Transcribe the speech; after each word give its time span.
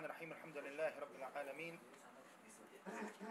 الرحمن 0.00 0.16
الرحيم 0.16 0.32
الحمد 0.32 0.56
لله 0.56 0.92
رب 1.00 1.14
العالمين 1.16 1.78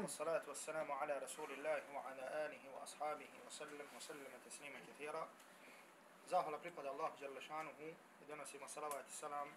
والصلاة 0.01 0.41
والسلام 0.47 0.91
على 0.91 1.17
رسول 1.17 1.51
الله 1.51 1.81
وعلى 1.93 2.45
آله 2.45 2.63
وأصحابه 2.75 3.29
وسلم 3.47 3.87
وسلم 3.97 4.31
تسليما 4.45 4.79
كثيرا. 4.87 5.29
زاهل 6.27 6.57
بريقد 6.57 6.85
الله 6.85 7.11
جل 7.21 7.41
شانه 7.41 7.93
ودنا 8.21 8.45
سيما 8.45 8.67
صلاة 8.67 9.01
السلام 9.01 9.47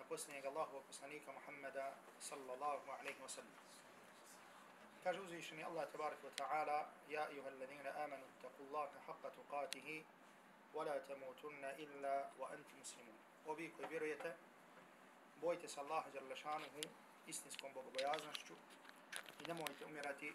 أقسني 0.00 0.48
الله 0.48 0.68
وقسنيك 0.74 1.28
محمد 1.28 1.92
صلى 2.20 2.54
الله 2.54 2.92
عليه 2.92 3.16
وسلم 3.24 3.58
كجوزي 5.04 5.42
شني 5.42 5.66
الله 5.66 5.84
تبارك 5.84 6.18
وتعالى 6.24 6.86
يا 7.08 7.28
أيها 7.28 7.48
الذين 7.48 7.86
آمنوا 7.86 8.28
اتقوا 8.36 8.66
الله 8.66 8.88
حق 9.08 9.24
تقاته 9.28 10.04
ولا 10.74 10.98
تموتن 10.98 11.64
إلا 11.64 12.28
وأنتم 12.38 12.80
مسلمون 12.80 13.18
وبيك 13.46 13.74
بريته 13.90 14.49
bojite 15.40 15.68
se 15.68 15.80
Allaha 15.80 16.08
dželle 16.12 16.34
istinskom 17.26 17.70
bogobojaznošću 17.74 18.54
i 19.40 19.48
nemojte 19.48 19.84
umirati 19.90 20.32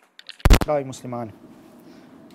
pravi 0.65 0.85
muslimani. 0.85 1.31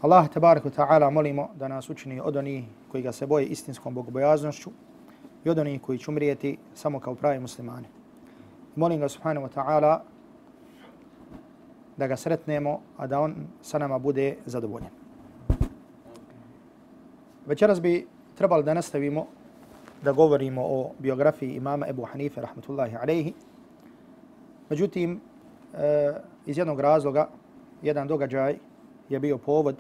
Allah 0.03 0.29
tebarek 0.29 0.65
ve 0.65 0.71
taala 0.71 1.11
molimo 1.11 1.51
da 1.55 1.69
nas 1.69 1.91
učini 1.91 2.21
od 2.21 2.37
onih 2.37 2.65
koji 2.91 3.03
ga 3.03 3.13
se 3.13 3.27
boje 3.27 3.47
istinskom 3.47 3.95
bogobojaznošću 3.95 4.71
i 5.45 5.51
od 5.51 5.59
onih 5.59 5.83
koji 5.83 5.99
će 5.99 6.11
umrijeti 6.11 6.59
samo 6.75 7.01
kao 7.01 7.15
pravi 7.15 7.41
muslimani. 7.41 7.87
Molim 8.77 9.01
ga 9.01 9.09
subhanahu 9.09 9.47
wa 9.47 9.53
ta'ala 9.55 10.01
da 11.97 12.07
ga 12.07 12.17
sretnemo, 12.17 12.81
a 12.97 13.07
da 13.07 13.21
on 13.21 13.35
sa 13.63 13.79
nama 13.79 13.99
bude 13.99 14.37
zadovoljen. 14.47 14.91
Večeras 17.47 17.81
bi 17.81 18.07
trebali 18.35 18.65
da 18.65 18.75
nastavimo 18.75 19.27
da 20.03 20.13
govorimo 20.13 20.63
o 20.65 20.91
biografiji 20.99 21.55
imama 21.55 21.87
Ebu 21.89 22.05
Hanife, 22.05 22.41
rahmatullahi 22.41 22.97
alaihi. 22.97 23.35
Međutim, 24.71 25.21
e, 25.75 26.13
iz 26.47 26.59
jednog 26.59 26.81
razloga, 26.81 27.29
jedan 27.83 28.09
događaj 28.09 28.57
je 29.09 29.21
bio 29.21 29.39
povod 29.39 29.77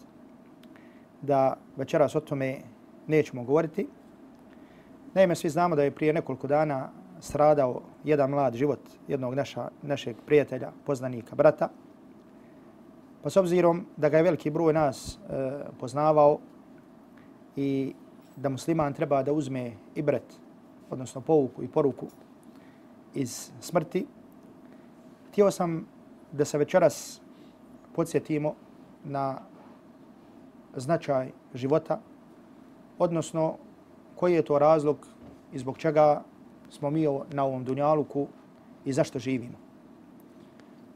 da 1.23 1.57
večeras 1.77 2.15
o 2.15 2.21
tome 2.21 2.59
nećemo 3.07 3.45
govoriti. 3.45 3.89
Naime, 5.15 5.35
svi 5.35 5.49
znamo 5.49 5.77
da 5.77 5.83
je 5.83 5.91
prije 5.91 6.13
nekoliko 6.13 6.47
dana 6.47 6.89
stradao 7.21 7.81
jedan 8.05 8.31
mlad 8.31 8.55
život 8.55 8.81
jednog 9.09 9.35
naša, 9.35 9.69
našeg 9.83 10.17
prijatelja, 10.27 10.71
poznanika, 10.87 11.37
brata. 11.37 11.69
Pa 13.23 13.31
s 13.31 13.37
obzirom 13.37 13.87
da 13.97 14.09
ga 14.09 14.17
je 14.17 14.23
veliki 14.23 14.51
broj 14.51 14.73
nas 14.73 15.19
e, 15.19 15.51
poznavao 15.81 16.39
i 17.57 17.95
da 18.41 18.49
musliman 18.49 18.93
treba 18.93 19.23
da 19.23 19.33
uzme 19.33 19.73
ibret, 19.95 20.41
odnosno 20.91 21.21
pouku 21.21 21.63
i 21.63 21.69
poruku 21.69 22.07
iz 23.15 23.51
smrti, 23.61 24.07
htio 25.31 25.51
sam 25.51 25.87
da 26.33 26.45
se 26.45 26.59
večeras 26.59 27.21
podsjetimo 27.95 28.55
na 29.05 29.39
značaj 30.77 31.31
života, 31.55 32.01
odnosno 32.99 33.57
koji 34.17 34.35
je 34.35 34.43
to 34.43 34.59
razlog 34.59 35.07
i 35.53 35.59
zbog 35.59 35.79
čega 35.79 36.23
smo 36.71 36.91
mi 36.91 37.07
na 37.33 37.45
ovom 37.45 37.65
dunjaluku 37.65 38.27
i 38.85 38.93
zašto 38.93 39.19
živimo. 39.19 39.59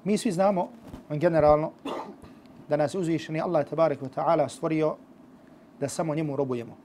Mi 0.05 0.19
svi 0.19 0.33
znamo, 0.33 0.69
generalno, 1.11 1.73
da 2.69 2.77
nas 2.77 2.95
uzvišeni 2.95 3.41
Allah 3.41 3.67
tabarik 3.69 4.01
wa 4.01 4.09
ta'ala 4.17 4.49
stvorio 4.49 4.97
da 5.81 5.89
samo 5.89 6.15
njemu 6.15 6.37
robujemo. 6.37 6.84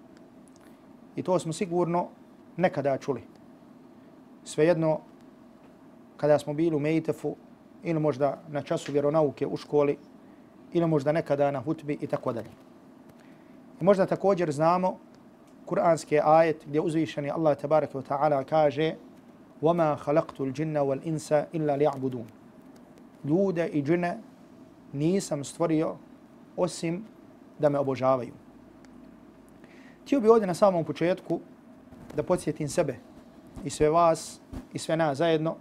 I 1.19 1.23
to 1.23 1.39
smo 1.39 1.53
sigurno 1.53 2.09
nekada 2.57 2.99
čuli. 2.99 3.23
Svejedno, 4.45 5.01
kada 6.17 6.39
smo 6.39 6.55
bili 6.55 6.77
u 6.77 6.81
Mejtefu, 6.81 7.37
ili 7.83 8.01
možda 8.01 8.39
na 8.49 8.63
času 8.63 8.93
vjeronauke 8.93 9.47
u 9.47 9.57
školi, 9.57 9.97
ili 10.73 10.87
možda 10.87 11.13
nekada 11.13 11.51
na 11.51 11.61
hutbi 11.61 11.99
i 12.01 12.07
tako 12.07 12.33
dalje. 12.33 12.51
I 13.81 13.85
možda 13.85 14.07
također 14.07 14.53
znamo 14.53 14.99
kuranski 15.67 16.21
ajet 16.25 16.65
gdje 16.67 16.81
uzvišeni 16.81 17.31
Allah 17.31 17.57
tabaraka 17.57 17.99
wa 17.99 18.03
ta'ala 18.03 18.45
kaže 18.45 18.95
وَمَا 19.63 19.97
خَلَقْتُ 19.97 20.41
الْجِنَّ 20.41 20.77
وَالْإِنسَ 20.77 21.33
إِلَّا 21.55 21.77
لِيَعْبُدُونَ 21.77 22.27
Ljude 23.25 23.69
i 23.69 23.83
džine 23.83 24.19
nisam 24.93 25.45
stvorio 25.45 25.97
osim 26.57 27.05
da 27.59 27.69
me 27.69 27.79
obožavaju. 27.79 28.33
Htio 30.10 30.20
bi 30.20 30.30
ovdje 30.30 30.48
na 30.48 30.54
samom 30.54 30.86
početku 30.86 31.40
da 32.16 32.24
podsjetim 32.24 32.70
sebe 32.70 32.96
i 33.66 33.70
sve 33.70 33.90
vas 33.90 34.40
i 34.74 34.80
sve 34.80 34.98
nas 34.98 35.18
zajedno 35.18 35.56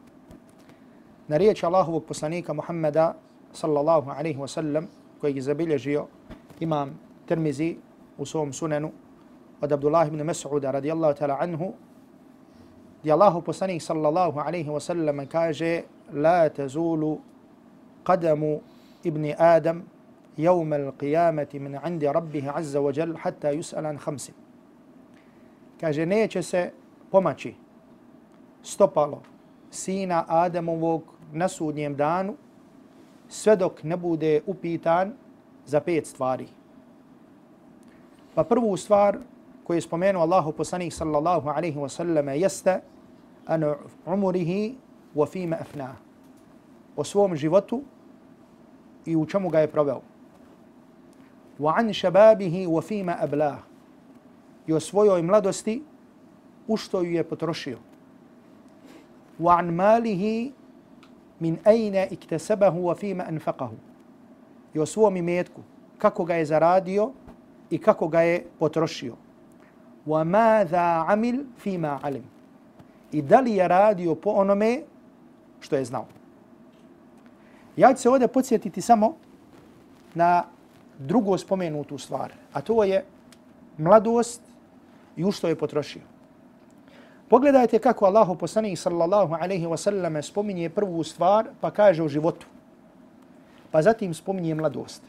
na 1.28 1.36
riječ 1.36 1.64
Allahovog 1.64 2.04
poslanika 2.04 2.52
Muhammeda 2.52 3.14
sallallahu 3.52 4.10
alaihi 4.10 4.38
wa 4.38 4.48
sallam 4.48 4.86
kojeg 5.20 5.36
je 5.36 5.42
zabilježio 5.42 6.06
imam 6.60 7.00
Tirmizi 7.26 7.76
u 8.18 8.26
svom 8.26 8.52
sunenu 8.52 8.90
od 9.60 9.72
Abdullah 9.72 10.08
ibn 10.08 10.20
Mas'uda 10.20 10.70
radijallahu 10.70 11.14
ta'ala 11.18 11.36
anhu 11.40 11.72
gdje 13.00 13.12
Allahov 13.12 13.42
poslanik 13.42 13.82
sallallahu 13.82 14.40
alaihi 14.40 14.70
wa 14.70 14.80
sallam 14.80 15.26
kaže 15.26 15.82
la 16.12 16.48
tazulu 16.48 17.20
qadamu 18.04 18.60
ibn 19.04 19.32
Adam 19.38 19.82
يوم 20.38 20.74
القيامة 20.74 21.48
من 21.54 21.76
عند 21.76 22.04
ربه 22.04 22.50
عز 22.50 22.76
وجل 22.76 23.18
حتى 23.18 23.50
يسأل 23.50 23.86
عن 23.86 23.98
خمس 23.98 24.30
kaže 25.80 26.06
neće 26.06 26.42
se 26.42 26.72
pomaći 27.10 27.54
stopalo 28.62 29.22
sina 29.70 30.24
Adamovog 30.28 31.02
na 31.32 31.48
sudnjem 31.48 31.96
danu 31.96 32.34
sve 33.28 33.56
dok 33.56 33.82
ne 33.82 33.96
bude 33.96 34.40
upitan 34.46 35.12
za 35.66 35.80
pet 35.80 36.06
stvari. 36.06 36.46
Pa 38.34 38.44
prvu 38.44 38.76
stvar 38.76 39.18
koju 39.64 39.76
je 39.76 39.80
spomenuo 39.80 40.22
Allahu 40.22 40.52
poslanik 40.52 40.92
sallallahu 40.92 41.48
alaihi 41.48 41.78
wa 41.78 41.88
sallam 41.88 42.28
jeste 42.28 42.80
an 43.46 43.74
umurihi 44.06 44.74
wa 45.16 45.26
fima 45.28 45.56
afna 45.60 45.96
o 46.96 47.04
svom 47.04 47.36
životu 47.36 47.82
i 49.06 49.16
u 49.16 49.26
čemu 49.26 49.48
ga 49.48 49.60
je 49.60 49.70
proveo. 49.70 50.00
Wa 51.58 51.74
an 51.76 51.92
shababihi 51.92 52.66
wa 52.66 52.82
fima 52.82 53.16
ablah 53.20 53.58
i 54.66 54.72
o 54.72 54.80
svojoj 54.80 55.22
mladosti 55.22 55.82
u 56.66 56.76
što 56.76 57.02
ju 57.02 57.10
je 57.10 57.24
potrošio. 57.24 57.78
Wa 59.38 59.58
an 59.58 59.74
malihi 59.74 60.52
min 61.40 61.58
ayna 61.64 62.06
iktasabahu 62.10 62.78
wa 62.78 62.98
fima 62.98 63.24
anfaqahu. 63.24 63.76
I 64.74 64.78
o 64.78 64.86
svom 64.86 65.16
imetku, 65.16 65.60
kako 65.98 66.24
ga 66.24 66.34
je 66.34 66.44
zaradio 66.44 67.10
i 67.70 67.78
kako 67.78 68.08
ga 68.08 68.20
je 68.20 68.46
potrošio. 68.58 69.14
Wa 70.06 70.24
madha 70.24 71.04
amil 71.08 71.44
fima 71.58 71.98
alim. 72.02 72.24
I 73.12 73.22
da 73.22 73.40
li 73.40 73.54
je 73.54 73.68
radio 73.68 74.14
po 74.14 74.30
onome 74.30 74.82
što 75.60 75.76
je 75.76 75.84
znao. 75.84 76.06
Ja 77.76 77.94
ću 77.94 78.02
se 78.02 78.08
ovdje 78.08 78.28
podsjetiti 78.28 78.80
samo 78.80 79.16
na 80.14 80.44
drugo 80.98 81.38
spomenutu 81.38 81.98
stvar, 81.98 82.32
a 82.52 82.60
to 82.60 82.84
je 82.84 83.04
mladost 83.78 84.40
i 85.16 85.24
u 85.24 85.32
što 85.32 85.48
je 85.48 85.58
potrošio. 85.58 86.02
Pogledajte 87.28 87.78
kako 87.78 88.06
Allahu 88.06 88.34
poslanik 88.34 88.78
sallallahu 88.78 89.34
alaihi 89.34 89.66
wa 89.66 89.76
sallam 89.76 90.22
spominje 90.22 90.70
prvu 90.70 91.04
stvar 91.04 91.46
pa 91.60 91.70
kaže 91.70 92.02
o 92.02 92.08
životu. 92.08 92.46
Pa 93.70 93.82
zatim 93.82 94.14
spominje 94.14 94.54
mladost. 94.54 95.02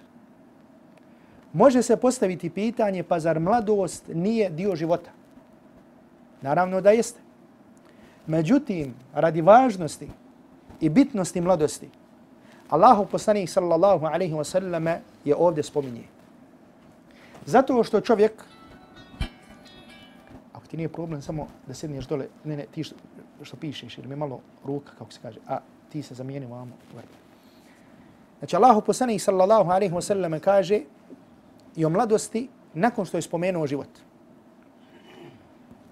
Može 1.54 1.82
se 1.82 1.98
postaviti 1.98 2.50
pitanje 2.50 3.04
pa 3.04 3.20
zar 3.20 3.40
mladost 3.40 4.04
nije 4.14 4.50
dio 4.50 4.76
života? 4.76 5.12
Naravno 6.42 6.82
da 6.82 6.92
jeste. 6.92 7.20
Međutim, 8.28 8.94
radi 9.14 9.42
važnosti 9.42 10.08
i 10.82 10.90
bitnosti 10.90 11.42
mladosti, 11.42 11.90
Allahu 12.70 13.06
poslanik 13.06 13.50
sallallahu 13.50 14.06
alaihi 14.06 14.34
wa 14.34 14.44
sallam 14.44 14.86
je 15.26 15.36
ovdje 15.36 15.64
spominje. 15.64 16.04
Zato 17.46 17.84
što 17.84 18.02
čovjek 18.02 18.44
ti 20.70 20.78
nije 20.78 20.90
problem 20.90 21.22
samo 21.22 21.48
da 21.68 21.74
sedneš 21.74 22.06
dole, 22.08 22.28
ne, 22.44 22.58
ne, 22.58 22.66
ti 22.72 22.84
što, 22.84 22.96
što 23.42 23.58
pišeš, 23.58 23.98
ili 23.98 24.08
mi 24.08 24.16
malo 24.16 24.40
ruka, 24.66 24.94
kako 24.98 25.12
se 25.12 25.20
kaže, 25.22 25.40
a 25.48 25.60
ti 25.90 26.02
se 26.04 26.14
zamijeni 26.14 26.46
vamo. 26.46 26.78
Ovaj. 26.94 27.06
Znači, 28.40 28.56
Allahu 28.56 28.82
poslanih 28.82 29.24
sallallahu 29.24 29.72
alaihi 29.72 29.94
wa 29.94 30.02
sallam 30.02 30.40
kaže 30.40 30.82
i 31.76 31.86
o 31.86 31.90
mladosti 31.90 32.48
nakon 32.74 33.06
što 33.06 33.18
je 33.18 33.22
spomenuo 33.22 33.68
život. 33.68 33.90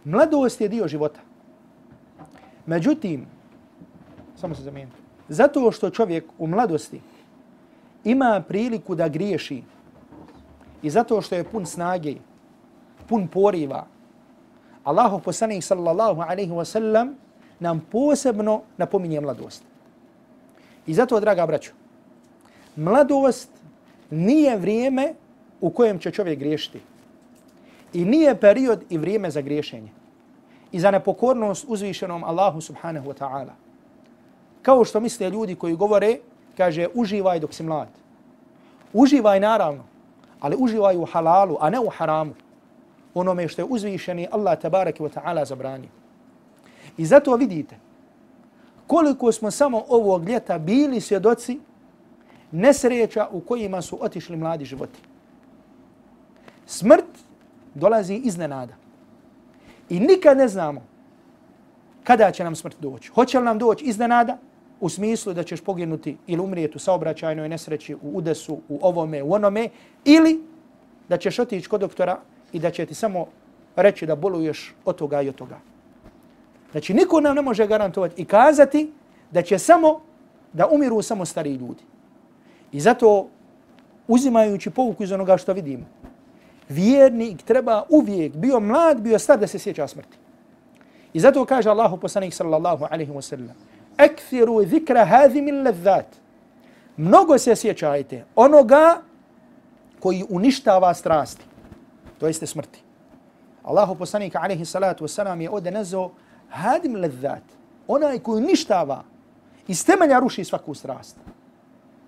Mladost 0.03 0.61
je 0.61 0.69
dio 0.69 0.87
života. 0.87 1.19
Međutim, 2.65 3.25
samo 4.35 4.55
se 4.55 4.61
zamijeni, 4.61 4.91
zato 5.29 5.71
što 5.71 5.89
čovjek 5.89 6.25
u 6.37 6.47
mladosti 6.47 7.01
ima 8.07 8.43
priliku 8.47 8.95
da 8.95 9.07
griješi 9.07 9.63
i 10.81 10.89
zato 10.89 11.21
što 11.21 11.35
je 11.35 11.43
pun 11.43 11.65
snage, 11.65 12.15
pun 13.09 13.27
poriva, 13.27 13.85
Allahu 14.83 15.19
poslanik 15.19 15.63
sallallahu 15.63 16.21
alaihi 16.21 16.51
wa 16.51 16.65
sallam 16.65 17.15
nam 17.59 17.81
posebno 17.91 18.61
napominje 18.77 19.21
mladost. 19.21 19.63
I 20.87 20.93
zato, 20.93 21.19
draga 21.19 21.45
braćo, 21.45 21.71
mladost 22.75 23.49
nije 24.09 24.55
vrijeme 24.57 25.13
u 25.61 25.69
kojem 25.69 25.99
će 25.99 26.11
čovjek 26.11 26.39
griješiti. 26.39 26.79
I 27.93 28.05
nije 28.05 28.39
period 28.39 28.83
i 28.89 28.97
vrijeme 28.97 29.31
za 29.31 29.41
griješenje. 29.41 29.91
I 30.71 30.79
za 30.79 30.91
nepokornost 30.91 31.65
uzvišenom 31.67 32.23
Allahu 32.23 32.61
subhanahu 32.61 33.09
wa 33.09 33.17
ta'ala. 33.19 33.55
Kao 34.61 34.85
što 34.85 34.99
misle 34.99 35.29
ljudi 35.29 35.55
koji 35.55 35.75
govore, 35.75 36.17
kaže, 36.57 36.87
uživaj 36.93 37.39
dok 37.39 37.53
si 37.53 37.63
mlad. 37.63 37.87
Uživaj 38.93 39.39
naravno, 39.39 39.83
ali 40.39 40.55
uživaj 40.59 40.97
u 40.97 41.05
halalu, 41.05 41.57
a 41.59 41.69
ne 41.69 41.79
u 41.79 41.89
haramu. 41.89 42.33
Onome 43.13 43.47
što 43.47 43.61
je 43.61 43.65
uzvišeni 43.69 44.27
Allah 44.31 44.59
tabaraki 44.59 45.03
wa 45.03 45.09
ta'ala 45.09 45.45
zabranio. 45.45 45.89
I 46.97 47.05
zato 47.05 47.35
vidite 47.35 47.77
koliko 48.87 49.31
smo 49.31 49.51
samo 49.51 49.83
ovog 49.89 50.29
ljeta 50.29 50.57
bili 50.57 51.01
svjedoci 51.01 51.59
nesreća 52.51 53.27
u 53.31 53.39
kojima 53.39 53.81
su 53.81 53.97
otišli 54.01 54.37
mladi 54.37 54.65
životi. 54.65 54.99
Smrt 56.65 57.05
dolazi 57.73 58.15
iznenada. 58.15 58.73
I 59.89 59.99
nikad 59.99 60.37
ne 60.37 60.47
znamo 60.47 60.81
kada 62.03 62.31
će 62.31 62.43
nam 62.43 62.55
smrt 62.55 62.75
doći. 62.79 63.09
Hoće 63.09 63.39
li 63.39 63.45
nam 63.45 63.59
doći 63.59 63.85
iznenada 63.85 64.37
u 64.79 64.89
smislu 64.89 65.33
da 65.33 65.43
ćeš 65.43 65.61
poginuti 65.61 66.17
ili 66.27 66.41
umrijeti 66.41 66.77
u 66.77 66.79
saobraćajnoj 66.79 67.49
nesreći, 67.49 67.95
u 67.95 67.99
udesu, 68.01 68.59
u 68.69 68.79
ovome, 68.81 69.23
u 69.23 69.33
onome, 69.33 69.69
ili 70.05 70.39
da 71.09 71.17
ćeš 71.17 71.39
otići 71.39 71.69
kod 71.69 71.81
doktora 71.81 72.19
i 72.53 72.59
da 72.59 72.71
će 72.71 72.85
ti 72.85 72.93
samo 72.93 73.25
reći 73.75 74.05
da 74.05 74.15
boluješ 74.15 74.75
od 74.85 74.95
toga 74.95 75.21
i 75.21 75.29
od 75.29 75.35
toga. 75.35 75.59
Znači, 76.71 76.93
niko 76.93 77.21
nam 77.21 77.35
ne 77.35 77.41
može 77.41 77.67
garantovati 77.67 78.21
i 78.21 78.25
kazati 78.25 78.91
da 79.31 79.41
će 79.41 79.59
samo, 79.59 80.01
da 80.53 80.67
umiru 80.67 81.01
samo 81.01 81.25
stari 81.25 81.53
ljudi. 81.53 81.83
I 82.71 82.79
zato, 82.79 83.27
uzimajući 84.07 84.69
pouku 84.69 85.03
iz 85.03 85.11
onoga 85.11 85.37
što 85.37 85.53
vidimo, 85.53 85.85
vjernik 86.69 87.43
treba 87.43 87.83
uvijek, 87.89 88.35
bio 88.35 88.59
mlad, 88.59 89.01
bio 89.01 89.19
star, 89.19 89.39
da 89.39 89.47
se 89.47 89.59
sjeća 89.59 89.87
smrti. 89.87 90.17
I 91.13 91.19
zato 91.19 91.45
kaže 91.45 91.69
Allahu 91.69 91.97
poslanik 91.97 92.33
sallallahu 92.33 92.85
alaihi 92.89 93.11
wa 93.11 93.21
sallam, 93.21 93.55
Ekthiru 93.97 94.65
zikra 94.65 95.05
hadhi 95.05 95.41
min 95.41 95.63
ladhat. 95.63 96.05
Mnogo 96.97 97.37
se 97.37 97.55
sjećajte 97.55 98.25
onoga 98.35 99.01
koji 99.99 100.25
uništava 100.29 100.93
strasti. 100.93 101.45
To 102.17 102.27
jeste 102.27 102.47
smrti. 102.47 102.81
Allahu 103.63 103.95
poslanik 103.95 104.35
alaihi 104.35 104.65
salatu 104.65 105.05
wasalam 105.05 105.41
je 105.41 105.49
ovdje 105.49 105.71
nazvao 105.71 106.11
hadim 106.49 106.95
ladhat. 106.95 107.43
Onaj 107.87 108.19
koji 108.19 108.43
uništava 108.43 109.03
iz 109.67 109.85
temelja 109.85 110.19
ruši 110.19 110.43
svaku 110.43 110.73
strast. 110.73 111.17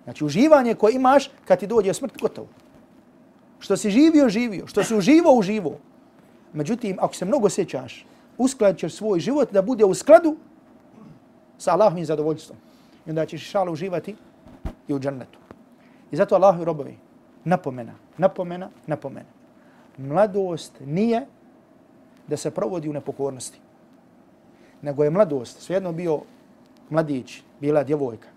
Znači 0.04 0.24
uživanje 0.24 0.74
koje 0.74 0.94
imaš 0.94 1.30
kad 1.44 1.58
ti 1.58 1.66
dođe 1.66 1.94
smrt, 1.94 2.20
gotovo. 2.20 2.48
Što 3.58 3.76
si 3.76 3.90
živio, 3.90 4.28
živio. 4.28 4.66
Što 4.66 4.84
si 4.84 4.94
uživo, 4.94 5.32
uživo. 5.32 5.78
Međutim, 6.52 6.96
ako 7.00 7.14
se 7.14 7.24
mnogo 7.24 7.48
sjećaš, 7.48 8.06
uskladit 8.38 8.80
ćeš 8.80 8.94
svoj 8.94 9.20
život 9.20 9.52
da 9.52 9.62
bude 9.62 9.84
u 9.84 9.94
skladu 9.94 10.36
sa 11.60 11.72
Allahovim 11.72 12.04
zadovoljstvom. 12.04 12.58
I 13.06 13.10
onda 13.10 13.26
ćeš 13.26 13.50
šala 13.50 13.70
uživati 13.70 14.16
i 14.88 14.94
u 14.94 14.98
džennetu. 14.98 15.38
I 16.10 16.16
zato 16.16 16.34
Allahu 16.34 16.64
robovi 16.64 16.96
napomena, 17.44 17.94
napomena, 18.18 18.70
napomena. 18.86 19.28
Mladost 19.96 20.72
nije 20.80 21.26
da 22.26 22.36
se 22.36 22.50
provodi 22.50 22.88
u 22.88 22.92
nepokornosti. 22.92 23.60
Nego 24.82 25.04
je 25.04 25.10
mladost, 25.10 25.60
svejedno 25.60 25.92
bio 25.92 26.20
mladić, 26.90 27.42
bila 27.60 27.84
djevojka. 27.84 28.28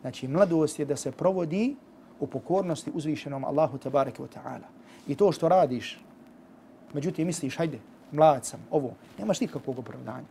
Znači, 0.00 0.28
mladost 0.28 0.78
je 0.78 0.84
da 0.84 0.96
se 0.96 1.12
provodi 1.12 1.76
u 2.20 2.26
pokornosti 2.26 2.90
uzvišenom 2.94 3.44
Allahu 3.44 3.78
tabareke 3.78 4.22
wa 4.22 4.28
ta'ala. 4.28 4.66
I 5.08 5.14
to 5.14 5.32
što 5.32 5.48
radiš, 5.48 6.00
međutim 6.92 7.26
misliš, 7.26 7.56
hajde, 7.56 7.78
mlad 8.12 8.44
sam, 8.44 8.60
ovo, 8.70 8.94
nemaš 9.18 9.40
nikakvog 9.40 9.78
opravdanja. 9.78 10.26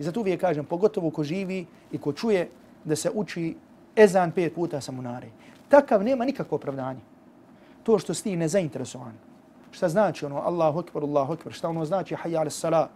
I 0.00 0.02
zato 0.02 0.20
uvijek 0.20 0.40
kažem, 0.40 0.64
pogotovo 0.64 1.10
ko 1.10 1.24
živi 1.24 1.66
i 1.92 1.98
ko 1.98 2.12
čuje 2.12 2.48
da 2.84 2.96
se 2.96 3.10
uči 3.14 3.54
ezan 3.96 4.32
pet 4.32 4.54
puta 4.54 4.80
sa 4.80 4.92
munare. 4.92 5.28
Takav 5.68 6.02
nema 6.04 6.24
nikakvo 6.24 6.56
opravdanje. 6.56 7.00
To 7.82 7.98
što 7.98 8.14
si 8.14 8.22
ti 8.22 8.36
nezainteresovan. 8.36 9.12
Šta 9.70 9.88
znači 9.88 10.26
ono 10.26 10.40
Allahu 10.40 10.78
akbar, 10.78 11.02
Allahu 11.02 11.32
akbar, 11.32 11.52
šta 11.52 11.68
ono 11.68 11.84
znači 11.84 12.14
hayya 12.14 12.40
ala 12.40 12.50
salah, 12.50 12.88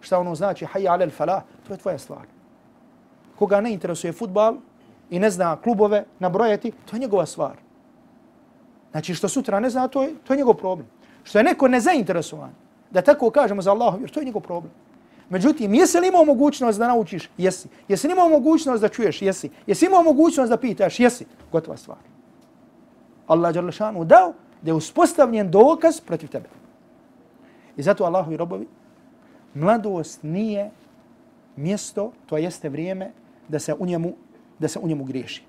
šta 0.00 0.18
ono 0.18 0.34
znači 0.34 0.66
hayya 0.66 0.92
ala 0.92 1.10
falah, 1.10 1.42
to 1.66 1.74
je 1.74 1.78
tvoja 1.78 1.98
stvar. 1.98 2.26
Koga 3.38 3.60
ne 3.60 3.72
interesuje 3.72 4.12
futbal, 4.12 4.56
i 5.12 5.18
ne 5.18 5.30
zna 5.30 5.56
klubove 5.56 6.04
nabrojati, 6.18 6.72
to 6.90 6.96
je 6.96 7.00
njegova 7.00 7.26
stvar. 7.26 7.56
Znači 8.90 9.14
što 9.14 9.28
sutra 9.28 9.60
ne 9.60 9.70
zna, 9.70 9.88
to 9.88 10.02
je, 10.02 10.14
to 10.24 10.32
je 10.32 10.36
njegov 10.36 10.54
problem. 10.54 10.86
Što 11.24 11.38
je 11.38 11.44
neko 11.44 11.68
nezainteresovan, 11.68 12.50
da 12.90 13.02
tako 13.02 13.30
kažemo 13.30 13.62
za 13.62 13.70
Allahom, 13.70 14.00
jer 14.00 14.10
to 14.10 14.20
je 14.20 14.26
njegov 14.26 14.42
problem. 14.42 14.72
Međutim, 15.30 15.74
jesi 15.74 16.00
li 16.00 16.08
imao 16.08 16.24
mogućnost 16.24 16.78
da 16.78 16.86
naučiš? 16.86 17.30
Jesi. 17.38 17.68
Jesi 17.88 18.06
li 18.06 18.12
imao 18.12 18.28
mogućnost 18.28 18.80
da 18.80 18.88
čuješ? 18.88 19.22
Jesi. 19.22 19.50
Jesi 19.66 19.86
imao 19.86 20.02
mogućnost 20.02 20.50
da 20.50 20.56
pitaš? 20.56 21.00
Jesi. 21.00 21.26
Gotova 21.52 21.76
stvar. 21.76 21.98
Allah 23.26 23.56
je 23.56 23.62
dao 24.04 24.32
da 24.62 24.70
je 24.70 24.74
uspostavljen 24.74 25.50
dokaz 25.50 26.00
protiv 26.00 26.28
tebe. 26.28 26.48
I 27.76 27.82
zato 27.82 28.04
Allahovi 28.04 28.36
robovi, 28.36 28.66
mladost 29.54 30.22
nije 30.22 30.70
mjesto, 31.56 32.12
to 32.26 32.36
jeste 32.36 32.68
vrijeme 32.68 33.10
da 33.48 33.58
se 33.58 33.74
u 33.74 33.86
njemu 33.86 34.12
da 34.58 34.68
se 34.68 34.78
u 34.78 34.88
njemu 34.88 35.04
griješi. 35.04 35.42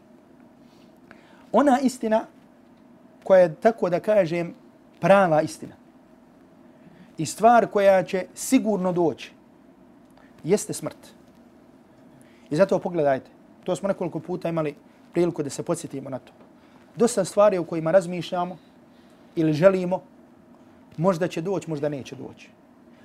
Ona 1.51 1.79
istina 1.79 2.25
koja 3.23 3.41
je 3.41 3.55
tako 3.55 3.89
da 3.89 3.99
kažem 3.99 4.53
prava 4.99 5.41
istina 5.41 5.75
i 7.17 7.25
stvar 7.25 7.67
koja 7.67 8.03
će 8.03 8.25
sigurno 8.33 8.91
doći 8.91 9.32
jeste 10.43 10.73
smrt. 10.73 10.97
I 12.49 12.55
zato 12.55 12.79
pogledajte, 12.79 13.31
to 13.63 13.75
smo 13.75 13.87
nekoliko 13.87 14.19
puta 14.19 14.49
imali 14.49 14.75
priliku 15.13 15.43
da 15.43 15.49
se 15.49 15.63
podsjetimo 15.63 16.09
na 16.09 16.19
to. 16.19 16.33
Dosta 16.95 17.25
stvari 17.25 17.57
u 17.57 17.65
kojima 17.65 17.91
razmišljamo 17.91 18.57
ili 19.35 19.53
želimo, 19.53 20.01
možda 20.97 21.27
će 21.27 21.41
doći, 21.41 21.69
možda 21.69 21.89
neće 21.89 22.15
doći. 22.15 22.49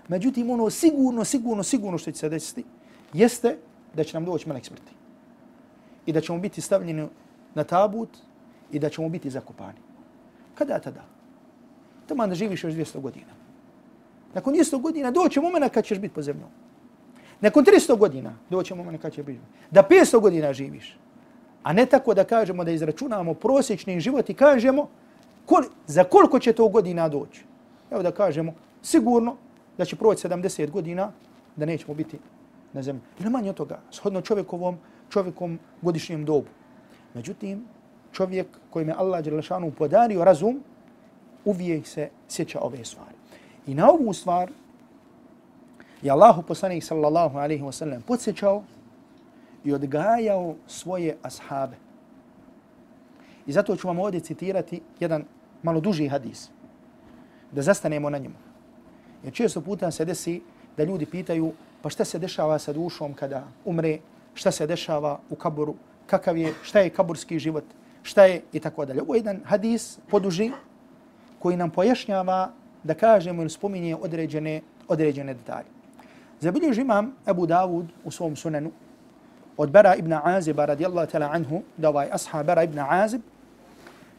Međutim, 0.08 0.50
ono 0.50 0.70
sigurno, 0.70 1.24
sigurno, 1.24 1.62
sigurno 1.62 1.98
što 1.98 2.12
će 2.12 2.18
se 2.18 2.28
desiti, 2.28 2.64
jeste 3.12 3.56
da 3.94 4.04
će 4.04 4.16
nam 4.16 4.24
doći 4.24 4.48
melek 4.48 4.66
smrti 4.66 4.92
i 6.06 6.12
da 6.12 6.20
ćemo 6.20 6.38
biti 6.38 6.60
stavljeni 6.60 7.08
na 7.54 7.64
tabut 7.64 8.08
i 8.72 8.78
da 8.78 8.88
ćemo 8.88 9.08
biti 9.08 9.30
zakopani. 9.30 9.78
Kada 10.54 10.78
tada? 10.78 11.04
Tamo 12.06 12.26
da 12.26 12.34
živiš 12.34 12.64
još 12.64 12.74
200 12.74 13.00
godina. 13.00 13.32
Nakon 14.34 14.54
200 14.54 14.80
godina 14.80 15.10
doće 15.10 15.40
momena 15.40 15.68
kad 15.68 15.84
ćeš 15.84 15.98
biti 15.98 16.14
po 16.14 16.22
zemljom. 16.22 16.48
Nakon 17.40 17.64
300 17.64 17.98
godina 17.98 18.32
doćemo 18.50 18.84
momena 18.84 18.98
kad 18.98 19.12
će 19.12 19.22
biti. 19.22 19.40
Da 19.70 19.82
500 19.82 20.20
godina 20.20 20.52
živiš. 20.52 20.98
A 21.62 21.72
ne 21.72 21.86
tako 21.86 22.14
da 22.14 22.24
kažemo 22.24 22.64
da 22.64 22.70
izračunamo 22.70 23.34
prosječni 23.34 24.00
život 24.00 24.30
i 24.30 24.34
kažemo 24.34 24.88
kol, 25.46 25.62
za 25.86 26.04
koliko 26.04 26.38
će 26.38 26.52
to 26.52 26.68
godina 26.68 27.08
doći. 27.08 27.44
Evo 27.90 28.02
da 28.02 28.10
kažemo 28.10 28.54
sigurno 28.82 29.36
da 29.78 29.84
će 29.84 29.96
proći 29.96 30.28
70 30.28 30.70
godina 30.70 31.12
da 31.56 31.66
nećemo 31.66 31.94
biti 31.94 32.18
na 32.72 32.82
zemlji. 32.82 33.02
Ili 33.20 33.30
manje 33.30 33.50
od 33.50 33.56
toga, 33.56 33.80
shodno 33.90 34.20
čovjekovom 34.20 34.78
čovjekom 35.08 35.58
godišnjem 35.82 36.24
dobu. 36.24 36.46
Međutim, 37.14 37.64
čovjek 38.12 38.46
kojim 38.70 38.88
je 38.88 38.94
Allah 38.98 39.24
Đelešanu 39.24 39.70
podario 39.70 40.24
razum, 40.24 40.60
uvijek 41.44 41.86
se 41.86 42.08
sjeća 42.28 42.60
ove 42.60 42.84
stvari. 42.84 43.16
I 43.66 43.74
na 43.74 43.90
ovu 43.90 44.12
stvar 44.12 44.50
je 46.02 46.10
Allahu 46.10 46.42
poslanik 46.42 46.84
sallallahu 46.84 47.38
alaihi 47.38 47.62
wa 47.62 47.72
sallam 47.72 48.02
podsjećao 48.02 48.62
i 49.64 49.72
odgajao 49.72 50.54
svoje 50.66 51.16
ashabe. 51.22 51.76
I 53.46 53.52
zato 53.52 53.76
ću 53.76 53.88
vam 53.88 53.98
ovdje 53.98 54.20
citirati 54.20 54.80
jedan 55.00 55.24
malo 55.62 55.80
duži 55.80 56.08
hadis, 56.08 56.50
da 57.52 57.62
zastanemo 57.62 58.10
na 58.10 58.18
njemu. 58.18 58.34
Jer 59.24 59.34
često 59.34 59.60
puta 59.60 59.90
se 59.90 60.04
desi 60.04 60.42
da 60.76 60.84
ljudi 60.84 61.06
pitaju 61.06 61.52
pa 61.82 61.90
šta 61.90 62.04
se 62.04 62.18
dešava 62.18 62.58
sa 62.58 62.72
dušom 62.72 63.14
kada 63.14 63.44
umre, 63.64 63.98
šta 64.34 64.50
se 64.50 64.66
dešava 64.66 65.20
u 65.30 65.34
kaburu, 65.34 65.74
kakav 66.06 66.36
je, 66.36 66.54
šta 66.62 66.80
je 66.80 66.90
kaburski 66.90 67.38
život, 67.38 67.64
šta 68.02 68.24
je 68.24 68.42
i 68.52 68.60
tako 68.60 68.84
dalje. 68.84 69.02
Ovo 69.02 69.14
je 69.14 69.18
jedan 69.18 69.40
hadis 69.44 69.98
poduži 70.10 70.50
koji 71.38 71.56
nam 71.56 71.70
pojašnjava 71.70 72.50
da 72.84 72.94
kažemo 72.94 73.42
ili 73.42 73.50
spominje 73.50 73.96
određene, 73.96 74.60
određene 74.88 75.34
detalje. 75.34 75.77
Zabilježi 76.40 76.80
imam 76.80 77.12
Abu 77.26 77.46
Dawud 77.46 77.86
u 78.04 78.10
svom 78.10 78.36
sunanu 78.36 78.70
od 79.56 79.70
Bara 79.70 79.94
ibn 79.94 80.12
Aziba 80.12 80.64
radijallahu 80.64 81.10
ta'la 81.10 81.30
anhu, 81.32 81.62
da 81.76 81.88
ovaj 81.88 82.08
ashab 82.12 82.46
Bara 82.46 82.62
ibn 82.62 82.78
Azib, 82.78 83.20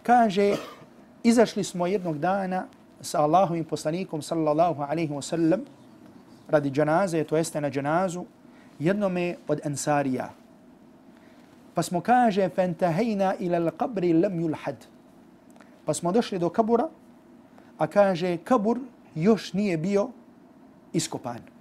kaže, 0.04 0.56
izašli 1.24 1.64
smo 1.64 1.88
jednog 1.88 2.20
dana 2.20 2.66
sa 3.02 3.22
Allahovim 3.22 3.64
poslanikom 3.64 4.22
sallallahu 4.22 4.84
alaihi 4.84 5.14
wa 5.14 5.22
sallam 5.22 5.62
radi 6.48 6.72
džanaze, 6.72 7.24
to 7.24 7.38
jeste 7.38 7.62
na 7.62 7.70
džanazu, 7.70 8.26
jednome 8.80 9.36
od 9.48 9.60
Ansarija. 9.66 10.30
Pa 11.74 11.84
smo 11.84 12.02
kaže, 12.02 12.50
fentahejna 12.50 13.36
ila 13.40 13.58
l-qabri 13.58 14.14
lam 14.22 14.34
yulhad. 14.34 14.76
Pa 15.86 15.94
smo 15.94 16.12
došli 16.12 16.40
do 16.40 16.50
kabura, 16.50 16.90
a 17.78 17.88
kaže, 17.88 18.38
kabur 18.44 18.80
još 19.16 19.54
nije 19.54 19.78
bio 19.78 20.10
iskopan. 20.94 21.59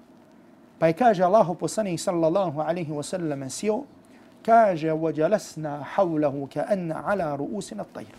Pa 0.79 0.87
je 0.87 0.93
kaže 0.93 1.23
Allahu 1.23 1.55
poslanik 1.55 1.99
sallallahu 1.99 2.61
alaihi 2.61 2.91
wa 2.91 3.03
sallam 3.03 3.49
sio, 3.49 3.83
kaže, 4.45 4.91
وَجَلَسْنَا 4.91 5.83
حَوْلَهُ 5.95 6.47
كَأَنَّ 6.47 6.91
عَلَى 6.91 7.37
رُؤُسِنَا 7.37 7.83
الطَّيْرِ 7.83 8.15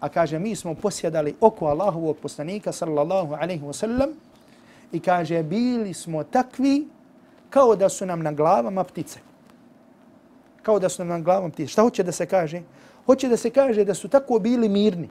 A 0.00 0.08
kaže, 0.08 0.38
mi 0.38 0.56
smo 0.56 0.74
posjedali 0.74 1.34
oko 1.40 1.66
Allahovog 1.66 2.16
poslanika 2.16 2.72
sallallahu 2.72 3.34
alaihi 3.34 3.62
wa 3.62 3.72
sallam 3.72 4.10
i 4.92 5.00
kaže, 5.00 5.42
bili 5.42 5.94
smo 5.94 6.24
takvi 6.24 6.88
kao 7.50 7.76
da 7.76 7.88
su 7.88 8.06
nam 8.06 8.22
na 8.22 8.32
glavama 8.32 8.84
ptice. 8.84 9.18
Kao 10.62 10.78
da 10.78 10.88
su 10.88 11.04
nam 11.04 11.08
na 11.08 11.24
glavama 11.24 11.52
ptice. 11.52 11.72
Šta 11.72 11.82
hoće 11.82 12.02
da 12.02 12.12
se 12.12 12.26
kaže? 12.26 12.62
Hoće 13.06 13.28
da 13.28 13.36
se 13.36 13.50
kaže 13.50 13.84
da 13.84 13.94
su 13.94 14.08
tako 14.08 14.38
bili 14.38 14.68
mirni 14.68 15.08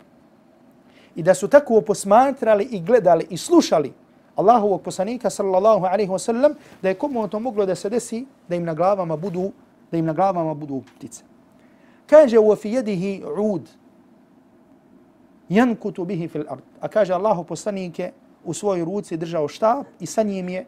i 1.15 1.23
da 1.23 1.33
su 1.33 1.47
tako 1.47 1.81
posmatrali 1.81 2.63
i 2.63 2.81
gledali 2.81 3.27
i 3.29 3.37
slušali 3.37 3.93
Allahovog 4.36 4.82
poslanika 4.82 5.30
sallallahu 5.30 5.86
alaihi 5.86 6.10
wa 6.10 6.18
sallam 6.18 6.54
da 6.82 6.88
je 6.88 6.94
komu 6.94 7.28
moglo 7.40 7.66
da 7.66 7.74
se 7.74 7.90
desi 7.90 8.26
da 8.48 8.56
im 8.56 8.64
na 8.64 8.74
glavama 8.74 9.16
budu 9.16 9.52
da 9.92 9.98
im 9.98 10.04
na 10.04 10.12
glavama 10.12 10.54
budu 10.54 10.82
ptice. 10.96 11.22
Kaže 12.06 12.38
u 12.38 12.56
fi 12.56 12.72
yadihi 12.72 13.22
ud 13.38 13.68
yankutu 15.48 16.04
bihi 16.04 16.28
fil 16.28 16.44
ard. 16.48 16.62
A 16.80 16.88
kaže 16.88 17.14
Allahu 17.14 17.44
poslanike 17.44 18.12
u 18.44 18.54
svojoj 18.54 18.84
ruci 18.84 19.16
držao 19.16 19.48
štap 19.48 19.86
i 20.00 20.06
sa 20.06 20.22
njim 20.22 20.48
je 20.48 20.66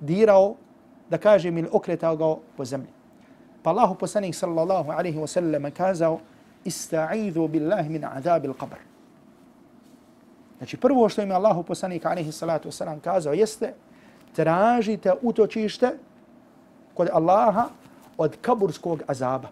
dirao 0.00 0.54
da 1.10 1.18
kaže 1.18 1.50
mi 1.50 1.64
okretao 1.72 2.16
ga 2.16 2.36
po 2.56 2.64
zemlji. 2.64 2.90
Pa 3.62 3.70
Allahu 3.70 3.94
poslanik 3.94 4.34
sallallahu 4.34 4.90
alaihi 4.90 5.18
wa 5.18 5.26
sallam 5.26 5.70
kazao 5.70 6.20
ista'idhu 6.64 7.48
billahi 7.48 7.88
min 7.88 8.04
azabil 8.04 8.52
qabr. 8.52 8.87
Znači 10.58 10.76
prvo 10.76 11.08
što 11.08 11.22
im 11.22 11.30
je 11.30 11.36
Allahu 11.36 11.62
poslanik 11.62 12.06
alaihi 12.06 12.32
salatu 12.32 12.68
wasalam 12.68 13.00
kazao 13.00 13.32
jeste 13.32 13.74
tražite 14.32 15.12
utočište 15.22 15.92
kod 16.94 17.08
Allaha 17.12 17.68
od 18.18 18.36
kaburskog 18.40 19.02
azaba. 19.06 19.48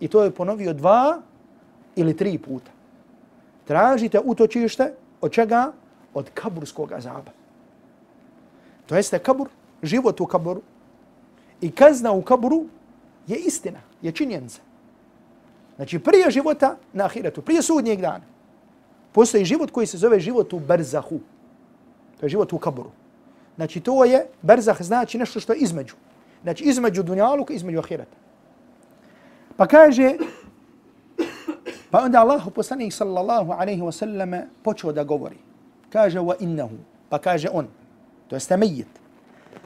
I 0.00 0.08
to 0.08 0.24
je 0.24 0.30
ponovio 0.30 0.72
dva 0.72 1.20
ili 1.96 2.16
tri 2.16 2.38
puta. 2.38 2.70
Tražite 3.64 4.20
utočište 4.20 4.92
od 5.20 5.32
čega? 5.32 5.72
Od 6.14 6.30
kaburskog 6.34 6.92
azaba. 6.92 7.32
To 8.86 8.96
jeste 8.96 9.18
kabur, 9.18 9.48
život 9.82 10.20
u 10.20 10.26
kaburu 10.26 10.62
i 11.60 11.70
kazna 11.70 12.12
u 12.12 12.22
kaburu 12.22 12.64
je 13.26 13.36
istina, 13.36 13.80
je 14.02 14.12
činjenica. 14.12 14.60
Znači 15.76 15.98
prije 15.98 16.30
života 16.30 16.76
na 16.92 17.04
ahiretu, 17.04 17.42
prije 17.42 17.62
sudnjeg 17.62 18.00
dana, 18.00 18.24
postoji 19.14 19.44
život 19.44 19.70
koji 19.70 19.86
se 19.86 19.98
zove 19.98 20.18
život 20.20 20.52
u 20.52 20.58
berzahu. 20.58 21.20
To 22.20 22.26
je 22.26 22.34
život 22.34 22.52
u 22.52 22.58
kaburu. 22.58 22.90
Znači 23.56 23.80
to 23.80 24.04
je, 24.04 24.26
berzah 24.42 24.82
znači 24.82 25.18
nešto 25.18 25.40
što 25.40 25.52
je 25.52 25.58
između. 25.58 25.94
Znači 26.42 26.64
između 26.64 27.02
dunjaluka, 27.02 27.54
između 27.54 27.78
ahireta. 27.78 28.16
Pa 29.56 29.66
kaže, 29.66 30.18
pa 31.90 32.02
onda 32.02 32.20
Allah 32.20 32.42
poslanik 32.54 32.92
sallallahu 32.92 33.52
alaihi 33.52 33.82
wa 33.82 33.92
sallam 33.92 34.50
počeo 34.62 34.92
da 34.92 35.04
govori. 35.04 35.38
Kaže, 35.90 36.18
wa 36.18 36.34
innahu, 36.40 36.82
pa 37.08 37.18
kaže 37.18 37.48
on, 37.52 37.68
to 38.28 38.36
jeste 38.36 38.56
mejit, 38.56 38.90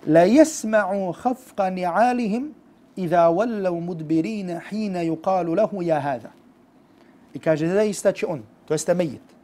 la 0.07 0.29
jesma'u 0.29 1.13
khafqa 1.23 1.73
ni'alihim 1.73 2.53
idha 2.97 3.33
wallaw 3.33 3.81
mudbirina 3.81 4.61
hina 4.69 5.01
yuqalu 5.09 5.57
lahu 5.57 5.83
ja 5.83 6.01
hada. 6.01 6.31
I 7.35 7.39
kaže, 7.39 7.69
zaista 7.69 8.13
će 8.13 8.27
on, 8.27 8.43
to 8.69 8.75
jeste 8.75 8.95
mejit, 8.95 9.38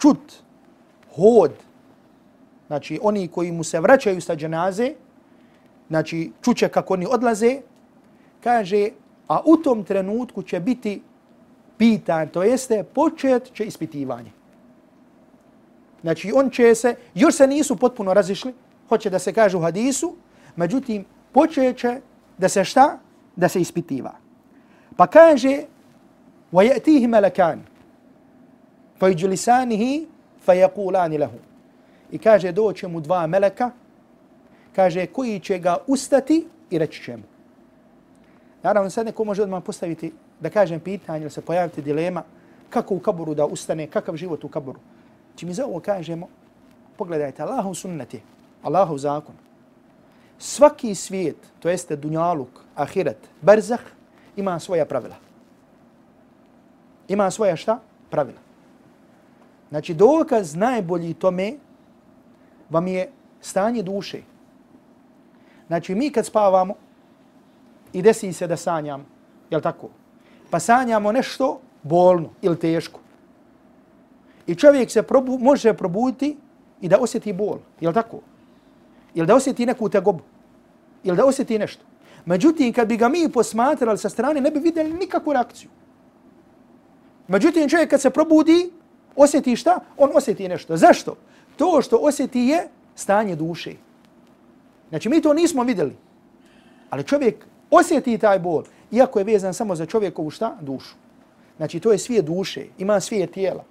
čut, 0.00 0.32
hod, 1.16 1.52
znači 2.66 2.98
oni 3.02 3.28
koji 3.28 3.52
mu 3.52 3.64
se 3.64 3.80
vraćaju 3.80 4.20
sa 4.20 4.36
dženaze, 4.36 4.94
znači 5.88 6.32
čuće 6.42 6.68
kako 6.68 6.94
oni 6.94 7.06
odlaze, 7.10 7.60
kaže, 8.44 8.88
a 9.28 9.40
u 9.44 9.56
tom 9.56 9.84
trenutku 9.84 10.42
će 10.42 10.60
biti 10.60 11.02
pitan, 11.78 12.28
to 12.28 12.42
jeste 12.42 12.82
počet 12.82 13.52
će 13.52 13.64
ispitivanje. 13.64 14.30
Znači 16.02 16.32
on 16.34 16.50
će 16.50 16.74
se, 16.74 16.94
još 17.14 17.34
se 17.34 17.46
nisu 17.46 17.76
potpuno 17.76 18.14
razišli, 18.14 18.54
hoće 18.88 19.10
da 19.10 19.18
se 19.18 19.32
kaže 19.32 19.56
u 19.56 19.60
hadisu, 19.60 20.14
međutim 20.56 21.04
počet 21.32 21.78
će 21.78 22.00
da 22.38 22.48
se 22.48 22.64
šta? 22.64 22.98
Da 23.36 23.48
se 23.48 23.60
ispitiva. 23.60 24.14
Pa 24.96 25.06
kaže, 25.06 25.62
وَيَأْتِيهِ 26.52 27.08
مَلَكَانِ 27.08 27.58
فَيْجُلِسَانِهِ 29.01 30.05
فَيَقُولَانِ 30.45 31.17
لَهُ 31.17 31.33
I 32.11 32.17
kaže, 32.17 32.51
doće 32.51 32.87
mu 32.87 32.99
dva 32.99 33.27
meleka, 33.27 33.71
kaže, 34.75 35.05
koji 35.05 35.39
će 35.39 35.59
ga 35.59 35.77
ustati 35.87 36.47
i 36.69 36.77
reći 36.77 37.03
će 37.03 37.17
mu. 37.17 37.23
Naravno, 38.63 38.89
sad 38.89 39.05
neko 39.05 39.23
može 39.23 39.43
odmah 39.43 39.63
postaviti, 39.63 40.13
da 40.39 40.49
kažem, 40.49 40.79
pitanje 40.79 41.21
ili 41.21 41.31
se 41.31 41.41
pojaviti 41.41 41.81
dilema, 41.81 42.23
kako 42.69 42.95
u 42.95 42.99
kaburu 42.99 43.33
da 43.33 43.45
ustane, 43.45 43.87
kakav 43.87 44.15
život 44.15 44.43
u 44.43 44.47
kaburu. 44.47 44.79
Či 45.35 45.45
mi 45.45 45.53
za 45.53 45.65
ovo 45.65 45.79
kažemo, 45.79 46.27
pogledajte, 46.97 47.41
Allahov 47.43 47.73
sunnet 47.73 48.13
je, 48.13 48.21
Allahov 48.63 48.97
zakon. 48.97 49.35
Svaki 50.37 50.95
svijet, 50.95 51.37
to 51.59 51.69
jeste 51.69 51.95
dunjaluk, 51.95 52.61
ahiret, 52.75 53.17
barzah, 53.41 53.81
ima 54.35 54.59
svoja 54.59 54.85
pravila. 54.85 55.15
Ima 57.07 57.31
svoja 57.31 57.55
šta? 57.55 57.79
Pravila. 58.09 58.50
Znači, 59.71 59.93
dokaz 59.93 60.55
najbolji 60.55 61.13
tome 61.13 61.53
vam 62.69 62.87
je 62.87 63.11
stanje 63.41 63.83
duše. 63.83 64.21
Znači, 65.67 65.95
mi 65.95 66.09
kad 66.09 66.25
spavamo 66.25 66.73
i 67.93 68.01
desi 68.01 68.33
se 68.33 68.47
da 68.47 68.57
sanjam, 68.57 69.05
je 69.49 69.61
tako? 69.61 69.89
Pa 70.49 70.59
sanjamo 70.59 71.11
nešto 71.11 71.59
bolno 71.83 72.29
ili 72.41 72.59
teško. 72.59 72.99
I 74.47 74.55
čovjek 74.55 74.91
se 74.91 75.03
probu, 75.03 75.37
može 75.39 75.73
probuditi 75.73 76.37
i 76.81 76.89
da 76.89 76.97
osjeti 76.99 77.33
bol, 77.33 77.59
je 77.79 77.93
tako? 77.93 78.19
Ili 79.13 79.27
da 79.27 79.35
osjeti 79.35 79.65
neku 79.65 79.89
tegobu, 79.89 80.23
ili 81.03 81.17
da 81.17 81.25
osjeti 81.25 81.59
nešto. 81.59 81.83
Međutim, 82.25 82.73
kad 82.73 82.87
bi 82.87 82.97
ga 82.97 83.09
mi 83.09 83.31
posmatrali 83.31 83.97
sa 83.97 84.09
strane, 84.09 84.41
ne 84.41 84.51
bi 84.51 84.59
vidjeli 84.59 84.93
nikakvu 84.93 85.33
reakciju. 85.33 85.69
Međutim, 87.27 87.69
čovjek 87.69 87.89
kad 87.89 88.01
se 88.01 88.09
probudi, 88.09 88.71
osjeti 89.15 89.55
šta? 89.55 89.79
On 89.97 90.09
osjeti 90.13 90.49
nešto. 90.49 90.77
Zašto? 90.77 91.15
To 91.57 91.81
što 91.81 91.97
osjeti 91.97 92.39
je 92.39 92.67
stanje 92.95 93.35
duše. 93.35 93.73
Znači, 94.89 95.09
mi 95.09 95.21
to 95.21 95.33
nismo 95.33 95.63
vidjeli. 95.63 95.95
Ali 96.89 97.03
čovjek 97.03 97.45
osjeti 97.69 98.17
taj 98.17 98.39
bol, 98.39 98.63
iako 98.91 99.19
je 99.19 99.25
vezan 99.25 99.53
samo 99.53 99.75
za 99.75 99.85
čovjekovu 99.85 100.29
šta? 100.29 100.57
Dušu. 100.61 100.95
Znači, 101.57 101.79
to 101.79 101.91
je 101.91 101.97
svije 101.97 102.21
duše, 102.21 102.65
ima 102.77 102.99
svije 102.99 103.27
tijela. 103.27 103.63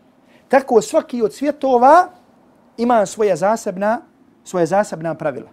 Tako 0.49 0.82
svaki 0.82 1.23
od 1.23 1.35
svjetova 1.35 2.09
ima 2.76 3.06
svoja 3.06 3.37
zasebna, 3.37 4.00
svoja 4.44 4.66
zasebna 4.66 5.14
pravila. 5.14 5.50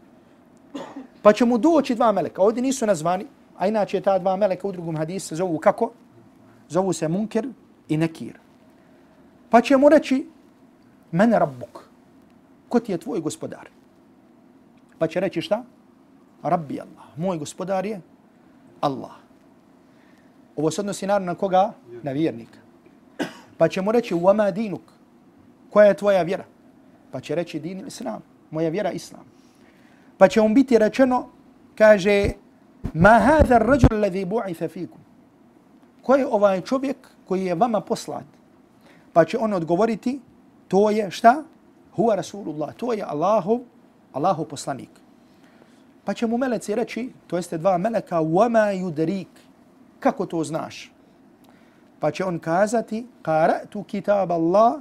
Pa 1.22 1.34
će 1.34 1.46
mu 1.46 1.58
doći 1.58 1.96
dva 1.96 2.12
meleka. 2.12 2.42
Ovdje 2.42 2.64
nisu 2.64 2.86
nazvani, 2.86 3.26
a 3.58 3.68
inače 3.68 4.02
ta 4.02 4.20
dva 4.20 4.36
meleka 4.36 4.68
u 4.68 4.72
drugom 4.72 4.98
hadisu 4.98 5.36
zovu 5.36 5.58
kako? 5.58 5.92
Zovu 6.70 6.94
se 6.94 7.08
Munkir 7.08 7.50
i 7.90 7.98
Nekir. 7.98 8.40
Pa 9.50 9.62
će 9.62 9.78
mu 9.78 9.90
reći, 9.90 10.28
mene 11.12 11.40
rabbuk, 11.40 11.84
ko 12.70 12.80
ti 12.80 12.92
je 12.92 12.98
tvoj 12.98 13.20
gospodar? 13.20 13.70
Pa 15.00 15.08
će 15.08 15.20
reći 15.20 15.42
šta? 15.42 15.64
Rabbi 16.44 16.80
Allah. 16.80 17.06
Moj 17.18 17.38
gospodar 17.38 17.86
je 17.86 18.02
Allah. 18.82 19.12
Ovo 20.56 20.72
se 20.72 20.82
odnosi 20.82 21.08
naravno 21.08 21.32
na 21.32 21.36
koga? 21.36 21.74
Na 22.04 22.12
vjernika. 22.12 22.60
Pa 23.58 23.68
će 23.68 23.82
mu 23.82 23.92
reći, 23.92 24.16
uama 24.16 24.52
dinuk. 24.52 24.82
Koja 25.70 25.88
je 25.88 25.98
tvoja 25.98 26.22
vjera? 26.22 26.46
Pa 27.12 27.20
će 27.20 27.36
reći, 27.36 27.60
din 27.60 27.88
islam. 27.88 28.22
Moja 28.52 28.70
vjera 28.70 28.92
islam. 28.92 29.26
Pa 30.18 30.28
će 30.28 30.42
mu 30.42 30.50
biti 30.50 30.78
rečeno, 30.78 31.28
kaže, 31.76 32.32
ma 32.94 33.20
hadha 33.20 33.58
rađul 33.58 34.00
ladhi 34.02 34.26
bu'itha 34.26 34.70
fikum. 34.70 35.00
Ko 36.02 36.16
je 36.16 36.28
ovaj 36.28 36.62
čovjek 36.62 36.98
koji 37.28 37.46
je 37.46 37.56
vama 37.56 37.82
poslat? 37.82 38.37
Pa 39.17 39.25
će 39.25 39.39
on 39.39 39.53
odgovoriti, 39.53 40.21
to 40.69 40.91
je 40.91 41.11
šta? 41.11 41.43
Huwa 41.97 42.17
Rasulullah. 42.17 42.75
To 42.75 42.93
je 42.93 43.05
Allahov 43.05 43.61
Allahu 44.13 44.45
poslanik. 44.45 44.91
Pa 46.05 46.15
će 46.15 46.27
mu 46.27 46.39
meleci 46.39 46.75
reći, 46.75 47.13
to 47.27 47.37
jeste 47.37 47.59
dva 47.59 47.79
meleka, 47.79 48.21
وَمَا 48.21 48.73
يُدْرِيك 48.73 49.29
Kako 50.01 50.27
to 50.27 50.45
znaš? 50.45 50.93
Pa 52.01 52.11
će 52.11 52.25
on 52.25 52.39
kazati, 52.39 53.07
قَرَأْتُ 53.25 53.85
كِتَابَ 53.87 54.29
اللَّهِ 54.29 54.81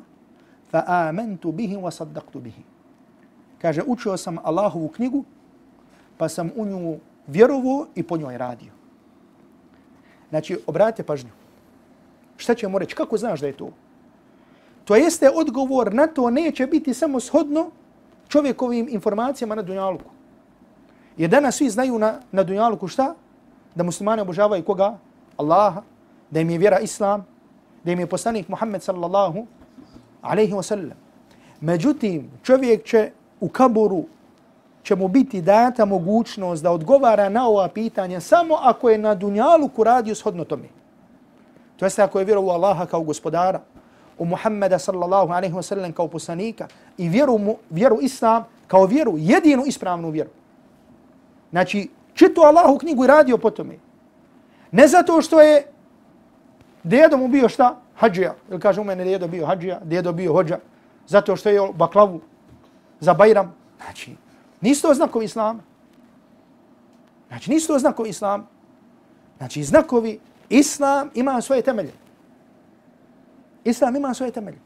فَآمَنْتُ 0.72 1.46
بِهِ 1.46 1.78
وَصَدَّقْتُ 1.78 2.36
بِهِ 2.36 2.58
Kaže, 3.62 3.82
učio 3.88 4.18
sam 4.18 4.38
Allahovu 4.44 4.88
knjigu, 4.88 5.24
pa 6.18 6.30
sam 6.30 6.50
u 6.56 6.66
nju 6.66 6.98
vjerovo 7.28 7.88
i 7.96 8.04
po 8.04 8.18
njoj 8.18 8.38
radio. 8.38 8.72
Znači, 10.30 10.58
obratite 10.68 11.04
pažnju. 11.04 11.30
Šta 12.38 12.56
ćemo 12.56 12.80
reći? 12.80 12.96
Kako 12.96 13.18
znaš 13.18 13.40
da 13.40 13.48
je 13.48 13.58
to? 13.58 13.70
To 14.87 14.95
jeste 14.95 15.31
odgovor 15.35 15.95
na 15.95 16.07
to 16.07 16.31
neće 16.31 16.67
biti 16.67 16.95
samo 16.95 17.21
shodno 17.21 17.71
čovjekovim 18.29 18.89
informacijama 18.91 19.55
na 19.55 19.63
Dunjaluku. 19.63 20.11
Jer 21.17 21.31
danas 21.31 21.57
svi 21.57 21.71
znaju 21.71 21.99
na, 21.99 22.21
na 22.33 22.43
Dunjaluku 22.43 22.89
šta? 22.89 23.15
Da 23.75 23.83
muslimani 23.85 24.23
obožavaju 24.23 24.65
koga? 24.65 24.99
Allaha. 25.37 25.83
Da 26.31 26.41
im 26.41 26.51
je 26.51 26.59
vjera 26.59 26.79
Islam. 26.79 27.27
Da 27.85 27.93
im 27.93 28.01
je 28.01 28.07
poslanik 28.07 28.49
Muhammed 28.49 28.83
sallallahu 28.83 29.47
alaihi 30.23 30.53
wa 30.53 30.63
sallam. 30.63 30.99
Međutim, 31.61 32.31
čovjek 32.43 32.85
će 32.85 33.11
u 33.41 33.49
kaburu 33.49 34.05
će 34.83 34.95
mu 34.97 35.09
biti 35.09 35.43
data 35.43 35.85
mogućnost 35.85 36.63
da 36.63 36.73
odgovara 36.73 37.29
na 37.29 37.49
ova 37.49 37.69
pitanja 37.69 38.21
samo 38.21 38.55
ako 38.63 38.91
je 38.91 38.99
na 38.99 39.15
Dunjaluku 39.15 39.85
radio 39.85 40.15
shodno 40.15 40.45
tome. 40.45 40.69
To 41.77 41.87
jeste 41.87 42.03
ako 42.03 42.19
je 42.19 42.25
vjerovao 42.25 42.55
Allaha 42.55 42.87
kao 42.87 43.03
gospodara, 43.03 43.61
u 44.19 44.25
Muhammeda 44.25 44.79
sallallahu 44.79 45.33
alaihi 45.33 45.55
wasallam 45.55 45.93
kao 45.93 46.09
poslanika 46.09 46.69
i 46.99 47.09
vjeru, 47.09 47.39
mu, 47.39 47.57
vjeru 47.71 47.99
Islam 48.01 48.45
kao 48.67 48.87
vjeru, 48.87 49.15
jedinu 49.17 49.63
ispravnu 49.67 50.11
vjeru. 50.11 50.31
Znači, 51.51 51.89
čito 52.15 52.41
Allahu 52.41 52.79
knjigu 52.79 53.05
i 53.05 53.07
radio 53.07 53.39
po 53.39 53.51
tome. 53.51 53.79
Ne 54.73 54.89
zato 54.89 55.23
što 55.23 55.41
je 55.41 55.67
dedo 56.83 57.17
mu 57.17 57.29
bio 57.29 57.49
šta? 57.49 57.77
Hadžija. 57.95 58.35
Ili 58.51 58.61
kaže 58.61 58.81
u 58.81 58.85
mene 58.85 59.05
dedo 59.05 59.29
bio 59.29 59.47
hadžija, 59.47 59.81
dedo 59.85 60.13
bio 60.13 60.33
hođa. 60.33 60.59
Zato 61.07 61.37
što 61.37 61.49
je 61.49 61.61
baklavu 61.75 62.21
za 63.01 63.15
Bajram. 63.15 63.55
Znači, 63.85 64.17
nisu 64.61 64.83
to 64.83 64.95
znakovi 64.95 65.25
Islama. 65.25 65.63
Znači, 67.29 67.51
nisu 67.51 67.67
to 67.67 67.79
znakovi 67.79 68.09
Islama. 68.09 68.45
Znači, 69.39 69.63
znakovi 69.63 70.19
Islam 70.49 71.11
ima 71.15 71.41
svoje 71.41 71.63
temelje. 71.63 71.93
Islam 73.67 73.97
ima 73.97 74.15
svoje 74.15 74.33
temelje. 74.33 74.59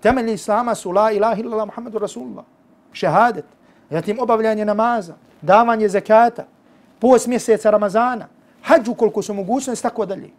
Temelji 0.00 0.32
Islama 0.32 0.74
su 0.74 0.90
la 0.90 1.10
ilaha 1.12 1.40
illallah 1.40 1.66
Muhammedu 1.66 1.98
Rasulullah. 1.98 2.44
Šehadet. 2.92 3.44
Zatim 3.90 4.18
obavljanje 4.20 4.64
namaza, 4.64 5.14
davanje 5.42 5.88
zekata, 5.88 6.44
post 6.98 7.26
mjeseca 7.26 7.70
Ramazana, 7.70 8.28
hađu 8.62 8.94
koliko 8.94 9.22
su 9.22 9.34
mogućnosti, 9.34 9.82
tako 9.82 10.06
dalje. 10.06 10.30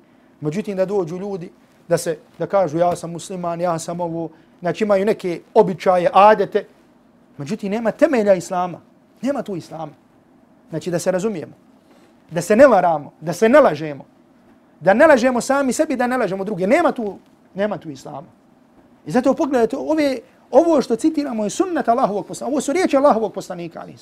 Međutim, 0.42 0.78
da 0.78 0.86
dođu 0.86 1.18
ljudi 1.18 1.52
da 1.88 1.98
se 1.98 2.18
da 2.40 2.48
kažu 2.48 2.78
ja 2.78 2.96
sam 2.96 3.12
musliman, 3.12 3.62
ja 3.62 3.80
sam 3.80 4.00
ovo, 4.00 4.30
znači 4.60 4.84
imaju 4.84 5.06
neke 5.06 5.42
običaje, 5.54 6.10
adete. 6.14 6.66
Međutim, 7.38 7.72
nema 7.72 7.92
temelja 7.92 8.34
Islama. 8.34 8.82
Nema 9.22 9.44
tu 9.44 9.56
Islama. 9.56 9.92
Znači, 10.70 10.92
da 10.92 11.00
se 11.00 11.12
razumijemo. 11.12 11.54
Da 12.32 12.42
se 12.42 12.56
ne 12.56 12.68
varamo, 12.68 13.14
da 13.22 13.34
se 13.34 13.50
ne 13.50 13.60
lažemo. 13.60 14.06
Da 14.80 14.94
ne 14.94 15.08
lažemo 15.08 15.42
sami 15.42 15.74
sebi, 15.74 15.96
da 15.96 16.08
ne 16.08 16.18
lažemo 16.18 16.44
druge. 16.44 16.68
Nema 16.68 16.92
tu 16.92 17.18
nema 17.56 17.78
tu 17.78 17.90
islama. 17.90 18.28
I 19.06 19.12
zato 19.12 19.34
pogledajte, 19.34 19.78
ove, 19.78 20.20
ovo 20.52 20.82
što 20.82 20.96
citiramo 20.96 21.44
je 21.44 21.50
sunnet 21.50 21.88
Allahovog 21.88 22.26
poslanika. 22.28 22.54
Ovo 22.54 22.62
su 22.62 22.74
riječi 22.74 22.98
Allahovog 22.98 23.34
poslanika. 23.34 23.80
Ali. 23.82 23.96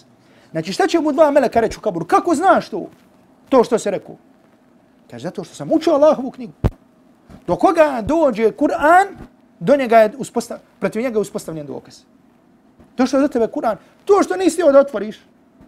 Znači 0.51 0.74
šta 0.74 0.88
će 0.88 1.00
mu 1.00 1.12
dva 1.12 1.31
meleka 1.31 1.60
reći 1.60 1.77
u 1.77 1.81
kaburu? 1.81 2.05
Kako 2.05 2.36
znaš 2.36 2.70
to? 2.70 2.88
To 3.50 3.63
što 3.63 3.79
se 3.79 3.91
rekao. 3.91 4.15
Kaže, 5.12 5.24
zato 5.24 5.43
što 5.43 5.55
sam 5.55 5.72
učio 5.72 5.93
Allahovu 5.93 6.31
knjigu. 6.31 6.53
Do 7.48 7.55
koga 7.55 8.01
dođe 8.01 8.51
Kur'an, 8.51 9.08
do 9.60 9.75
njega 9.75 9.98
je 9.98 10.12
uspostav, 10.17 10.58
protiv 10.79 11.01
njega 11.01 11.18
je 11.18 11.22
uspostavljen 11.22 11.68
dokaz. 11.68 12.00
To 12.96 13.05
što 13.05 13.18
je 13.18 13.22
do 13.22 13.27
tebe 13.27 13.48
Kur'an, 13.48 13.75
to 14.05 14.24
što 14.24 14.35
nisi 14.37 14.61
da 14.72 14.79
otvoriš. 14.79 15.20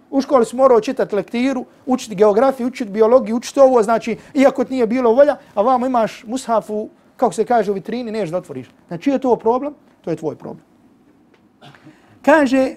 U 0.10 0.22
školi 0.22 0.46
si 0.46 0.56
morao 0.56 0.82
čitati 0.82 1.16
lektiru, 1.16 1.66
učiti 1.86 2.16
geografiju, 2.16 2.68
učiti 2.68 2.92
biologiju, 2.92 3.36
učiti 3.36 3.60
ovo, 3.60 3.84
znači, 3.84 4.18
iako 4.34 4.64
ti 4.64 4.74
nije 4.74 4.88
bilo 4.88 5.12
volja, 5.14 5.38
a 5.56 5.62
vamo 5.62 5.86
imaš 5.86 6.24
mushafu 6.28 6.90
kako 7.24 7.34
se 7.34 7.46
kaže 7.46 7.72
u 7.72 7.74
vitrini, 7.74 8.12
neš 8.12 8.30
da 8.30 8.38
otvoriš. 8.38 8.68
Znači, 8.88 9.10
je 9.10 9.20
to 9.20 9.36
problem? 9.36 9.74
To 10.02 10.12
je 10.12 10.16
tvoj 10.16 10.36
problem. 10.36 10.66
Kaže, 12.22 12.76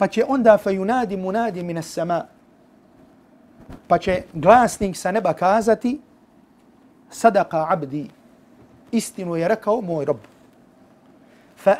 pa 0.00 0.06
će 0.06 0.24
onda 0.24 0.58
fa 0.58 0.70
yunadi 0.70 1.16
munadi 1.16 1.62
min 1.62 1.82
sama 1.82 2.24
pa 3.88 3.98
će 3.98 4.22
glasnik 4.32 4.96
sa 4.96 5.12
neba 5.12 5.32
kazati 5.32 6.00
sadaka 7.10 7.66
abdi 7.68 8.08
istinu 8.92 9.36
je 9.36 9.48
rekao 9.48 9.80
moj 9.80 10.04
rob 10.04 10.16
wa 11.66 11.74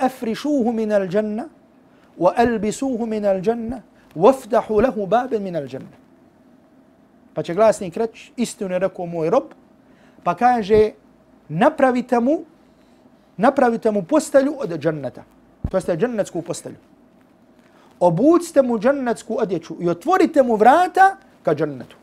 albisuhu 2.36 3.06
min 3.06 3.24
al 3.24 3.46
janna 3.46 3.82
wafdahu 4.14 4.82
lahu 4.82 5.06
baban 5.06 5.42
min 5.42 5.56
al 5.56 5.68
janna 5.72 5.96
pa 7.34 7.42
će 7.42 7.54
glasnik 7.54 7.96
reći 7.96 8.32
istinu 8.36 8.74
je 8.74 8.78
rekao 8.78 9.06
moj 9.06 9.30
rob 9.30 9.44
pa 10.24 10.34
kaže 10.34 10.90
napravite 11.50 12.20
mu, 12.20 12.44
napravite 13.36 13.90
mu 13.90 14.02
postelju 14.02 14.54
od 14.58 14.78
džanneta. 14.78 15.22
To 15.70 15.76
jeste 15.76 15.96
džannetsku 15.96 16.42
postelju. 16.42 16.76
Obucite 18.00 18.62
mu 18.62 18.78
džannetsku 18.78 19.36
odjeću 19.40 19.76
i 19.80 19.88
otvorite 19.88 20.42
mu 20.42 20.56
vrata 20.56 21.16
ka 21.42 21.54
džennetu. 21.54 21.96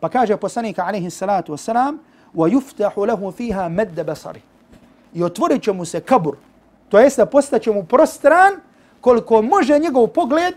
Pa 0.00 0.08
kaže 0.08 0.36
poslanik 0.36 0.78
alaihi 0.78 1.10
salatu 1.10 1.52
wasalam, 1.52 1.98
wa 2.34 2.48
yuftahu 2.50 3.06
lahu 3.06 3.32
fiha 3.32 3.68
بَصَرِ. 3.68 4.38
I 5.14 5.22
otvorit 5.22 5.62
će 5.62 5.72
mu 5.72 5.84
se 5.84 6.00
kabur. 6.00 6.36
To 6.88 6.98
jeste 6.98 7.26
postaće 7.26 7.70
mu 7.70 7.84
prostran 7.84 8.52
koliko 9.00 9.42
može 9.42 9.78
njegov 9.78 10.06
pogled, 10.06 10.54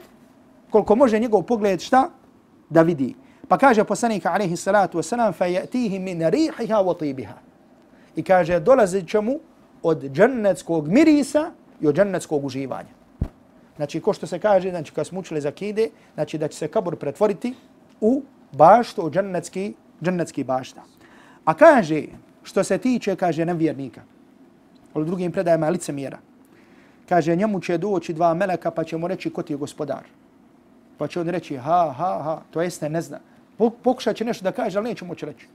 koliko 0.70 0.96
može 0.96 1.20
njegov 1.20 1.42
pogled 1.42 1.82
šta? 1.82 2.10
Da 2.70 2.82
vidi. 2.82 3.16
Pa 3.48 3.58
kaže 3.58 3.84
poslanik 3.84 4.26
alaihi 4.26 4.58
salatu 4.58 4.98
wasalam, 4.98 5.34
فَيَأْتِيهِ 5.34 5.62
yatihi 5.62 6.00
min 6.00 6.30
rihiha 6.30 6.84
wa 6.84 6.98
tibiha 7.00 7.36
i 8.16 8.24
kaže 8.24 8.60
dolazit 8.60 9.10
će 9.10 9.22
mu 9.22 9.40
od 9.84 10.04
džennetskog 10.12 10.88
mirisa 10.88 11.52
i 11.82 11.88
od 11.88 11.96
džennetskog 11.96 12.46
uživanja. 12.46 12.96
Znači, 13.76 14.02
ko 14.02 14.14
što 14.14 14.28
se 14.28 14.40
kaže, 14.40 14.70
znači, 14.70 14.92
kad 14.92 15.08
smo 15.08 15.20
učili 15.20 15.42
za 15.42 15.52
kide, 15.52 15.90
znači 16.14 16.38
da 16.38 16.48
će 16.48 16.58
se 16.58 16.68
kabur 16.68 16.96
pretvoriti 16.96 17.54
u 18.02 18.24
baštu, 18.52 19.02
u 19.02 19.12
džennetski, 19.12 19.74
džennetski 20.04 20.44
bašta. 20.44 20.84
A 21.46 21.54
kaže, 21.54 22.04
što 22.44 22.64
se 22.64 22.78
tiče, 22.78 23.16
kaže, 23.16 23.46
nevjernika, 23.46 24.02
ali 24.94 25.06
drugim 25.06 25.32
predajama 25.32 25.70
lice 25.70 25.94
mjera, 25.94 26.18
kaže, 27.10 27.36
njemu 27.36 27.60
će 27.60 27.78
doći 27.78 28.14
dva 28.14 28.34
meleka 28.34 28.72
pa 28.72 28.84
će 28.84 28.98
mu 28.98 29.08
reći 29.08 29.30
ko 29.30 29.44
ti 29.44 29.54
je 29.54 29.58
gospodar. 29.58 30.08
Pa 30.98 31.08
će 31.08 31.20
on 31.20 31.30
reći, 31.30 31.58
ha, 31.58 31.94
ha, 31.98 32.24
ha, 32.24 32.42
to 32.52 32.62
jeste, 32.62 32.90
ne 32.90 33.02
zna. 33.02 33.20
Pokušat 33.58 34.16
će 34.16 34.26
nešto 34.26 34.44
da 34.44 34.52
kaže, 34.52 34.80
ali 34.80 34.90
neće 34.90 35.06
moći 35.06 35.26
reći. 35.26 35.48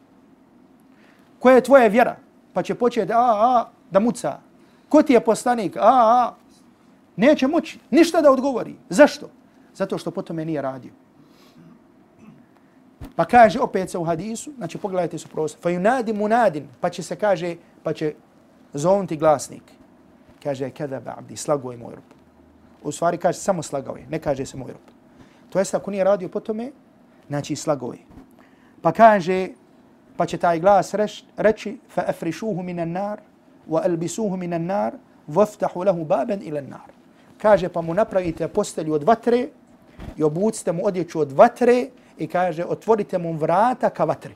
Koja 1.39 1.55
je 1.55 1.65
tvoja 1.65 1.87
vjera? 1.87 2.17
Pa 2.53 2.63
će 2.63 2.75
početi 2.75 3.13
a, 3.13 3.19
a, 3.19 3.69
da 3.91 4.01
muca. 4.01 4.39
Ko 4.89 5.03
ti 5.03 5.13
je 5.13 5.21
poslanik? 5.21 5.77
A, 5.77 5.81
a. 5.83 6.35
Neće 7.17 7.47
moći 7.47 7.79
ništa 7.91 8.21
da 8.21 8.33
odgovori. 8.33 8.77
Zašto? 8.89 9.31
Zato 9.75 9.99
što 9.99 10.11
po 10.11 10.23
tome 10.23 10.45
nije 10.45 10.63
radio. 10.63 10.93
Pa 13.17 13.25
kaže 13.25 13.61
opet 13.61 13.91
se 13.91 13.99
u 13.99 14.05
hadisu, 14.05 14.53
znači 14.57 14.79
pogledajte 14.79 15.19
su 15.19 15.29
prosto, 15.29 15.59
fa 15.63 15.71
yunadi 15.71 16.15
munadin, 16.15 16.69
pa 16.81 16.91
će 16.91 17.03
se 17.03 17.17
kaže, 17.17 17.57
pa 17.83 17.93
će 17.93 18.15
zovnuti 18.73 19.17
glasnik. 19.17 19.63
Kaže, 20.43 20.71
kada 20.71 21.01
ba 21.01 21.15
abdi, 21.19 21.37
slago 21.37 21.73
je 21.73 21.79
moj 21.79 21.95
rob. 21.95 22.05
U 22.83 22.93
stvari 22.93 23.19
kaže, 23.19 23.39
samo 23.39 23.63
slagao 23.63 23.97
je, 23.97 24.07
ne 24.11 24.19
kaže 24.19 24.47
se 24.47 24.57
moj 24.57 24.73
rob. 24.73 24.87
To 25.51 25.59
jest 25.59 25.75
ako 25.75 25.91
nije 25.91 26.05
radio 26.05 26.29
po 26.29 26.41
tome, 26.41 26.71
znači 27.29 27.57
slago 27.57 27.93
je. 27.93 28.01
Pa 28.83 28.93
kaže, 28.93 29.49
pa 30.21 30.27
će 30.27 30.39
taj 30.39 30.61
glas 30.61 30.95
reći 31.37 31.79
fa 31.89 32.03
afrishuhu 32.07 32.63
minan 32.63 32.91
nar 32.93 33.21
wa 33.69 33.81
albisuhu 33.85 34.37
minan 34.37 34.67
nar 34.67 34.93
waftahu 35.29 35.85
lahu 35.87 36.05
baban 36.05 36.43
ila 36.43 36.61
nar 36.61 36.91
kaže 37.39 37.69
pa 37.69 37.81
mu 37.81 37.95
napravite 37.95 38.49
postelju 38.49 38.95
od 38.95 39.03
vatre 39.03 39.49
i 40.17 40.23
obucite 40.23 40.73
mu 40.73 40.87
odjeću 40.87 41.21
od 41.21 41.33
vatre 41.33 41.87
i 42.19 42.27
kaže 42.27 42.65
otvorite 42.65 43.19
mu 43.19 43.33
vrata 43.33 43.91
ka 43.91 44.05
vatri 44.05 44.35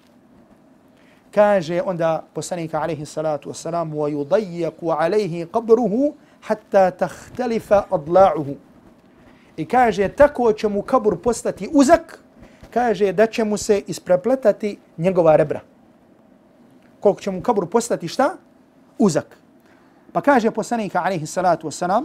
kaže 1.35 1.83
onda 1.83 2.25
poslanik 2.33 2.75
alejhi 2.75 3.07
salatu 3.07 3.49
vesselam 3.49 3.93
wa 3.93 4.09
yudayyiqu 4.09 4.97
alayhi 4.99 5.47
qabruhu 5.53 6.13
hatta 6.41 6.91
takhtalifa 6.91 7.85
adla'uhu 7.91 8.57
i 9.57 9.69
kaže 9.69 10.09
tako 10.09 10.53
će 10.53 10.69
mu 10.69 10.83
kabur 10.83 11.21
postati 11.21 11.69
uzak 11.73 12.19
kaže 12.71 13.13
da 13.13 13.27
će 13.27 13.45
mu 13.45 13.57
se 13.57 13.83
isprepletati 13.87 14.79
njegova 14.99 15.37
rebra 15.37 15.74
koliko 17.04 17.22
će 17.22 17.32
mu 17.32 17.42
kabur 17.42 17.70
postati 17.70 18.08
šta? 18.08 18.38
Uzak. 18.98 19.38
Pa 20.14 20.22
kaže 20.22 20.52
poslanika 20.52 21.02
alaihi 21.04 21.26
salatu 21.26 21.68
wasalam, 21.68 22.04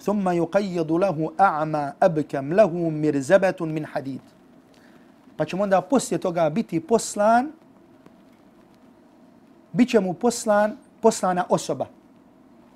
ثم 0.00 0.28
يقيض 0.28 0.92
له 0.92 1.32
أعمى 1.40 1.92
أبكم 2.02 2.52
له 2.52 2.72
مرزبة 2.90 3.58
من 3.60 3.86
حديد. 3.86 4.20
Pa 5.36 5.44
će 5.44 5.56
mu 5.56 5.62
onda 5.62 5.80
poslije 5.80 6.18
toga 6.18 6.50
biti 6.50 6.80
poslan, 6.80 7.52
bit 9.72 9.88
će 9.88 10.00
mu 10.00 10.14
poslan, 10.14 10.76
poslana 11.00 11.44
osoba 11.48 11.86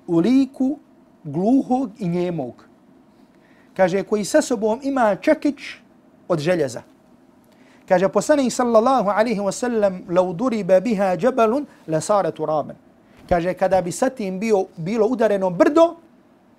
u 0.07 0.19
liku 0.19 0.77
gluhog 1.23 1.91
i 1.99 2.07
njemog. 2.07 2.65
kaže, 3.75 4.03
koji 4.03 4.25
sa 4.25 4.41
sobom 4.41 4.79
ima 4.83 5.15
čekić 5.15 5.55
od 6.27 6.39
željeza. 6.39 6.81
Kaže, 7.90 8.06
poslanik 8.08 8.52
sallallahu 8.54 9.10
alaihi 9.10 9.40
wa 9.42 9.50
sallam, 9.50 10.06
lau 10.08 10.30
duriba 10.32 10.78
biha 10.80 11.16
džabalun, 11.16 11.66
la 11.88 12.00
sara 12.00 12.30
turaban. 12.30 12.76
Kaže, 13.28 13.54
kada 13.54 13.82
bi 13.82 13.90
sa 13.90 14.10
tim 14.10 14.38
bio, 14.38 14.66
bilo 14.76 15.06
udareno 15.06 15.50
brdo, 15.50 15.96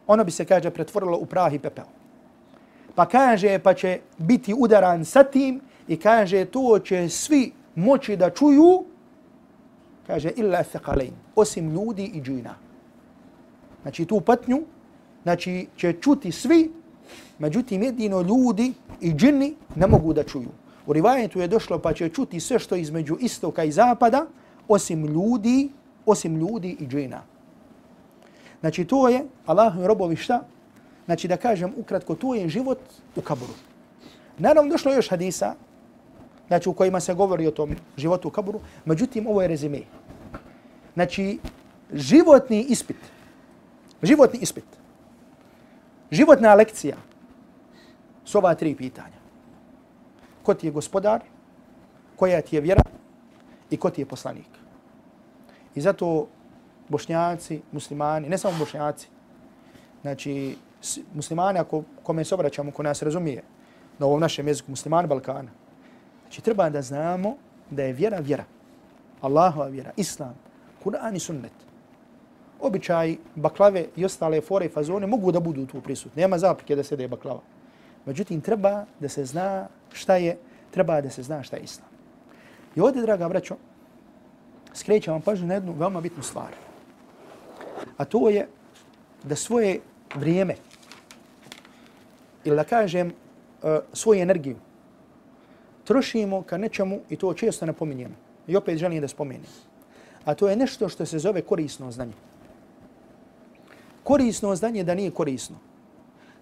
ono 0.08 0.24
bi 0.24 0.32
se, 0.32 0.46
kaže, 0.46 0.70
pretvorilo 0.70 1.18
u 1.18 1.26
prah 1.26 1.54
i 1.54 1.60
pepeo. 1.60 1.88
Pa 2.96 3.06
kaže, 3.06 3.60
pa 3.60 3.74
će 3.74 4.00
biti 4.18 4.54
udaran 4.58 5.06
sa 5.06 5.24
tim 5.24 5.62
i 5.88 5.96
kaže, 5.98 6.46
to 6.46 6.80
će 6.80 7.10
svi 7.10 7.54
moći 7.76 8.18
da 8.18 8.30
čuju, 8.30 8.84
kaže, 10.08 10.36
illa 10.36 10.64
thaqalain, 10.64 11.16
osim 11.36 11.72
ljudi 11.72 12.12
i 12.14 12.22
džina. 12.22 12.56
Znači, 13.82 14.06
tu 14.06 14.22
patnju, 14.22 14.62
znači, 15.24 15.68
će 15.78 15.94
čuti 15.94 16.32
svi, 16.32 16.72
međutim, 17.40 17.84
jedino 17.84 18.22
ljudi 18.22 18.74
i 19.02 19.14
džini 19.14 19.56
ne 19.76 19.88
mogu 19.88 20.14
da 20.14 20.24
čuju. 20.24 20.61
U 20.86 20.94
rivajetu 20.94 21.40
je 21.40 21.48
došlo 21.48 21.80
pa 21.80 21.94
će 21.94 22.10
čuti 22.10 22.40
sve 22.40 22.60
što 22.60 22.76
između 22.76 23.18
istoka 23.20 23.64
i 23.64 23.72
zapada, 23.72 24.26
osim 24.68 25.06
ljudi, 25.06 25.70
osim 26.06 26.38
ljudi 26.38 26.78
i 26.80 26.88
džina. 26.88 27.22
Znači, 28.60 28.86
to 28.86 29.10
je, 29.10 29.26
Allah 29.46 29.74
i 29.80 29.88
robovi 29.88 30.16
šta? 30.16 30.44
Znači, 31.06 31.28
da 31.28 31.38
kažem 31.38 31.74
ukratko, 31.78 32.16
to 32.16 32.36
je 32.36 32.50
život 32.50 32.80
u 33.16 33.22
kaburu. 33.22 33.54
Naravno, 34.38 34.72
došlo 34.72 34.94
još 34.94 35.10
hadisa, 35.10 35.56
znači, 36.48 36.70
u 36.70 36.74
kojima 36.74 37.00
se 37.00 37.14
govori 37.14 37.48
o 37.48 37.52
tom 37.52 37.76
životu 37.98 38.28
u 38.28 38.32
kaburu, 38.32 38.60
međutim, 38.86 39.28
ovo 39.28 39.42
je 39.42 39.48
rezime. 39.48 39.82
Znači, 40.94 41.40
životni 41.94 42.62
ispit, 42.62 42.98
životni 44.02 44.40
ispit, 44.42 44.66
životna 46.12 46.54
lekcija 46.54 46.98
su 48.26 48.38
ova 48.38 48.56
tri 48.56 48.76
pitanja. 48.76 49.21
Ko 50.44 50.54
ti 50.54 50.68
je 50.68 50.72
gospodar, 50.72 51.22
koja 52.16 52.42
ti 52.42 52.56
je 52.56 52.62
vjera 52.62 52.84
i 53.70 53.78
ko 53.78 53.90
ti 53.90 54.02
je 54.02 54.06
poslanik. 54.06 54.50
I 55.76 55.82
zato 55.82 56.28
bošnjaci, 56.90 57.62
muslimani, 57.72 58.30
ne 58.30 58.38
samo 58.38 58.58
bošnjaci, 58.60 59.08
znači 60.02 60.58
muslimani, 61.14 61.60
ako 61.60 61.84
kome 62.04 62.24
se 62.24 62.36
obraćamo, 62.36 62.72
ko 62.72 62.84
nas 62.84 63.02
razumije 63.02 63.44
na 64.00 64.06
ovom 64.06 64.20
našem 64.20 64.48
jeziku, 64.48 64.72
muslimani 64.72 65.08
Balkana, 65.08 65.52
znači 66.22 66.42
treba 66.42 66.70
da 66.70 66.82
znamo 66.82 67.36
da 67.70 67.84
je 67.84 67.94
vjera 67.94 68.20
vjera. 68.20 68.46
Allahova 69.22 69.68
vjera, 69.68 69.92
Islam, 69.98 70.36
Kur'an 70.84 71.16
i 71.16 71.20
sunnet. 71.20 71.54
Običaj 72.60 73.16
baklave 73.36 73.86
i 73.96 74.06
ostale 74.06 74.42
fore 74.42 74.66
i 74.66 74.70
fazone 74.70 75.08
mogu 75.08 75.32
da 75.32 75.40
budu 75.40 75.66
tu 75.66 75.82
prisutni. 75.82 76.22
Nema 76.22 76.38
zaprike 76.38 76.76
da 76.76 76.84
se 76.84 76.96
da 76.96 77.04
je 77.04 77.08
baklava. 77.08 77.42
Međutim, 78.06 78.42
treba 78.42 78.86
da 79.00 79.10
se 79.10 79.26
zna 79.26 79.68
šta 79.94 80.16
je, 80.16 80.38
treba 80.72 81.02
da 81.02 81.10
se 81.10 81.24
zna 81.24 81.44
šta 81.44 81.58
je 81.58 81.64
Islam. 81.64 81.90
I 82.76 82.82
ovdje, 82.82 83.02
draga 83.02 83.30
braćo, 83.30 83.56
skrećam 84.74 85.14
vam 85.14 85.22
pažnju 85.22 85.48
na 85.48 85.54
jednu 85.54 85.74
veoma 85.74 86.02
bitnu 86.02 86.24
stvar. 86.24 86.54
A 87.98 88.06
to 88.06 88.30
je 88.30 88.48
da 89.24 89.36
svoje 89.36 89.80
vrijeme, 90.16 90.56
ili 92.44 92.56
da 92.56 92.64
kažem 92.64 93.08
e, 93.10 93.80
svoju 93.94 94.22
energiju, 94.22 94.58
trošimo 95.84 96.42
ka 96.42 96.58
nečemu 96.58 97.00
i 97.10 97.16
to 97.16 97.34
često 97.34 97.66
napominjemo. 97.66 98.16
I 98.48 98.56
opet 98.56 98.78
želim 98.78 99.02
da 99.02 99.08
spomenem. 99.08 99.46
A 100.26 100.34
to 100.34 100.50
je 100.50 100.56
nešto 100.56 100.90
što 100.90 101.06
se 101.06 101.20
zove 101.20 101.42
korisno 101.42 101.92
znanje. 101.92 102.14
Korisno 104.04 104.56
znanje 104.56 104.84
da 104.84 104.96
nije 104.96 105.12
korisno. 105.12 105.58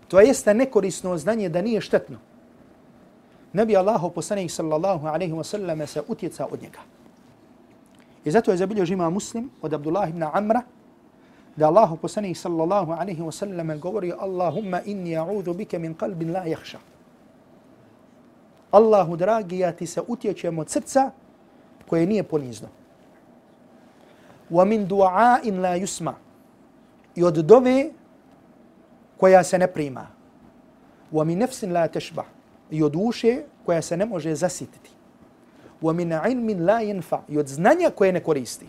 To 0.07 0.19
jeste 0.19 0.53
nekorisno 0.53 1.17
znanje 1.17 1.49
da 1.49 1.61
nije 1.61 1.81
štetno. 1.81 2.17
Ne 3.53 3.65
bi 3.65 3.77
Allah 3.77 4.01
poslanih 4.15 4.51
sallallahu 4.51 5.07
alaihi 5.07 5.33
wa 5.33 5.43
sallam 5.43 5.87
se 5.87 6.01
utjeca 6.07 6.47
od 6.51 6.61
njega. 6.61 6.79
I 8.25 8.31
zato 8.31 8.51
je 8.51 8.57
zabilio 8.57 8.85
žima 8.85 9.09
muslim 9.09 9.49
od 9.61 9.73
Abdullah 9.73 10.09
ibn 10.09 10.23
Amra 10.23 10.61
da 11.55 11.67
Allah 11.67 11.91
poslanih 12.01 12.37
sallallahu 12.37 12.91
alaihi 12.91 13.21
wa 13.21 13.31
sallam 13.31 13.79
govori 13.79 14.13
Allahumma 14.13 14.81
inni 14.85 15.17
a'udhu 15.17 15.53
bike 15.53 15.79
min 15.79 15.95
qalbin 15.95 16.31
la 16.31 16.45
jahša. 16.45 16.79
Allahu 18.71 19.15
dragi, 19.17 19.59
ja 19.59 19.71
ti 19.71 19.85
se 19.85 20.01
utječem 20.07 20.59
od 20.59 20.69
srca 20.69 21.11
koje 21.89 22.05
nije 22.05 22.23
ponizno. 22.23 22.67
Wa 24.51 24.65
min 24.65 24.87
du'a'in 24.87 25.59
la 25.61 25.77
yusma. 25.77 26.13
I 27.15 27.23
od 27.23 27.33
dove 27.33 27.89
koja 29.17 29.43
se 29.43 29.57
ne 29.57 29.67
prima. 29.67 30.07
Wa 31.11 31.25
min 31.25 31.39
nafsin 31.39 31.73
la 31.73 31.87
tashba. 31.87 32.23
I 32.71 32.83
od 32.83 32.91
duše 32.91 33.41
koja 33.65 33.81
se 33.81 33.97
ne 33.97 34.05
može 34.05 34.35
zasititi. 34.35 34.89
Wa 35.81 35.93
min 35.93 36.13
ilmin 36.31 36.65
la 36.65 36.81
yanfa. 36.81 37.19
I 37.27 37.37
od 37.37 37.47
znanja 37.47 37.89
koje 37.89 38.13
ne 38.13 38.23
koristi. 38.23 38.67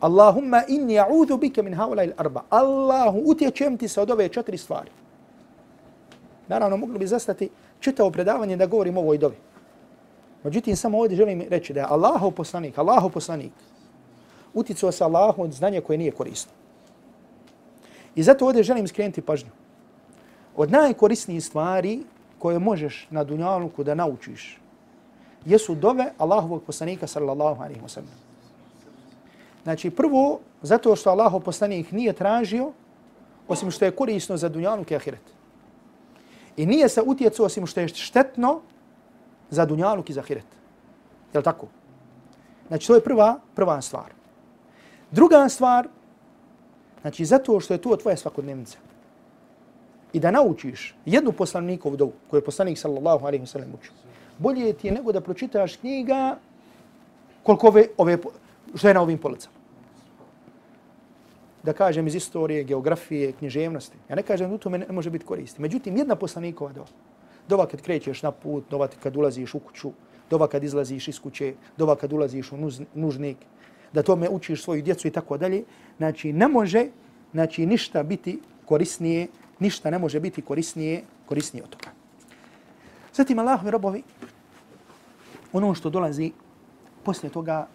Allahumma 0.00 0.62
inni 0.68 0.94
a'udhu 0.94 1.38
bika 1.38 1.62
min 1.62 1.74
haula 1.74 2.04
il 2.04 2.12
arba. 2.16 2.42
Allahu 2.48 3.22
utječem 3.24 3.76
ti 3.76 3.88
se 3.88 4.00
od 4.00 4.10
ove 4.10 4.28
četiri 4.28 4.58
stvari. 4.58 4.90
Naravno, 6.48 6.76
mogli 6.76 6.98
bi 6.98 7.06
zastati 7.06 7.50
čitavo 7.80 8.10
predavanje 8.10 8.56
da 8.56 8.66
govorim 8.66 8.96
o 8.96 9.00
ovoj 9.00 9.18
dobi. 9.18 9.36
Međutim, 10.44 10.76
samo 10.76 10.98
ovdje 10.98 11.16
želim 11.16 11.44
reći 11.50 11.72
da 11.72 11.80
je 11.80 11.86
Allahov 11.90 12.30
poslanik, 12.30 12.78
Allahov 12.78 13.10
poslanik, 13.10 13.52
uticao 14.54 14.92
se 14.92 15.04
Allahu 15.04 15.42
od 15.42 15.52
znanja 15.52 15.80
koje 15.80 15.98
nije 15.98 16.12
korisno. 16.12 16.52
I 18.14 18.22
zato 18.22 18.46
ovdje 18.46 18.62
želim 18.62 18.88
skrenuti 18.88 19.20
pažnju. 19.20 19.50
Od 20.56 20.70
najkorisnijih 20.70 21.44
stvari 21.44 22.02
koje 22.40 22.58
možeš 22.58 23.06
na 23.10 23.24
dunjaluku 23.24 23.84
da 23.84 23.94
naučiš 23.94 24.58
jesu 25.44 25.74
dove 25.74 26.12
Allahovog 26.18 26.64
poslanika 26.64 27.06
sallallahu 27.06 27.62
alaihi 27.62 27.80
wa 27.80 27.88
sallam. 27.88 28.16
Znači 29.62 29.90
prvo, 29.90 30.40
zato 30.62 30.96
što 30.96 31.10
Allahov 31.10 31.40
poslanik 31.40 31.92
nije 31.92 32.12
tražio 32.12 32.72
osim 33.48 33.70
što 33.70 33.84
je 33.84 33.96
korisno 33.96 34.36
za 34.36 34.48
dunjaluk 34.48 34.90
i 34.90 34.96
ahiret. 34.96 35.34
I 36.56 36.66
nije 36.66 36.88
se 36.88 37.02
utjecao 37.02 37.46
osim 37.46 37.66
što 37.66 37.80
je 37.80 37.88
štetno 37.88 38.60
za 39.50 39.64
dunjaluk 39.66 40.10
i 40.10 40.12
za 40.12 40.20
ahiret. 40.20 40.46
Je 41.32 41.38
li 41.38 41.44
tako? 41.44 41.66
Znači 42.68 42.86
to 42.86 42.94
je 42.94 43.04
prva, 43.04 43.38
prva 43.54 43.80
stvar. 43.82 44.12
Druga 45.10 45.48
stvar, 45.48 45.88
Znači, 47.00 47.24
zato 47.24 47.60
što 47.60 47.74
je 47.74 47.78
to 47.78 47.96
tvoja 47.96 48.16
svakodnevnica. 48.16 48.78
I 50.12 50.20
da 50.20 50.30
naučiš 50.30 50.94
jednu 51.06 51.32
poslanikovu 51.32 51.96
dovu, 51.96 52.12
koju 52.30 52.38
je 52.38 52.44
poslanik 52.44 52.78
sallallahu 52.78 53.26
alaihi 53.26 53.44
wa 53.44 53.46
sallam 53.46 53.74
učio, 53.74 53.92
bolje 54.38 54.72
ti 54.72 54.86
je 54.86 54.92
nego 54.92 55.12
da 55.12 55.20
pročitaš 55.20 55.76
knjiga 55.76 56.38
koliko 57.42 57.68
ove, 57.68 57.86
ove 57.96 58.18
što 58.74 58.88
je 58.88 58.94
na 58.94 59.02
ovim 59.02 59.18
policama. 59.18 59.54
Da 61.62 61.72
kažem 61.72 62.06
iz 62.06 62.14
istorije, 62.14 62.64
geografije, 62.64 63.32
književnosti. 63.32 63.96
Ja 64.08 64.16
ne 64.16 64.22
kažem 64.22 64.50
da 64.50 64.58
to 64.58 64.70
ne 64.70 64.86
može 64.88 65.10
biti 65.10 65.24
koristi. 65.24 65.62
Međutim, 65.62 65.96
jedna 65.96 66.16
poslanikova 66.16 66.72
dova. 66.72 66.88
Dova 67.48 67.66
kad 67.66 67.82
krećeš 67.82 68.22
na 68.22 68.30
put, 68.30 68.64
dova 68.70 68.88
kad 69.02 69.16
ulaziš 69.16 69.54
u 69.54 69.58
kuću, 69.58 69.92
dova 70.30 70.48
kad 70.48 70.64
izlaziš 70.64 71.08
iz 71.08 71.20
kuće, 71.20 71.54
dova 71.76 71.96
kad 71.96 72.12
ulaziš 72.12 72.52
u 72.52 72.56
nužnik, 72.94 73.36
da 73.92 74.02
tome 74.02 74.28
učiš 74.28 74.62
svoju 74.62 74.82
djecu 74.82 75.08
i 75.08 75.10
tako 75.10 75.36
dalje. 75.36 75.64
Znači, 75.96 76.32
ne 76.32 76.48
može 76.48 76.86
znači, 77.32 77.66
ništa 77.66 78.02
biti 78.02 78.40
korisnije, 78.64 79.26
ništa 79.60 79.90
ne 79.90 79.98
može 79.98 80.20
biti 80.20 80.42
korisnije, 80.42 81.04
korisnije 81.26 81.64
od 81.64 81.70
toga. 81.70 81.90
Zatim, 83.14 83.38
Allah 83.38 83.64
mi 83.64 83.70
robovi, 83.70 84.02
ono 85.52 85.74
što 85.74 85.90
dolazi 85.90 86.32
poslije 87.04 87.32
toga 87.32 87.66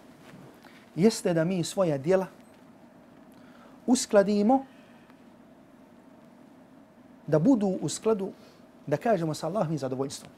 jeste 0.94 1.34
da 1.34 1.44
mi 1.44 1.64
svoja 1.64 1.98
dijela 1.98 2.26
uskladimo 3.86 4.64
da 7.26 7.38
budu 7.38 7.78
u 7.80 7.88
skladu, 7.88 8.32
da 8.86 8.96
kažemo 8.96 9.34
sa 9.34 9.46
Allahom 9.46 9.74
i 9.74 9.78
zadovoljstvom. 9.78 10.32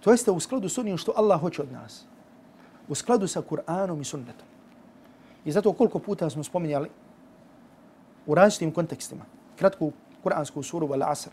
To 0.00 0.10
jeste 0.10 0.30
u 0.30 0.40
skladu 0.40 0.68
s 0.68 0.78
onim 0.78 0.96
što 0.96 1.12
Allah 1.16 1.40
hoće 1.40 1.62
od 1.62 1.72
nas. 1.72 2.04
U 2.88 2.94
skladu 2.94 3.26
sa 3.26 3.42
Kur'anom 3.42 4.00
i 4.00 4.04
sunnetom. 4.04 4.46
I 5.44 5.52
zato 5.52 5.72
koliko 5.72 5.98
puta 5.98 6.30
smo 6.30 6.44
spominjali 6.44 6.88
u 8.26 8.34
različitim 8.34 8.72
kontekstima, 8.72 9.24
Kratko 9.56 9.90
kuransku 10.26 10.62
suru 10.62 10.90
Al 10.90 11.02
Asr, 11.06 11.30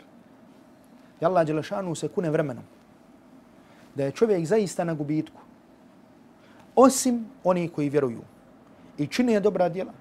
i 1.20 1.24
Allah 1.24 1.42
Đelešanu 1.46 1.94
se 1.98 2.08
kune 2.08 2.30
vremenom, 2.30 2.62
da 3.94 4.04
je 4.04 4.12
čovjek 4.14 4.46
zaista 4.46 4.84
na 4.84 4.94
gubitku, 4.94 5.40
osim 6.76 7.24
oni 7.44 7.68
koji 7.68 7.90
vjeruju 7.90 8.22
i 8.98 9.06
čine 9.06 9.40
dobra 9.40 9.68
djela, 9.68 9.92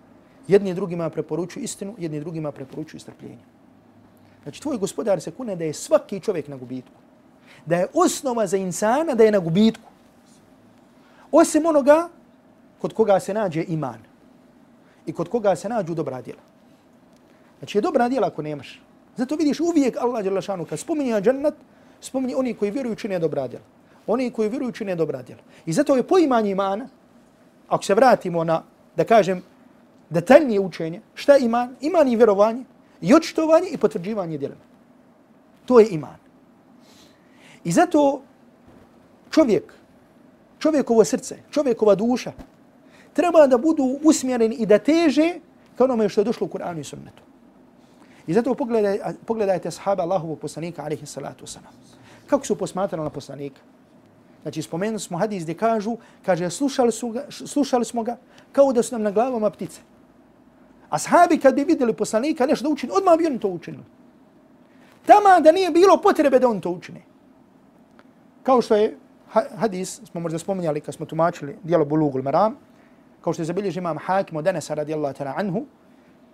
jedni 0.47 0.73
drugima 0.73 1.09
preporučuju 1.09 1.63
istinu, 1.63 1.95
jedni 1.97 2.19
drugima 2.19 2.51
preporučuju 2.51 2.99
strpljenje. 2.99 3.41
Znači, 4.43 4.61
tvoj 4.61 4.77
gospodar 4.77 5.21
se 5.21 5.31
kune 5.31 5.55
da 5.55 5.63
je 5.63 5.73
svaki 5.73 6.19
čovjek 6.19 6.47
na 6.47 6.57
gubitku. 6.57 6.99
Da 7.65 7.75
je 7.75 7.87
osnova 7.93 8.47
za 8.47 8.57
insana 8.57 9.15
da 9.15 9.23
je 9.23 9.31
na 9.31 9.39
gubitku. 9.39 9.89
Osim 11.31 11.65
onoga 11.65 12.09
kod 12.81 12.93
koga 12.93 13.19
se 13.19 13.33
nađe 13.33 13.63
iman 13.67 14.01
i 15.05 15.13
kod 15.13 15.29
koga 15.29 15.55
se 15.55 15.69
nađu 15.69 15.93
dobra 15.93 16.21
djela. 16.21 16.52
Znači, 17.63 17.77
je 17.77 17.81
dobra 17.81 18.09
djela 18.09 18.27
ako 18.27 18.41
nemaš. 18.41 18.81
Zato 19.15 19.35
vidiš 19.35 19.59
uvijek 19.59 19.97
Allah 19.97 20.23
Đelešanu 20.23 20.65
kad 20.65 20.79
spominje 20.79 21.21
džennet, 21.21 21.53
spominje 22.01 22.35
oni 22.35 22.53
koji 22.53 22.71
vjeruju 22.71 22.95
čine 22.95 23.19
dobra 23.19 23.47
djela. 23.47 23.63
Oni 24.07 24.31
koji 24.31 24.49
vjeruju 24.49 24.71
čine 24.71 24.95
dobra 24.95 25.21
djela. 25.21 25.41
I 25.65 25.73
zato 25.73 25.95
je 25.95 26.03
poimanje 26.03 26.51
imana, 26.51 26.87
ako 27.67 27.83
se 27.83 27.95
vratimo 27.95 28.43
na, 28.43 28.63
da 28.95 29.03
kažem, 29.03 29.41
detaljnije 30.09 30.59
učenje, 30.59 31.01
šta 31.15 31.35
je 31.35 31.45
iman? 31.45 31.75
Iman 31.81 32.07
je 32.07 32.17
vjerovanje, 32.17 32.63
i 33.01 33.13
očitovanje 33.13 33.69
i 33.71 33.77
potvrđivanje 33.77 34.37
djela. 34.37 34.59
To 35.65 35.79
je 35.79 35.87
iman. 35.89 36.19
I 37.63 37.71
zato 37.71 38.21
čovjek, 39.31 39.73
čovjekovo 40.59 41.05
srce, 41.05 41.37
čovjekova 41.51 41.95
duša, 41.95 42.31
treba 43.13 43.47
da 43.47 43.57
budu 43.57 43.99
usmjereni 44.03 44.55
i 44.55 44.65
da 44.65 44.79
teže 44.79 45.35
kao 45.77 45.85
onome 45.85 46.09
što 46.09 46.21
je 46.21 46.25
došlo 46.25 46.47
u 46.47 46.57
Kur'anu 46.57 46.79
i 46.79 46.83
sunnetu. 46.83 47.23
I 48.27 48.33
zato 48.33 48.55
pogledaj, 48.55 48.99
pogledajte 49.25 49.71
sahaba 49.71 50.03
Allahovog 50.03 50.39
poslanika, 50.39 50.83
alaihi 50.83 51.05
salatu 51.05 51.45
wasalam. 51.45 51.73
Kako 52.27 52.45
su 52.45 52.57
posmatrali 52.57 53.03
na 53.03 53.09
poslanika? 53.09 53.61
Znači, 54.41 54.61
spomenuli 54.61 54.99
smo 54.99 55.17
hadis 55.17 55.43
gdje 55.43 55.55
kažu, 55.55 55.97
kaže, 56.25 56.49
slušali, 56.49 56.91
su 56.91 57.09
ga, 57.09 57.25
slušali 57.29 57.85
smo 57.85 58.03
ga 58.03 58.17
kao 58.51 58.73
da 58.73 58.83
su 58.83 58.95
nam 58.95 59.01
na 59.01 59.11
glavama 59.11 59.49
ptice. 59.49 59.81
A 60.89 60.99
sahabi 60.99 61.37
kad 61.37 61.55
bi 61.55 61.63
vidjeli 61.63 61.93
poslanika 61.93 62.45
nešto 62.45 62.63
da 62.63 62.69
učini, 62.69 62.93
odmah 62.95 63.17
bi 63.17 63.25
oni 63.25 63.39
to 63.39 63.47
učinili. 63.47 63.83
Tama 65.05 65.39
da 65.39 65.51
nije 65.51 65.71
bilo 65.71 65.97
potrebe 65.97 66.39
da 66.39 66.47
on 66.47 66.61
to 66.61 66.69
učini. 66.69 67.01
Kao 68.43 68.61
što 68.61 68.75
je 68.75 68.97
hadis, 69.55 70.01
smo 70.11 70.21
možda 70.21 70.39
spominjali 70.39 70.81
kad 70.81 70.95
smo 70.95 71.05
tumačili 71.05 71.57
dijelo 71.63 71.85
Bulugul 71.85 72.21
Maram, 72.21 72.55
kao 73.21 73.33
što 73.33 73.41
je 73.41 73.45
zabilježi 73.45 73.79
imam 73.79 73.97
Hakim 73.97 74.37
od 74.37 74.47
Anasa 74.47 74.73
radijallahu 74.73 75.15
ta'ala 75.15 75.33
anhu, 75.35 75.65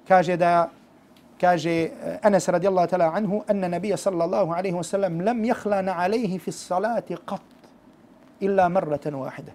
kaže 0.08 0.38
da 0.38 0.70
kaže 1.42 1.72
eh, 1.72 2.20
Anas 2.22 2.48
radijallahu 2.48 2.88
ta'ala 2.88 3.12
anhu 3.16 3.44
anna 3.48 3.68
nabija 3.68 3.98
sallallahu 3.98 4.52
alaihi 4.52 4.76
wa 4.76 4.84
sallam 4.84 5.22
lam 5.22 5.46
jahlana 5.46 5.96
alaihi 5.98 6.40
fi 6.40 6.52
salati 6.52 7.16
qat 7.16 7.42
illa 8.40 8.70
marratan 8.70 9.14
wahida. 9.14 9.52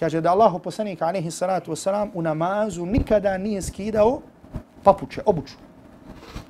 Kaže 0.00 0.20
da 0.20 0.30
Allahu 0.30 0.58
poslanik 0.58 1.02
alaihi 1.02 1.30
salatu 1.30 1.70
wa 1.70 1.76
salam 1.76 2.10
u 2.14 2.22
namazu 2.22 2.86
nikada 2.86 3.38
nije 3.38 3.62
skidao 3.62 4.20
papuče, 4.82 5.22
obuću. 5.26 5.54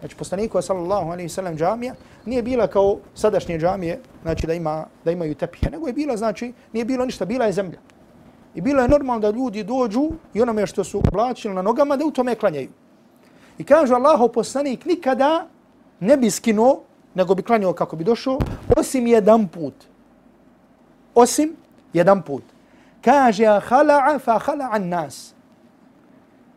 Znači 0.01 0.17
poslaniku 0.17 0.63
sallallahu 0.63 1.11
alaihi 1.11 1.29
wa 1.29 1.35
sallam 1.35 1.57
džamija 1.57 1.95
nije 2.27 2.43
bila 2.43 2.67
kao 2.67 2.99
sadašnje 3.15 3.59
džamije, 3.59 4.01
znači 4.23 4.47
da 4.47 4.55
ima 4.55 4.87
da 5.05 5.11
imaju 5.11 5.35
tepije, 5.35 5.71
nego 5.71 5.87
je 5.87 5.93
bila 5.93 6.17
znači 6.17 6.53
nije 6.73 6.85
bilo 6.85 7.05
ništa, 7.05 7.25
bila 7.25 7.45
je 7.45 7.53
zemlja. 7.53 7.79
I 8.55 8.61
bilo 8.61 8.83
je 8.83 8.89
normalno 8.89 9.21
da 9.21 9.31
ljudi 9.31 9.65
dođu 9.65 10.11
i 10.35 10.43
onome 10.43 10.67
što 10.67 10.85
su 10.85 10.99
oblačili 10.99 11.55
na 11.55 11.63
nogama 11.63 11.97
da 11.97 12.05
u 12.05 12.11
tome 12.11 12.35
klanjaju. 12.35 12.71
I 13.61 13.65
kažu 13.65 13.95
Allahu 13.95 14.29
poslanik 14.33 14.85
nikada 14.85 15.47
ne 16.01 16.17
bi 16.17 16.31
skinuo, 16.31 16.81
nego 17.15 17.35
bi 17.35 17.43
klanjao 17.43 17.73
kako 17.73 17.97
bi 17.97 18.05
došao, 18.05 18.39
osim 18.77 19.07
jedan 19.07 19.49
put. 19.49 19.75
Osim 21.15 21.57
jedan 21.93 22.23
put. 22.23 22.43
Kaže, 23.05 23.45
hala'a 23.45 24.19
fa 24.19 24.39
hala'an 24.39 24.89
nas. 24.89 25.35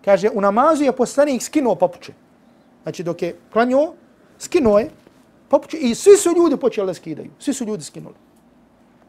Kaže, 0.06 0.30
u 0.34 0.42
namazu 0.42 0.84
je 0.84 0.92
poslanik 0.96 1.44
skinuo 1.44 1.76
papuče. 1.76 2.14
Znači, 2.84 3.04
dok 3.04 3.22
je 3.22 3.36
klanjao, 3.54 3.94
skinuo 4.40 4.80
je 4.80 4.90
papuče 5.50 5.78
i 5.78 5.96
svi 5.96 6.18
su 6.18 6.30
ljudi 6.38 6.58
počeli 6.58 6.88
da 6.88 6.94
skidaju. 6.94 7.32
Svi 7.40 7.54
su 7.54 7.66
ljudi 7.66 7.84
skinuli. 7.84 8.16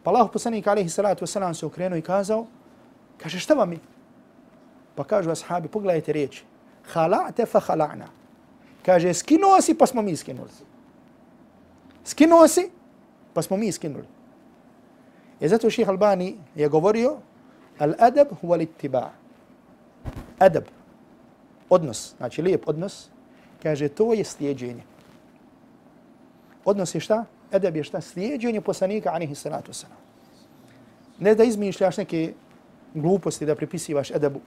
Pa 0.03 0.11
Allah 0.11 0.31
poslanik, 0.33 0.67
alaihi 0.67 0.89
salatu 0.89 1.25
wasalam, 1.25 1.55
se 1.55 1.67
okrenuo 1.67 1.99
i 1.99 2.03
kazao, 2.03 2.47
kaže, 3.23 3.39
šta 3.39 3.55
vam 3.55 3.73
je? 3.73 3.79
Pa 4.95 5.05
kažu 5.05 5.31
ashabi, 5.31 5.69
pogledajte 5.69 6.13
riječi 6.13 6.45
hala'te 6.93 7.47
fa 7.47 7.61
hala'na. 7.61 8.09
Kaže, 8.85 9.15
skinuo 9.15 9.61
si 9.61 9.75
pa 9.75 9.87
smo 9.87 10.03
mi 10.03 10.17
skinuli. 10.17 10.51
Skinuo 12.05 12.49
si 12.49 12.71
pa 13.35 13.43
smo 13.43 13.57
mi 13.57 13.73
skinuli. 13.73 14.07
I 15.41 15.49
zato 15.49 15.71
ših 15.71 15.89
Albani 15.89 16.37
je 16.55 16.69
govorio 16.69 17.19
al-adab 17.79 18.29
huwa 18.43 18.59
l'ittiba. 18.59 19.09
Adab, 20.39 20.65
odnos, 21.71 22.15
znači 22.17 22.43
lijep 22.43 22.69
odnos, 22.69 23.09
kaže, 23.63 23.89
to 23.89 24.13
je 24.13 24.25
slijedženje. 24.25 24.83
Odnos 26.65 26.95
je 26.95 27.01
šta? 27.01 27.25
Adab 27.53 27.77
je 27.77 27.85
šta? 27.85 28.01
Slijedženje 28.01 28.61
poslanika, 28.61 29.11
anihi 29.13 29.35
salatu 29.35 29.73
wasalam. 29.73 30.01
Ne 31.19 31.35
da 31.35 31.45
izmišljaš 31.45 31.97
neke 31.97 32.35
gluposti 32.95 33.47
da 33.47 33.55
pripisivaš 33.55 34.11
adabu, 34.11 34.41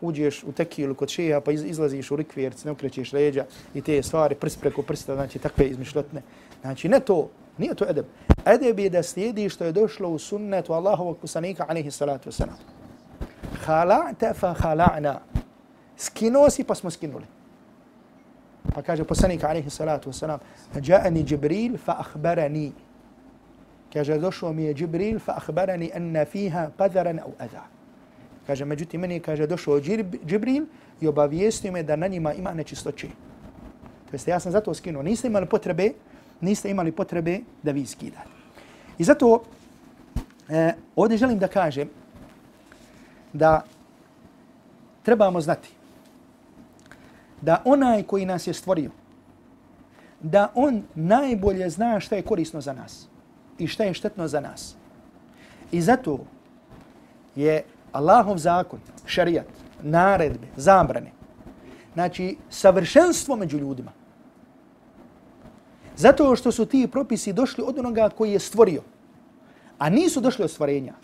uđeš 0.00 0.44
u 0.44 0.52
tekilu 0.52 0.94
kod 0.94 1.08
šeha 1.08 1.40
pa 1.40 1.52
izlaziš 1.52 2.10
u 2.10 2.16
rikvjerc, 2.16 2.64
ne 2.64 2.70
okrećeš 2.70 3.12
leđa 3.12 3.44
i 3.74 3.82
te 3.82 4.02
stvari 4.02 4.34
prst 4.34 4.60
preko 4.60 4.82
prsta, 4.82 5.14
znači 5.14 5.38
takve 5.38 5.66
izmišljotne. 5.66 6.22
Znači 6.60 6.88
ne 6.88 7.00
to, 7.00 7.28
nije 7.58 7.74
to 7.74 7.84
edeb. 7.88 8.04
Edeb 8.46 8.78
je 8.78 8.90
da 8.90 9.02
slijedi 9.02 9.48
što 9.48 9.64
je 9.64 9.72
došlo 9.72 10.08
u 10.08 10.18
sunnetu 10.18 10.72
Allahovog 10.72 11.20
kusanika, 11.20 11.66
alaihi 11.68 11.90
salatu 11.90 12.30
wasalam. 12.30 12.58
Hala'ta 13.66 14.34
fa 14.34 14.54
hala'na. 14.60 15.18
Skinuo 15.96 16.50
si 16.50 16.64
pa 16.64 16.74
smo 16.74 16.90
skinuli. 16.90 17.24
Pa 18.74 18.82
kaže 18.82 19.04
poslanik 19.04 19.44
alaihi 19.44 19.70
salatu 19.70 20.10
wasalam, 20.10 20.38
Ja'ani 20.74 21.24
Jibril 21.30 21.78
fa 21.78 21.96
akhbarani. 21.98 22.72
Kaže, 23.92 24.18
došlo 24.18 24.52
mi 24.52 24.64
je 24.64 24.74
Jibril 24.78 25.18
fa 25.18 25.32
akhbarani 25.36 25.90
anna 25.94 26.24
fiha 26.24 26.70
qadaran 26.78 27.20
au 27.20 27.32
adha. 27.38 27.75
Kaže, 28.46 28.64
međutim, 28.64 29.00
meni 29.00 29.20
kaže, 29.20 29.46
došao 29.46 29.80
Džibril 30.26 30.66
i 31.00 31.08
obavijestio 31.08 31.72
me 31.72 31.82
da 31.82 31.96
na 31.96 32.06
njima 32.06 32.34
ima 32.34 32.54
nečistoće. 32.54 33.08
To 34.10 34.12
jeste, 34.12 34.30
ja 34.30 34.40
sam 34.40 34.52
zato 34.52 34.74
skinuo. 34.74 35.02
Niste 35.02 35.26
imali 35.26 35.46
potrebe, 35.46 35.92
niste 36.40 36.70
imali 36.70 36.92
potrebe 36.92 37.40
da 37.62 37.72
vi 37.72 37.86
skidate. 37.86 38.28
I 38.98 39.04
zato 39.04 39.42
e, 40.48 40.72
ovdje 40.96 41.18
želim 41.18 41.38
da 41.38 41.48
kažem 41.48 41.88
da 43.32 43.64
trebamo 45.02 45.40
znati 45.40 45.68
da 47.40 47.62
onaj 47.64 48.02
koji 48.02 48.26
nas 48.26 48.46
je 48.46 48.54
stvorio, 48.54 48.90
da 50.20 50.52
on 50.54 50.82
najbolje 50.94 51.70
zna 51.70 52.00
šta 52.00 52.16
je 52.16 52.22
korisno 52.22 52.60
za 52.60 52.72
nas 52.72 53.06
i 53.58 53.66
šta 53.66 53.84
je 53.84 53.94
štetno 53.94 54.28
za 54.28 54.40
nas. 54.40 54.74
I 55.72 55.80
zato 55.82 56.18
je 57.36 57.62
Allahov 57.96 58.38
zakon, 58.38 58.80
šarijat, 59.06 59.46
naredbe, 59.82 60.46
zabrane, 60.56 61.12
znači 61.94 62.36
savršenstvo 62.50 63.36
među 63.36 63.58
ljudima. 63.58 63.92
Zato 65.96 66.36
što 66.36 66.52
su 66.52 66.66
ti 66.66 66.88
propisi 66.92 67.32
došli 67.32 67.64
od 67.66 67.78
onoga 67.78 68.08
koji 68.08 68.32
je 68.32 68.38
stvorio, 68.38 68.82
a 69.78 69.90
nisu 69.90 70.20
došli 70.20 70.44
od 70.44 70.50
stvorenja. 70.50 70.94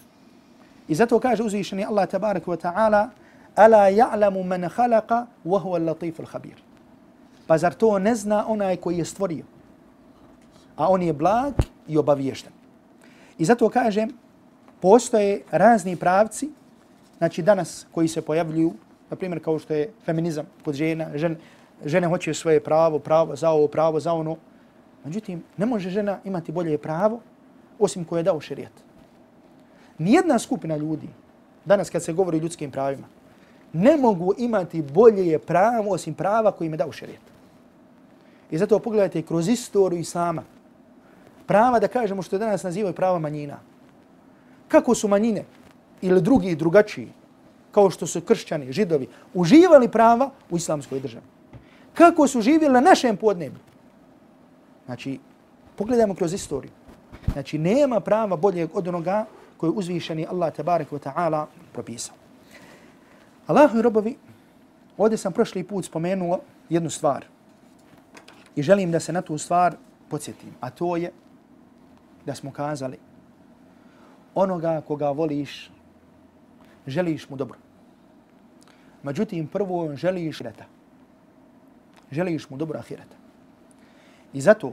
I 0.89 0.95
zato 0.95 1.19
kaže 1.19 1.43
uzvišeni 1.43 1.85
Allah 1.85 2.09
tabaraka 2.09 2.51
wa 2.51 2.61
ta'ala 2.61 3.09
Ala 3.57 3.91
ja'lamu 3.91 4.45
man 4.45 4.63
khalaqa 4.69 5.27
wa 5.45 5.61
huwa 5.61 5.77
al-latif 5.77 6.21
al-khabir. 6.21 6.57
Pa 7.47 7.59
zar 7.59 7.75
to 7.75 7.99
ne 7.99 8.15
zna 8.15 8.47
onaj 8.49 8.77
koji 8.77 8.99
je 8.99 9.05
stvorio? 9.05 9.45
A 10.77 10.89
on 10.89 11.03
je 11.03 11.13
blag 11.13 11.55
i 11.89 11.99
obaviješten. 11.99 12.53
I 13.39 13.45
zato 13.45 13.69
kažem, 13.69 14.11
postoje 14.81 15.43
razni 15.51 15.97
pravci 15.97 16.51
znači 17.23 17.43
danas 17.43 17.87
koji 17.93 18.09
se 18.09 18.23
pojavljuju, 18.23 18.73
na 19.11 19.17
primjer 19.17 19.43
kao 19.43 19.59
što 19.59 19.75
je 19.75 19.93
feminizam 20.05 20.47
kod 20.65 20.75
žena, 20.75 21.07
žen, 21.15 21.37
žene 21.85 22.09
hoće 22.09 22.35
svoje 22.35 22.61
pravo, 22.61 22.99
pravo 22.99 23.37
za 23.37 23.51
ovo, 23.51 23.69
pravo 23.69 24.01
za 24.01 24.13
ono. 24.13 24.37
Međutim, 25.05 25.45
ne 25.57 25.67
može 25.67 25.91
žena 25.91 26.19
imati 26.25 26.53
bolje 26.53 26.79
pravo 26.79 27.21
osim 27.79 28.05
koje 28.05 28.21
je 28.21 28.27
dao 28.27 28.41
šerijat. 28.41 28.73
Nijedna 29.99 30.39
skupina 30.39 30.77
ljudi, 30.77 31.09
danas 31.65 31.91
kad 31.91 32.03
se 32.03 32.13
govori 32.13 32.39
o 32.39 32.43
ljudskim 32.43 32.71
pravima, 32.71 33.07
ne 33.73 33.97
mogu 33.97 34.35
imati 34.39 34.83
bolje 34.83 35.39
pravo 35.39 35.95
osim 35.95 36.15
prava 36.15 36.53
koji 36.53 36.67
im 36.67 36.75
je 36.75 36.83
dao 36.83 36.93
šerijat. 36.93 37.23
I 38.51 38.59
zato 38.59 38.79
pogledajte 38.79 39.23
kroz 39.23 39.49
istoriju 39.49 40.01
islama, 40.01 40.43
prava 41.47 41.79
da 41.79 41.89
kažemo 41.89 42.23
što 42.23 42.39
danas 42.39 42.63
nazivaju 42.63 42.95
prava 42.95 43.19
manjina. 43.19 43.61
Kako 44.69 44.95
su 44.95 45.09
manjine 45.09 45.45
ili 46.03 46.23
drugi 46.23 46.57
drugačiji, 46.57 47.13
kao 47.73 47.91
što 47.91 48.07
su 48.07 48.21
kršćani, 48.21 48.73
židovi, 48.73 49.09
uživali 49.35 49.89
prava 49.89 50.31
u 50.51 50.57
islamskoj 50.57 51.01
državi. 51.01 51.25
Kako 51.95 52.27
su 52.29 52.41
živjeli 52.41 52.75
na 52.75 52.81
našem 52.81 53.17
podnebu? 53.17 53.57
Znači, 54.87 55.19
pogledajmo 55.77 56.15
kroz 56.15 56.33
istoriju. 56.33 56.71
Znači, 57.33 57.59
nema 57.59 58.01
prava 58.01 58.37
boljeg 58.37 58.71
od 58.75 58.89
onoga 58.89 59.27
koje 59.57 59.69
je 59.69 59.79
uzvišeni 59.79 60.27
Allah 60.27 60.55
tabarek 60.55 60.91
wa 60.91 60.99
ta'ala 60.99 61.47
propisao. 61.73 62.15
Allahu 63.47 63.79
i 63.79 63.83
robovi, 63.83 64.17
ovdje 64.97 65.19
sam 65.19 65.33
prošli 65.33 65.65
put 65.65 65.85
spomenuo 65.85 66.41
jednu 66.69 66.91
stvar. 66.91 67.25
I 68.57 68.63
želim 68.63 68.91
da 68.91 69.01
se 69.01 69.13
na 69.13 69.23
tu 69.23 69.39
stvar 69.39 69.77
podsjetim. 70.09 70.51
A 70.61 70.71
to 70.71 70.97
je 70.97 71.13
da 72.27 72.35
smo 72.35 72.51
kazali 72.51 72.99
onoga 74.35 74.83
koga 74.87 75.11
voliš 75.11 75.71
želiš 76.87 77.29
mu 77.29 77.37
dobro. 77.37 77.59
Međutim, 79.03 79.47
prvo 79.47 79.97
želiš 79.97 80.41
reta. 80.41 80.65
Želiš 82.11 82.51
mu 82.51 82.57
dobro 82.57 82.79
ahireta. 82.79 83.17
I 84.33 84.41
zato, 84.41 84.73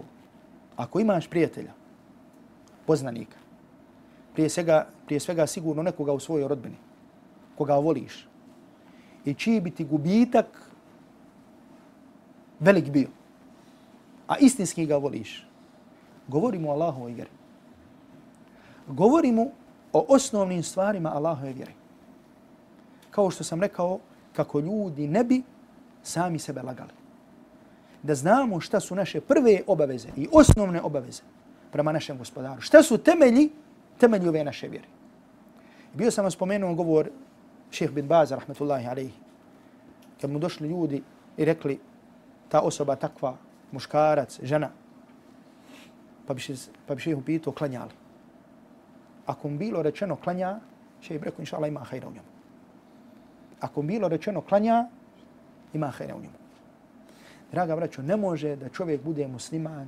ako 0.75 0.99
imaš 0.99 1.27
prijatelja, 1.27 1.71
poznanika, 2.85 3.37
prije 4.33 4.49
svega, 4.49 4.87
prije 5.05 5.19
svega 5.19 5.47
sigurno 5.47 5.83
nekoga 5.83 6.13
u 6.13 6.19
svojoj 6.19 6.47
rodbini, 6.47 6.75
koga 7.57 7.75
voliš, 7.75 8.27
i 9.25 9.33
čiji 9.33 9.61
bi 9.61 9.71
ti 9.71 9.83
gubitak 9.83 10.71
velik 12.59 12.89
bio, 12.89 13.09
a 14.27 14.37
istinski 14.37 14.85
ga 14.85 14.97
voliš, 14.97 15.45
govori 16.27 16.59
mu 16.59 16.71
Allahove 16.71 17.13
vjeri. 17.13 17.31
Govori 18.87 19.31
mu 19.31 19.51
o 19.93 20.05
osnovnim 20.09 20.63
stvarima 20.63 21.09
Allahove 21.09 21.53
vjeri. 21.53 21.78
Kao 23.11 23.31
što 23.31 23.43
sam 23.43 23.61
rekao, 23.61 23.99
kako 24.33 24.59
ljudi 24.59 25.07
ne 25.07 25.23
bi 25.23 25.41
sami 26.03 26.39
sebe 26.39 26.61
lagali. 26.61 26.93
Da 28.03 28.15
znamo 28.15 28.59
šta 28.59 28.79
su 28.79 28.95
naše 28.95 29.21
prve 29.21 29.61
obaveze 29.67 30.09
i 30.17 30.27
osnovne 30.31 30.81
obaveze 30.81 31.21
prema 31.71 31.91
našem 31.91 32.17
gospodaru. 32.17 32.61
Šta 32.61 32.83
su 32.83 32.97
temelji, 32.97 33.49
temelji 33.97 34.27
ove 34.27 34.43
naše 34.43 34.67
vjere. 34.67 34.87
Bio 35.93 36.11
sam 36.11 36.23
vam 36.23 36.31
spomenuo 36.31 36.73
govor 36.73 37.09
šeheh 37.71 37.93
bin 37.93 38.07
Baza, 38.07 38.35
rahmetullahi 38.35 38.87
alaihi, 38.87 39.13
kad 40.21 40.31
mu 40.31 40.39
došli 40.39 40.69
ljudi 40.69 41.03
i 41.37 41.45
rekli 41.45 41.79
ta 42.49 42.61
osoba 42.61 42.95
takva, 42.95 43.35
muškarac, 43.71 44.39
žena, 44.43 44.69
pa 46.27 46.33
bi, 46.33 46.41
še, 46.41 46.55
pa 46.87 46.95
bi 46.95 47.01
šeheh 47.01 47.17
upitao, 47.17 47.53
klanjali. 47.53 47.93
Ako 49.25 49.49
mu 49.49 49.57
bilo 49.57 49.81
rečeno 49.81 50.15
klanja, 50.15 50.59
šeheh 51.01 51.21
bi 51.21 51.29
rekao, 51.29 51.41
inša 51.41 51.57
Allah, 51.57 51.69
ima 51.69 51.83
hajra 51.83 52.07
u 52.07 52.11
njemu. 52.11 52.38
Ako 53.59 53.81
bilo 53.81 54.07
rečeno 54.07 54.41
klanja, 54.41 54.87
ima 55.73 55.87
hajra 55.87 56.15
u 56.15 56.19
njemu. 56.19 56.39
Draga 57.51 57.75
braćo, 57.75 58.01
ne 58.01 58.17
može 58.17 58.55
da 58.55 58.69
čovjek 58.69 59.03
bude 59.03 59.27
musliman, 59.27 59.87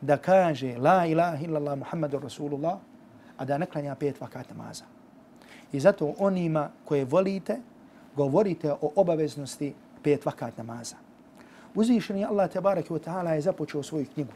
da 0.00 0.16
kaže 0.16 0.76
la 0.78 1.06
ilaha 1.06 1.44
illallah 1.44 1.78
Muhammadur 1.78 2.22
Rasulullah, 2.22 2.78
a 3.36 3.44
da 3.44 3.58
ne 3.58 3.66
klanja 3.66 3.94
pet 3.94 4.20
vakat 4.20 4.50
namaza. 4.50 4.84
I 5.72 5.80
zato 5.80 6.14
onima 6.18 6.70
koje 6.84 7.04
volite, 7.04 7.58
govorite 8.16 8.72
o 8.72 8.92
obaveznosti 8.96 9.74
pet 10.02 10.26
vakat 10.26 10.56
namaza. 10.56 10.96
Uzvišeni 11.74 12.24
Allah 12.24 12.50
tabaraki 12.50 12.88
wa 12.88 12.98
ta'ala 12.98 13.30
je 13.30 13.40
započeo 13.40 13.82
svoju 13.82 14.06
knjigu 14.14 14.32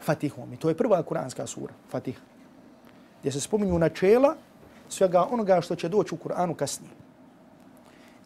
Fatihom. 0.00 0.52
I 0.52 0.56
to 0.56 0.68
je 0.68 0.76
prva 0.76 1.02
kuranska 1.02 1.46
sura, 1.46 1.74
Fatih. 1.90 2.20
Gdje 3.20 3.32
se 3.32 3.40
spominju 3.40 3.78
načela 3.78 4.36
svega 4.88 5.26
onoga 5.30 5.60
što 5.60 5.76
će 5.76 5.88
doći 5.88 6.14
u 6.14 6.18
Kur'anu 6.18 6.54
kasnije. 6.54 7.05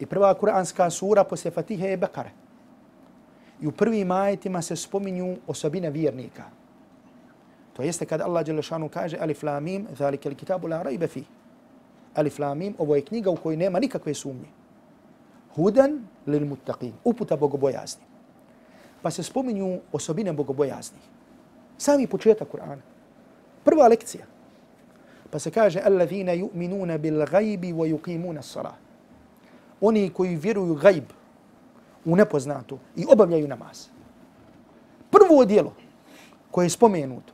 I 0.01 0.05
prva 0.05 0.33
kuranska 0.33 0.89
sura 0.89 1.23
poslije 1.23 1.51
Fatihe 1.51 1.87
je 1.87 1.97
Bekare. 1.97 2.31
I 3.61 3.67
u 3.67 3.71
prvim 3.71 4.11
ajetima 4.11 4.61
se 4.61 4.75
spominju 4.75 5.37
osobine 5.47 5.89
vjernika. 5.89 6.43
To 7.73 7.83
jeste 7.83 8.05
kad 8.05 8.21
Allah 8.21 8.45
Đelešanu 8.45 8.89
kaže 8.89 9.17
Alif 9.21 9.43
Lamim, 9.43 9.87
zalike 9.97 10.29
li 10.29 10.35
kitabu 10.35 10.67
la 10.67 10.81
rajbe 10.83 11.07
fi. 11.07 11.23
Alif 12.15 12.39
Lamim, 12.39 12.75
ovo 12.77 12.95
je 12.95 13.05
knjiga 13.05 13.29
u 13.29 13.35
kojoj 13.35 13.57
nema 13.57 13.79
nikakve 13.79 14.13
sumnje. 14.13 14.49
Hudan 15.55 16.01
lil 16.27 16.45
muttaqin, 16.45 16.91
uputa 17.03 17.37
bogobojazni. 17.37 18.03
Pa 19.01 19.11
se 19.11 19.23
spominju 19.23 19.79
osobine 19.91 20.33
bogobojazni. 20.33 20.99
Sami 21.77 22.07
početak 22.07 22.47
Kur'ana. 22.47 22.81
Prva 23.63 23.87
lekcija. 23.87 24.25
Pa 25.29 25.39
se 25.39 25.51
kaže 25.51 25.81
Allazina 25.85 26.33
yu'minuna 26.33 26.97
bil 26.97 27.25
gajbi 27.25 27.73
wa 27.73 27.87
yuqimuna 27.87 28.41
salah. 28.41 28.90
Oni 29.81 30.09
koji 30.09 30.35
vjeruju 30.35 30.75
gajb, 30.75 31.03
u 32.05 32.15
nepoznatu 32.15 32.77
i 32.95 33.05
obavljaju 33.11 33.47
namaz. 33.47 33.87
Prvo 35.11 35.45
dijelo 35.45 35.73
koje 36.51 36.65
je 36.65 36.69
spomenuto, 36.69 37.33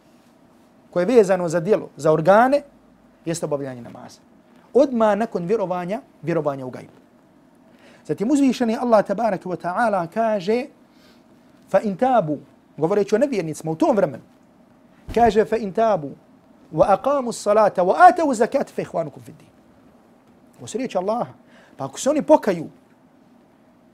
koje 0.92 1.02
je 1.04 1.16
vezano 1.16 1.50
za 1.50 1.60
dijelo, 1.60 1.90
za 1.96 2.12
organe, 2.12 2.62
jeste 3.26 3.46
obavljanje 3.46 3.82
namaza. 3.82 4.20
Odma 4.74 5.16
nakon 5.16 5.46
vjerovanja, 5.46 6.02
vjerovanja 6.22 6.66
u 6.66 6.70
gajb. 6.70 6.90
Zatim 8.06 8.32
uzvišeni 8.32 8.78
Allah 8.82 9.06
tabaraka 9.06 9.50
wa 9.50 9.58
ta'ala 9.62 10.08
kaže 10.14 10.66
fa 11.70 11.80
in 11.80 11.98
tabu, 11.98 12.38
govoreći 12.78 13.16
o 13.16 13.18
nevjernicima 13.18 13.72
u 13.72 13.76
tom 13.76 13.96
vremenu, 13.96 14.24
kaže 15.16 15.46
fa 15.46 15.58
in 15.58 15.74
tabu 15.74 16.12
wa 16.74 16.86
aqamu 16.88 17.32
salata 17.32 17.84
wa 17.84 17.96
atavu 17.98 18.34
zakat 18.34 18.72
fa 18.76 18.82
ihvanukum 18.82 19.24
fid 19.24 19.36
din. 19.38 19.48
Ovo 20.58 20.68
se 20.68 20.78
riječi 20.78 20.98
Allaha. 20.98 21.34
Pa 21.78 21.86
ako 21.86 22.00
se 22.00 22.10
oni 22.10 22.22
pokaju 22.22 22.70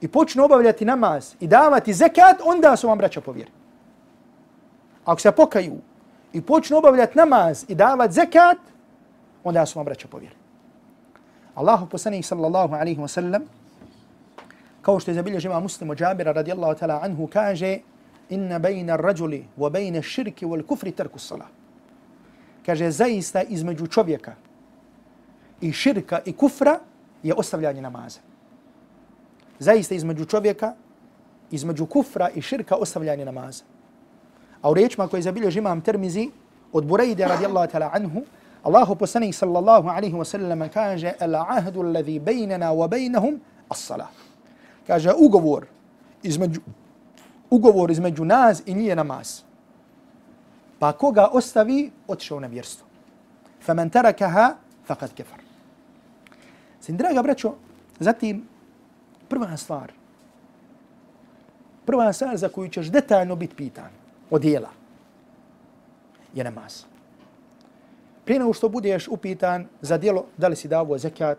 i 0.01 0.07
počnu 0.07 0.43
obavljati 0.43 0.85
namaz 0.85 1.35
i 1.39 1.47
davati 1.47 1.93
zekat, 1.93 2.41
onda 2.45 2.75
su 2.75 2.87
vam 2.87 2.97
braća 2.97 3.21
povjeri. 3.21 3.51
Ako 5.05 5.21
se 5.21 5.31
pokaju 5.31 5.77
i 6.33 6.41
počnu 6.41 6.77
obavljati 6.77 7.17
namaz 7.17 7.65
i 7.67 7.75
davati 7.75 8.13
zekat, 8.13 8.57
onda 9.43 9.65
su 9.65 9.79
vam 9.79 9.85
braća 9.85 10.07
povjeri. 10.07 10.35
Allahu 11.55 11.85
poslanih 11.89 12.25
sallallahu 12.25 12.75
alaihi 12.75 13.01
wa 13.01 13.07
sallam, 13.07 13.41
kao 14.81 14.99
što 14.99 15.11
je 15.11 15.15
zabilježi 15.15 15.47
ima 15.47 15.59
muslim 15.59 15.89
od 15.89 15.99
Jabira 15.99 16.31
radijallahu 16.31 16.79
ta'ala 16.79 16.99
anhu, 17.03 17.27
kaže 17.27 17.79
inna 18.29 18.59
bejna 18.59 18.95
rađuli 18.95 19.45
wa 19.57 19.69
bejna 19.69 20.01
širki 20.01 20.45
wal 20.45 20.65
kufri 20.65 20.91
tarku 20.91 21.19
salah. 21.19 21.47
Kaže, 22.65 22.91
zaista 22.91 23.41
između 23.41 23.87
čovjeka 23.87 24.35
i 25.61 25.71
širka 25.71 26.19
i 26.25 26.33
kufra 26.33 26.79
je 27.23 27.33
ostavljanje 27.33 27.81
namaza 27.81 28.19
zaista 29.63 29.95
između 29.95 30.25
čovjeka, 30.25 30.73
između 31.51 31.85
kufra 31.85 32.29
i 32.29 32.41
širka 32.41 32.75
ostavljanje 32.75 33.25
namaza. 33.25 33.63
A 34.61 34.71
u 34.71 34.73
riječima 34.73 35.07
koje 35.07 35.21
zabilježi 35.21 35.59
imam 35.59 35.81
termizi 35.81 36.29
od 36.71 36.85
Burejde 36.85 37.27
radijallahu 37.27 37.71
ta'ala 37.71 37.89
anhu, 37.93 38.21
Allahu 38.63 38.95
poslanik 38.95 39.35
sallallahu 39.35 39.89
alaihi 39.89 40.15
wa 40.15 40.25
sallam 40.25 40.69
kaže 40.69 41.13
al 41.19 41.35
ahdu 41.35 41.81
alladhi 41.81 42.19
bejnana 42.19 42.71
wa 42.71 42.87
bejnahum 42.87 43.41
as-salah. 43.69 44.07
Kaže 44.87 45.11
ugovor 45.17 45.65
između, 46.23 46.61
ugovor 47.49 47.91
između 47.91 48.25
nas 48.25 48.63
i 48.65 48.73
nije 48.73 48.95
namaz. 48.95 49.41
Pa 50.79 50.91
koga 50.91 51.27
ostavi, 51.31 51.91
otišao 52.07 52.39
na 52.39 52.47
vjerstvo. 52.47 52.87
Faman 53.61 53.89
tarakaha, 53.89 54.55
faqad 54.87 55.13
kefar. 55.13 55.42
Sin, 56.83 56.97
draga 56.97 57.21
braćo, 57.23 57.53
zatim 57.99 58.43
prva 59.29 59.57
stvar, 59.57 59.91
prva 61.85 62.13
stvar 62.13 62.37
za 62.37 62.49
koju 62.49 62.69
ćeš 62.69 62.91
detaljno 62.91 63.35
biti 63.35 63.55
pitan 63.55 63.89
od 64.29 64.41
dijela 64.41 64.69
je 66.33 66.43
namaz. 66.43 66.83
Prije 68.25 68.39
nego 68.39 68.53
što 68.53 68.69
budeš 68.69 69.07
upitan 69.07 69.67
za 69.81 69.97
dijelo, 69.97 70.25
da 70.37 70.47
li 70.47 70.55
si 70.55 70.67
davo 70.67 70.97
zekat, 70.97 71.37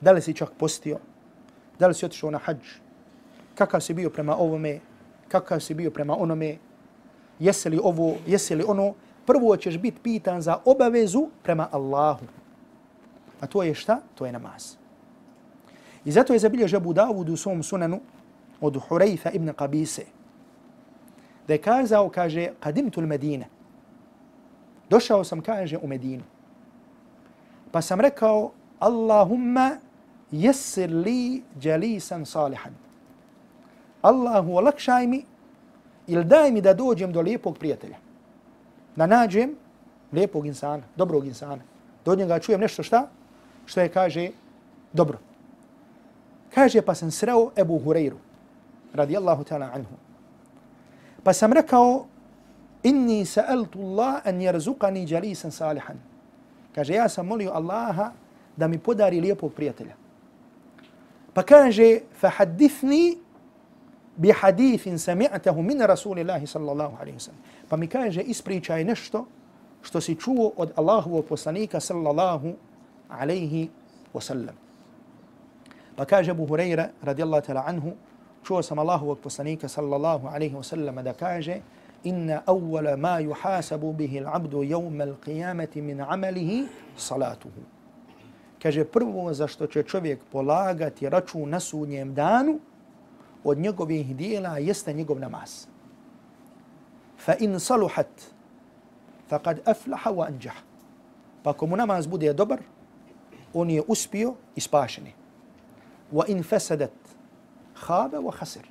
da 0.00 0.12
li 0.12 0.22
si 0.22 0.34
čak 0.34 0.50
postio, 0.58 0.98
da 1.78 1.86
li 1.86 1.94
si 1.94 2.06
otišao 2.06 2.30
na 2.30 2.38
hađ, 2.38 2.62
kakav 3.54 3.80
si 3.80 3.94
bio 3.94 4.10
prema 4.10 4.36
ovome, 4.36 4.78
kakav 5.28 5.60
si 5.60 5.74
bio 5.74 5.90
prema 5.90 6.16
onome, 6.18 6.56
jesi 7.38 7.68
li 7.70 7.80
ovo, 7.82 8.14
jesi 8.26 8.54
li 8.54 8.64
ono, 8.66 8.94
prvo 9.26 9.56
ćeš 9.56 9.78
biti 9.78 10.00
pitan 10.02 10.42
za 10.42 10.58
obavezu 10.64 11.28
prema 11.42 11.68
Allahu. 11.72 12.26
A 13.40 13.46
to 13.46 13.62
je 13.62 13.74
šta? 13.74 14.00
To 14.14 14.26
je 14.26 14.32
namaz. 14.32 14.76
I 16.04 16.12
zato 16.12 16.32
je 16.32 16.38
zabilježio 16.38 16.76
Abu 16.76 16.94
Dawud 16.94 17.32
u 17.32 17.36
svom 17.36 17.62
sunanu 17.62 18.00
od 18.60 18.76
Hureyfa 18.88 19.34
ibn 19.34 19.48
Qabise. 19.48 20.02
Da 21.46 21.54
je 21.54 21.62
kazao, 21.62 22.08
kaže, 22.08 22.50
kadimtu 22.60 23.00
l 23.00 23.06
Medine. 23.06 23.48
Došao 24.90 25.24
sam, 25.24 25.40
kaže, 25.40 25.78
u 25.78 25.86
Medinu. 25.86 26.22
Pa 27.72 27.82
sam 27.82 28.00
rekao, 28.00 28.50
Allahumma 28.78 29.76
jesir 30.30 30.90
li 30.90 31.42
jalisan 31.62 32.26
salihan. 32.26 32.74
Allahu 34.02 34.56
olakšaj 34.56 35.06
mi 35.06 35.24
ili 36.06 36.24
daj 36.24 36.50
mi 36.50 36.60
da 36.60 36.74
dođem 36.74 37.12
do 37.12 37.20
lijepog 37.20 37.58
prijatelja. 37.58 37.96
Da 38.96 39.06
nađem 39.06 39.56
lijepog 40.12 40.46
insana, 40.46 40.82
dobrog 40.96 41.26
insana. 41.26 41.62
Do 42.04 42.14
njega 42.14 42.38
čujem 42.38 42.60
nešto 42.60 42.82
šta? 42.82 43.08
Što 43.66 43.80
je, 43.80 43.88
kaže, 43.88 44.30
dobro. 44.92 45.18
Kaže, 46.54 46.82
pa 46.82 46.94
sam 46.94 47.10
sreo 47.10 47.50
Ebu 47.56 47.80
Hureyru, 47.84 48.16
radijallahu 48.94 49.44
ta'ala 49.44 49.70
anhu. 49.74 49.94
Pa 51.22 51.32
sam 51.32 51.52
rekao, 51.52 52.06
inni 52.82 53.26
sa'altu 53.26 53.80
Allah 53.82 54.22
an 54.24 54.40
jerzuqani 54.40 55.04
jalisan 55.10 55.50
salihan. 55.50 55.98
Kaže, 56.74 56.94
ja 56.94 57.08
sam 57.08 57.26
molio 57.26 57.50
Allaha 57.52 58.12
da 58.56 58.68
mi 58.68 58.78
podari 58.78 59.20
lijepog 59.20 59.52
prijatelja. 59.52 59.94
Pa 61.34 61.42
kaže, 61.42 62.00
fa 62.20 62.28
hadithni 62.28 63.18
bi 64.16 64.32
hadithin 64.32 64.94
sami'atahu 64.94 65.62
min 65.62 65.80
Rasulillahi 65.80 66.46
sallallahu 66.46 66.96
alaihi 67.00 67.18
wasallam. 67.18 67.68
Pa 67.68 67.76
mi 67.76 67.86
kaže, 67.86 68.22
ispričaj 68.22 68.84
nešto 68.84 69.26
što 69.82 70.00
si 70.00 70.14
čuo 70.14 70.52
od 70.56 70.72
Allahovog 70.76 71.24
poslanika 71.24 71.80
sallallahu 71.80 72.54
alaihi 73.08 73.70
wasallam. 74.14 74.54
Pa 75.96 76.04
kaže 76.04 76.30
Abu 76.30 76.46
Hurajra 76.46 76.90
radijallahu 77.02 77.42
ta'ala 77.42 77.64
anhu, 77.66 77.96
čuo 78.44 78.62
sam 78.62 78.78
Allahovog 78.78 79.18
poslanika 79.18 79.68
sallallahu 79.68 80.28
alaihi 80.28 80.54
wa 80.54 80.62
sallam 80.62 81.02
da 81.04 81.12
kaže 81.12 81.60
inna 82.04 82.42
awwala 82.46 82.96
ma 82.96 83.18
yuhasabu 83.18 83.92
bihi 83.92 84.20
al-abdu 84.20 84.62
yawm 84.62 85.00
al-qiyamati 85.00 85.82
min 85.82 86.00
amalihi 86.00 86.68
salatuhu. 86.96 87.64
Kaže 88.62 88.84
prvo 88.84 89.32
za 89.34 89.48
što 89.48 89.66
će 89.66 89.82
čovjek 89.82 90.20
polagati 90.32 91.08
račun 91.08 91.50
na 91.50 91.60
sudnjem 91.60 92.14
danu 92.14 92.58
od 93.44 93.58
njegovih 93.58 94.16
dijela 94.16 94.58
jeste 94.58 94.92
njegov 94.92 95.20
namaz. 95.20 95.66
Fa 97.18 97.34
in 97.40 97.60
saluhat 97.60 98.10
faqad 99.30 99.58
aflaha 99.64 100.10
wa 100.10 100.26
anjah. 100.26 100.56
Pa 101.42 101.50
ako 101.50 101.66
mu 101.66 101.76
namaz 101.76 102.06
bude 102.06 102.32
dobar, 102.32 102.60
on 103.56 103.70
je 103.70 103.82
uspio 103.88 104.34
i 104.56 104.60
spašen. 104.60 105.06
Wa 106.12 106.24
in 106.28 106.42
fasadat 106.42 106.92
khaba 107.74 108.18
wa 108.18 108.32
khasir. 108.32 108.68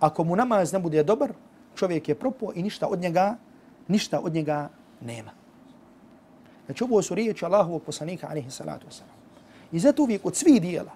Ako 0.00 0.24
mu 0.24 0.36
namaz 0.36 0.72
ne 0.72 0.78
bude 0.78 1.02
dobar, 1.02 1.32
čovjek 1.74 2.08
je 2.08 2.14
propao 2.14 2.52
i 2.54 2.62
ništa 2.62 2.86
od 2.86 2.98
njega, 2.98 3.36
ništa 3.88 4.20
od 4.20 4.34
njega 4.34 4.68
nema. 5.00 5.30
Znači 6.66 6.84
ovo 6.84 7.02
su 7.02 7.14
riječi 7.14 7.44
Allahovog 7.44 7.82
poslanika 7.82 8.26
alaihi 8.30 8.50
salatu 8.50 8.86
wasalam. 8.86 9.16
I 9.72 9.78
zato 9.78 10.02
uvijek 10.02 10.26
od 10.26 10.36
svih 10.36 10.62
dijela, 10.62 10.92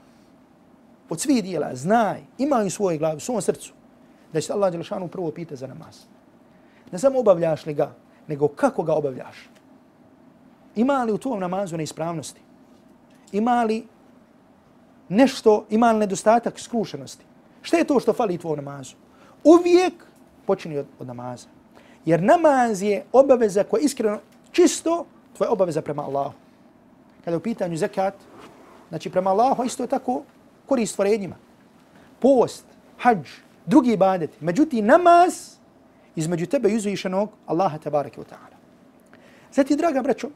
od 1.08 1.20
svih 1.20 1.42
dijela, 1.42 1.74
znaj, 1.74 2.20
imaju 2.38 2.70
svoje 2.70 2.98
glavi, 2.98 3.16
u 3.16 3.20
svom 3.20 3.42
srcu, 3.42 3.72
da 4.32 4.40
će 4.40 4.52
Allah 4.52 4.72
Đelšanu 4.72 5.08
prvo 5.08 5.30
pita 5.30 5.56
za 5.56 5.66
namaz. 5.66 6.04
Ne 6.92 6.98
samo 6.98 7.18
obavljaš 7.18 7.66
li 7.66 7.74
ga, 7.74 7.94
nego 8.26 8.48
kako 8.48 8.82
ga 8.82 8.94
obavljaš. 8.94 9.48
Ima 10.76 11.04
li 11.04 11.12
u 11.12 11.18
tvojom 11.18 11.40
namazu 11.40 11.76
neispravnosti? 11.76 12.40
Ima 13.32 13.64
li 13.64 13.86
nešto, 15.08 15.66
ima 15.70 15.92
li 15.92 15.98
nedostatak 15.98 16.60
skrušenosti? 16.60 17.24
Šta 17.62 17.76
je 17.76 17.84
to 17.84 18.00
što 18.00 18.12
fali 18.12 18.38
tvoj 18.38 18.56
namazu? 18.56 18.96
Uvijek 19.44 19.94
počini 20.46 20.78
od, 20.78 20.86
od 20.98 21.06
namaza. 21.06 21.48
Jer 22.04 22.22
namaz 22.22 22.82
je 22.82 23.04
obaveza 23.12 23.64
koja 23.64 23.80
je 23.80 23.84
iskreno 23.84 24.18
čisto 24.52 25.06
tvoja 25.36 25.50
obaveza 25.50 25.82
prema 25.82 26.02
Allahu. 26.02 26.34
Kada 27.24 27.34
je 27.34 27.36
u 27.36 27.42
pitanju 27.42 27.76
zekat, 27.76 28.14
znači 28.88 29.10
prema 29.10 29.30
Allahu 29.30 29.64
isto 29.64 29.82
je 29.82 29.86
tako 29.86 30.22
korist 30.66 30.92
stvorenjima. 30.92 31.36
Post, 32.20 32.64
hađ, 32.98 33.28
drugi 33.66 33.92
ibadeti. 33.92 34.44
Međutim, 34.44 34.86
namaz 34.86 35.56
između 36.16 36.46
tebe 36.46 36.70
i 36.70 36.76
uzvišenog 36.76 37.30
Allaha 37.46 37.78
tabaraka 37.78 38.20
wa 38.20 38.24
ta'ala. 38.24 38.56
Zati, 39.52 39.76
draga 39.76 40.02
braćo, 40.02 40.28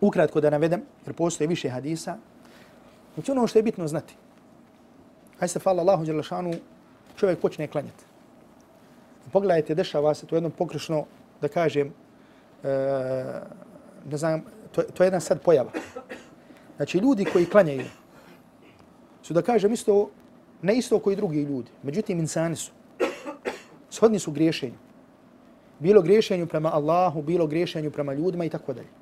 ukratko 0.00 0.40
da 0.40 0.50
navedem, 0.50 0.82
jer 1.06 1.14
postoje 1.14 1.48
više 1.48 1.68
hadisa, 1.68 2.16
znači 3.14 3.30
ono 3.30 3.46
što 3.46 3.58
je 3.58 3.62
bitno 3.62 3.88
znati. 3.88 4.14
Hajde 5.38 5.52
se, 5.52 5.58
hvala 5.58 5.82
Allahu, 5.82 6.22
šanu, 6.22 6.54
čovjek 7.16 7.38
počne 7.38 7.66
klanjati. 7.66 8.04
Pogledajte, 9.32 9.74
dešava 9.74 10.14
se 10.14 10.26
to 10.26 10.36
jedno 10.36 10.50
pokrešno, 10.50 11.04
da 11.40 11.48
kažem, 11.48 11.92
e, 12.64 12.68
ne 14.10 14.16
znam, 14.16 14.44
to, 14.72 14.82
to 14.82 15.02
je 15.02 15.06
jedna 15.06 15.20
sad 15.20 15.42
pojava. 15.42 15.70
Znači, 16.76 16.98
ljudi 16.98 17.24
koji 17.24 17.46
klanjaju 17.46 17.84
su, 19.22 19.34
da 19.34 19.42
kažem, 19.42 19.72
isto, 19.72 20.10
ne 20.62 20.76
isto 20.76 20.98
koji 20.98 21.16
drugi 21.16 21.42
ljudi. 21.42 21.70
Međutim, 21.82 22.18
insani 22.18 22.56
su. 22.56 22.72
Shodni 23.90 24.18
su 24.18 24.32
griješenju. 24.32 24.78
Bilo 25.78 26.02
griješenju 26.02 26.46
prema 26.46 26.72
Allahu, 26.74 27.22
bilo 27.22 27.46
griješenju 27.46 27.90
prema 27.90 28.14
ljudima 28.14 28.44
i 28.44 28.48
tako 28.48 28.72
dalje. 28.72 28.99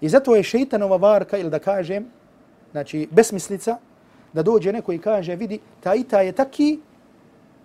I 0.00 0.08
zato 0.08 0.34
je 0.36 0.42
šeitanova 0.42 0.96
varka, 0.96 1.38
ili 1.38 1.50
da 1.50 1.58
kažem, 1.58 2.06
znači, 2.72 3.08
besmislica, 3.10 3.78
da 4.32 4.42
dođe 4.42 4.72
neko 4.72 4.92
i 4.92 4.98
kaže, 4.98 5.36
vidi, 5.36 5.58
ta 5.80 5.94
i 5.94 6.04
ta 6.04 6.20
je 6.20 6.32
taki, 6.32 6.78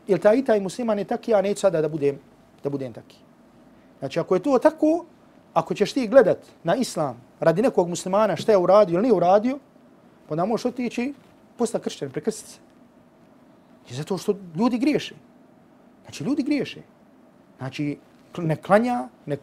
ili 0.07 0.19
ta 0.19 0.33
i 0.33 0.43
ta 0.43 0.53
je 0.53 0.61
musliman 0.61 0.99
je 0.99 1.05
taki, 1.05 1.33
a 1.33 1.41
neću 1.41 1.59
sada 1.59 1.81
da 1.81 1.89
budem, 1.89 2.19
da 2.63 2.69
budem 2.69 2.93
taki. 2.93 3.17
Znači, 3.99 4.19
ako 4.19 4.35
je 4.35 4.43
to 4.43 4.59
tako, 4.59 5.05
ako 5.53 5.73
ćeš 5.73 5.93
ti 5.93 6.07
gledat 6.07 6.37
na 6.63 6.75
islam 6.75 7.21
radi 7.39 7.61
nekog 7.61 7.89
muslimana 7.89 8.35
šta 8.35 8.51
je 8.51 8.57
uradio 8.57 8.93
ili 8.93 9.01
nije 9.01 9.13
uradio, 9.13 9.59
pa 10.29 10.45
možeš 10.45 10.65
otići 10.65 11.13
posta 11.57 11.79
kršćan, 11.79 12.11
prekrstiti 12.11 12.51
se. 12.51 12.59
I 13.89 13.93
zato 13.93 14.17
što 14.17 14.35
ljudi 14.55 14.77
griješe. 14.77 15.15
Znači, 16.03 16.23
ljudi 16.23 16.43
griješe. 16.43 16.81
Znači, 17.57 17.97
ne 18.37 18.55
klanja, 18.55 19.07
ne 19.25 19.37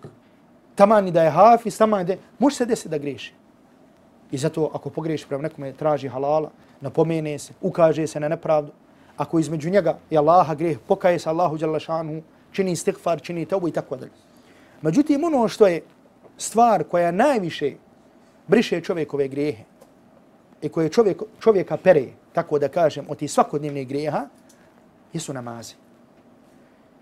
tamani 0.75 1.11
da 1.11 1.23
je 1.23 1.31
hafiz, 1.31 1.79
tamani 1.79 2.05
da 2.05 2.13
je... 2.13 2.19
Može 2.39 2.57
se 2.57 2.67
desiti 2.67 2.89
da 2.89 2.99
griješe. 2.99 3.33
I 4.31 4.39
zato 4.39 4.71
ako 4.75 4.91
pogriješi 4.91 5.27
prema 5.29 5.43
nekome, 5.43 5.73
traži 5.73 6.09
halala, 6.09 6.51
napomene 6.81 7.39
se, 7.39 7.53
ukaže 7.61 8.07
se 8.07 8.21
na 8.21 8.29
nepravdu. 8.29 8.73
Ako 9.17 9.39
između 9.39 9.71
njega 9.71 9.99
i 10.11 10.19
Allaha 10.19 10.55
grijeh, 10.55 10.79
pokaje 10.89 11.19
se 11.19 11.29
Allahu 11.29 11.59
Đalašanu, 11.59 12.23
čini 12.53 12.73
istighfar, 12.73 13.21
čini 13.21 13.47
tebu 13.47 13.69
i 13.69 13.73
tako 13.73 13.97
dalje. 13.97 14.13
Međutim, 14.83 15.25
ono 15.25 15.49
što 15.49 15.67
je 15.67 15.83
stvar 16.37 16.85
koja 16.85 17.11
najviše 17.11 17.73
briše 18.47 18.81
čovjekove 18.81 19.29
grijehe 19.29 19.65
i 20.63 20.69
koje 20.69 20.89
čovjek, 20.89 21.23
čovjeka 21.41 21.77
pere, 21.77 22.07
tako 22.33 22.59
da 22.59 22.69
kažem, 22.69 23.07
od 23.09 23.19
tih 23.19 23.31
svakodnevnih 23.31 23.89
grijeha, 23.89 24.27
jesu 25.13 25.33
namazi. 25.33 25.75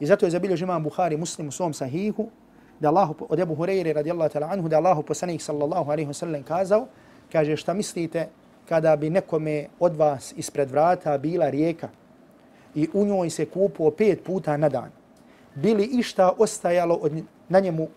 I 0.00 0.06
zato 0.06 0.26
je 0.26 0.30
zabilježio 0.30 0.64
imam 0.64 0.82
Buhari 0.82 1.16
muslim 1.16 1.48
u 1.48 1.52
svom 1.52 1.74
sahihu, 1.74 2.28
da 2.80 2.88
Allahu 2.88 3.26
od 3.28 3.40
Abu 3.40 3.54
Hurajre 3.54 3.92
radijallahu 3.92 4.32
ta'ala 4.32 4.52
anhu 4.52 4.68
da 4.68 4.76
Allahu 4.76 5.02
poslanik 5.02 5.42
sallallahu 5.42 5.90
alejhi 5.90 6.08
ve 6.08 6.14
sellem 6.14 6.42
kazao 6.42 6.86
kaže 7.32 7.56
šta 7.56 7.74
mislite 7.74 8.28
kada 8.68 8.96
bi 8.96 9.10
nekome 9.10 9.66
od 9.80 9.96
vas 9.96 10.34
ispred 10.36 10.70
vrata 10.70 11.18
bila 11.18 11.50
rijeka 11.50 11.88
i 12.74 12.88
u 12.94 13.04
njoj 13.04 13.30
se 13.30 13.46
kupo 13.46 13.90
pet 13.90 14.24
puta 14.24 14.56
na 14.56 14.68
dan? 14.68 14.90
Bili 15.54 15.84
išta 15.84 16.30
ostajalo 16.38 16.94
od, 16.94 17.12
na 17.48 17.60
njemu 17.60 17.88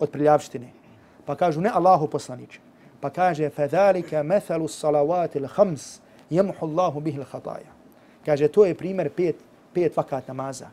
od 0.00 0.10
priljavštine 0.10 0.68
pa 1.26 1.36
kažu 1.36 1.60
ne 1.60 1.70
Allahu 1.74 2.06
poslanik 2.08 2.60
pa 3.00 3.10
kaže 3.10 3.50
fadhalika 3.50 4.22
mathalu 4.22 4.68
salawatil 4.68 5.48
khams 5.48 6.00
yamhu 6.30 6.62
Allahu 6.66 7.00
bihi 7.00 7.18
al 7.18 7.24
khataya 7.24 7.70
kaže 8.26 8.48
to 8.48 8.64
je 8.64 8.74
primjer 8.74 9.10
pet 9.10 9.36
pet 9.74 9.96
vakata 9.96 10.32
namaza 10.32 10.66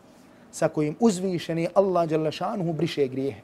sa 0.56 0.70
kojim 0.72 0.96
uzvišeni 1.00 1.68
Allah 1.74 2.08
Đalešanuhu 2.08 2.74
briše 2.74 3.08
grijehe. 3.08 3.42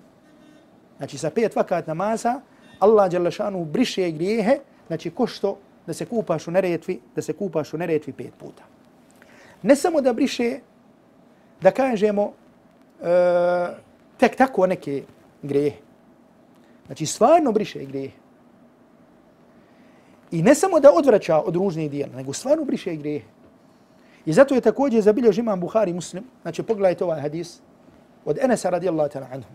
Znači 0.97 1.17
sa 1.17 1.29
pet 1.29 1.55
vakat 1.55 1.87
namaza 1.87 2.39
Allah 2.79 3.11
Đalešanuhu 3.11 3.65
briše 3.65 4.11
grijehe, 4.11 4.59
znači 4.87 5.09
ko 5.11 5.27
što 5.27 5.57
da 5.87 5.93
se 5.93 6.05
kupaš 6.05 6.47
u 6.47 6.51
neretvi, 6.51 7.01
da 7.15 7.21
se 7.21 7.33
kupaš 7.33 7.73
u 7.73 7.77
neretvi 7.77 8.13
pet 8.13 8.31
puta. 8.39 8.63
Ne 9.61 9.75
samo 9.75 10.01
da 10.01 10.13
briše, 10.13 10.59
da 11.61 11.71
kažemo, 11.71 12.31
e, 13.01 13.75
tek 14.17 14.35
tako 14.35 14.67
neke 14.67 15.03
grijehe. 15.41 15.77
Znači, 16.85 17.05
stvarno 17.05 17.51
briše 17.51 17.85
grijehe. 17.85 18.15
I 20.31 20.41
ne 20.43 20.55
samo 20.55 20.79
da 20.79 20.93
odvraća 20.93 21.41
od 21.41 21.55
ružnih 21.55 21.91
dijela, 21.91 22.15
nego 22.15 22.33
stvarno 22.33 22.65
briše 22.65 22.95
grijehe. 22.95 23.40
I 24.25 24.33
zato 24.33 24.55
je 24.55 24.61
također 24.61 25.01
zabiljež 25.01 25.37
imam 25.37 25.59
Buhari 25.59 25.93
muslim. 25.93 26.23
Znači, 26.41 26.63
pogledajte 26.63 27.03
ovaj 27.03 27.21
hadis 27.21 27.59
od 28.25 28.37
Enesa 28.41 28.69
radijallahu 28.69 29.09
ta'ala 29.09 29.27
anhu. 29.31 29.49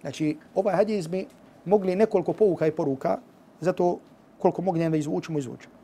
Znači, 0.00 0.36
ovaj 0.54 0.76
hadis 0.76 1.08
bi 1.08 1.26
mogli 1.64 1.96
nekoliko 1.96 2.32
pouka 2.32 2.66
i 2.66 2.70
poruka, 2.70 3.18
zato 3.60 3.98
koliko 4.38 4.62
mogli 4.62 4.88
da 4.88 4.96
izvučimo, 4.96 5.38
izvučimo. 5.38 5.74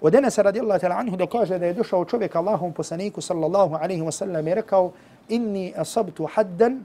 Od 0.00 0.14
Enesa 0.14 0.42
radijallahu 0.42 0.80
ta'ala 0.80 0.98
anhu 1.00 1.16
da 1.16 1.26
kaže 1.26 1.58
da 1.58 1.66
je 1.66 1.74
došao 1.74 2.04
čovjek 2.04 2.36
Allahom 2.36 2.72
poslaniku 2.72 3.20
sallallahu 3.20 3.74
alaihi 3.74 4.02
wa 4.02 4.10
sallam 4.10 4.48
i 4.48 4.54
rekao 4.54 4.92
inni 5.28 5.72
asabtu 5.76 6.26
haddan 6.26 6.80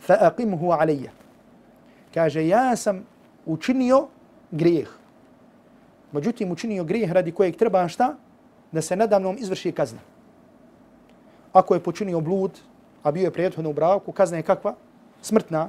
fa 0.00 0.14
aqimhu 0.20 0.70
alayya. 0.70 1.10
Kaže, 2.14 2.46
ja 2.46 2.76
sam 2.76 3.02
učinio 3.46 4.06
grijeh. 4.50 4.88
Međutim, 6.12 6.52
učinio 6.52 6.84
grijeh 6.84 7.12
radi 7.12 7.32
kojeg 7.32 7.56
treba 7.56 7.88
šta? 7.88 8.14
Da 8.74 8.82
se 8.82 8.96
nadamnom 8.96 9.36
izvrši 9.38 9.72
kazna. 9.72 10.00
Ako 11.52 11.74
je 11.74 11.80
počinio 11.80 12.20
blud, 12.20 12.58
a 13.02 13.12
bio 13.12 13.28
je 13.28 13.30
prethodno 13.30 13.70
u 13.70 13.72
braku, 13.72 14.12
kazna 14.12 14.36
je 14.36 14.42
kakva? 14.42 14.74
Smrtna. 15.22 15.68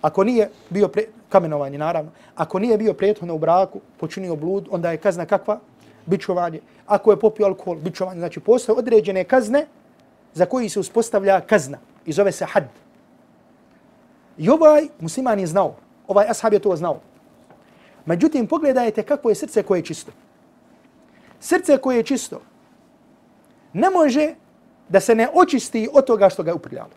Ako 0.00 0.24
nije 0.24 0.48
bio 0.70 0.88
pre... 0.88 1.04
kamenovanje, 1.28 1.78
naravno. 1.78 2.10
Ako 2.34 2.58
nije 2.58 2.78
bio 2.78 2.94
prethodno 2.94 3.34
u 3.34 3.38
braku, 3.38 3.80
počinio 4.00 4.36
blud, 4.36 4.68
onda 4.70 4.90
je 4.90 4.96
kazna 4.96 5.26
kakva? 5.26 5.58
Bičovanje. 6.06 6.60
Ako 6.86 7.10
je 7.10 7.20
popio 7.20 7.46
alkohol, 7.46 7.76
bičovanje. 7.76 8.20
Znači, 8.20 8.40
postoje 8.40 8.78
određene 8.78 9.24
kazne 9.24 9.66
za 10.34 10.46
koji 10.46 10.68
se 10.68 10.80
uspostavlja 10.80 11.40
kazna. 11.40 11.78
I 12.06 12.12
zove 12.12 12.32
se 12.32 12.44
had. 12.44 12.64
I 14.38 14.48
ovaj 14.48 14.88
musliman 15.00 15.40
je 15.40 15.46
znao, 15.46 15.74
ovaj 16.08 16.26
ashab 16.28 16.52
je 16.52 16.58
to 16.58 16.76
znao. 16.76 17.00
Međutim, 18.06 18.46
pogledajte 18.46 19.02
kako 19.02 19.28
je 19.28 19.34
srce 19.34 19.62
koje 19.62 19.78
je 19.78 19.84
čisto. 19.92 20.12
Srce 21.40 21.78
koje 21.78 21.96
je 21.96 22.02
čisto 22.02 22.40
ne 23.72 23.90
može 23.90 24.34
da 24.88 25.00
se 25.00 25.14
ne 25.14 25.28
očisti 25.34 25.88
od 25.92 26.04
toga 26.04 26.28
što 26.30 26.42
ga 26.42 26.50
je 26.50 26.54
uprljalo. 26.54 26.90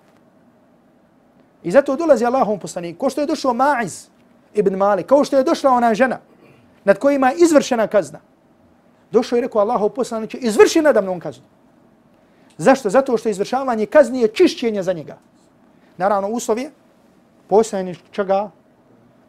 I 1.63 1.71
zato 1.71 1.95
dolazi 1.95 2.25
Allahom 2.25 2.59
poslanik, 2.59 2.97
ko 2.97 3.09
što 3.09 3.21
je 3.21 3.27
došao 3.27 3.53
Ma'iz 3.53 4.07
ibn 4.53 4.75
Malik, 4.75 5.05
kao 5.05 5.23
što 5.23 5.37
je 5.37 5.43
došla 5.43 5.71
ona 5.71 5.93
žena 5.93 6.19
nad 6.83 6.99
kojima 6.99 7.29
je 7.29 7.37
izvršena 7.39 7.87
kazna. 7.87 8.19
Došao 9.11 9.37
je 9.37 9.41
rekao 9.41 9.61
Allahom 9.61 9.91
poslanik, 9.95 10.35
izvrši 10.39 10.81
nadamnom 10.81 11.19
kaznu. 11.19 11.43
Zašto? 12.57 12.89
Zato 12.89 13.17
što 13.17 13.29
izvršavanje 13.29 13.85
kazni 13.85 14.21
je 14.21 14.27
čišćenje 14.27 14.83
za 14.83 14.93
njega. 14.93 15.17
Naravno, 15.97 16.27
uslov 16.29 16.59
je 16.59 16.71
postojanje 17.47 17.95
čega? 18.11 18.51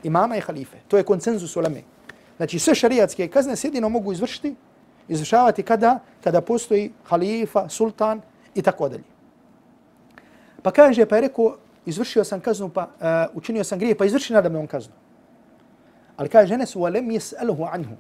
Imama 0.03 0.37
i 0.37 0.41
halife. 0.41 0.77
To 0.89 0.97
je 0.97 1.03
koncenzus 1.05 1.57
Lame. 1.57 1.83
Znači, 2.37 2.59
sve 2.59 2.75
šarijatske 2.75 3.29
kazne 3.29 3.57
se 3.57 3.67
jedino 3.67 3.89
mogu 3.89 4.13
izvršiti, 4.13 4.55
izvršavati 5.09 5.63
kada? 5.63 5.99
Kada 6.25 6.41
postoji 6.41 6.93
halifa, 7.05 7.69
sultan 7.69 8.21
i 8.55 8.63
tako 8.63 8.89
dalje. 8.89 9.05
Pa 10.63 10.71
kaže, 10.71 11.07
pa 11.07 11.17
je 11.17 11.21
rekao, 11.21 11.57
izvršio 11.87 12.25
sam 12.25 12.41
kaznu, 12.41 12.69
pa 12.69 12.83
uh, 12.83 13.37
učinio 13.37 13.65
sam 13.65 13.79
grije, 13.79 13.99
pa 13.99 14.05
izvrši 14.05 14.33
nadamnom 14.33 14.67
kaznu. 14.67 14.95
Ali 16.17 16.29
kaže, 16.29 16.47
žene 16.47 16.67
su, 16.67 16.85
alem 16.85 17.11
jes'aluhu 17.11 17.69
anhu. 17.73 17.97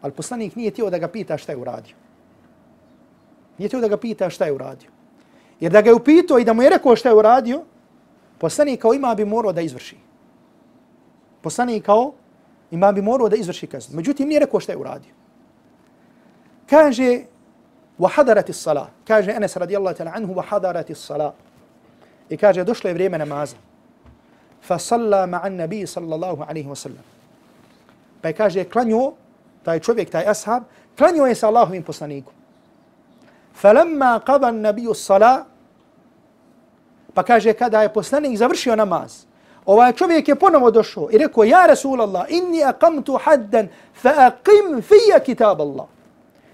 Ali 0.00 0.12
poslanik 0.12 0.56
nije 0.56 0.70
tijelo 0.70 0.90
da 0.90 0.98
ga 0.98 1.08
pita 1.08 1.38
šta 1.38 1.52
je 1.52 1.58
uradio. 1.58 1.94
Nije 3.58 3.68
tijelo 3.68 3.80
da 3.80 3.88
ga 3.88 3.96
pita 3.96 4.30
šta 4.30 4.44
je 4.44 4.52
uradio. 4.52 4.90
Jer 5.60 5.72
da 5.72 5.80
ga 5.82 5.90
je 5.90 5.94
upitao 5.94 6.38
i 6.38 6.44
da 6.44 6.52
mu 6.52 6.62
je 6.62 6.70
rekao 6.70 6.96
šta 6.96 7.08
je 7.08 7.14
uradio, 7.14 7.62
poslanik 8.38 8.80
kao 8.80 8.94
ima 8.94 9.14
bi 9.14 9.24
morao 9.24 9.52
da 9.52 9.60
izvrši. 9.60 9.96
Poslanik 11.40 11.84
kao 11.84 12.12
ima 12.70 12.92
bi 12.92 13.02
morao 13.02 13.28
da 13.28 13.36
izvrši 13.36 13.66
kaznu. 13.66 13.96
Međutim, 13.96 14.28
nije 14.28 14.40
rekao 14.40 14.60
šta 14.60 14.72
je 14.72 14.78
uradio 14.78 15.12
Kaže, 16.69 17.31
وحضرت 18.01 18.49
الصلاة 18.49 18.87
kaže 19.05 19.31
Enes 19.31 19.53
radijallahu 19.55 19.95
ta'ala 19.95 20.11
anhu 20.17 20.33
وحضرت 20.33 20.89
الصلاة 20.91 21.33
i 22.29 22.37
kaže 22.37 22.63
došlo 22.63 22.89
je 22.89 22.93
vrijeme 22.93 23.17
namaza 23.17 23.55
فصلى 24.61 25.27
مع 25.27 25.47
النبي 25.47 25.85
صلى 25.85 26.15
الله 26.15 26.45
عليه 26.45 26.67
وسلم 26.67 27.03
pa 28.21 28.33
kaže 28.33 28.63
klanio 28.63 29.13
taj 29.63 29.79
čovjek 29.79 30.09
taj 30.09 30.25
ashab 30.27 30.63
klanio 30.97 31.25
je 31.25 31.35
sa 31.35 31.47
Allahovim 31.47 31.83
poslanikom 31.83 32.33
فلما 33.53 34.17
قضى 34.17 34.49
النبي 34.49 34.87
الصلاة 34.87 35.45
pa 37.13 37.23
kaže 37.23 37.53
kada 37.53 37.81
je 37.81 37.93
poslanik 37.93 38.37
završio 38.37 38.75
namaz 38.75 39.25
ovaj 39.65 39.93
čovjek 39.93 40.27
je 40.27 40.35
ponovo 40.35 40.71
došao 40.71 41.09
i 41.11 41.17
rekao 41.17 41.43
ja 41.43 41.65
Rasulallah 41.65 42.25
inni 42.29 42.63
aqamtu 42.63 43.19
haddan 43.23 43.67
fa 43.93 44.09
aqim 44.09 44.81
fija 44.81 45.19
kitab 45.19 45.61
Allah 45.61 45.85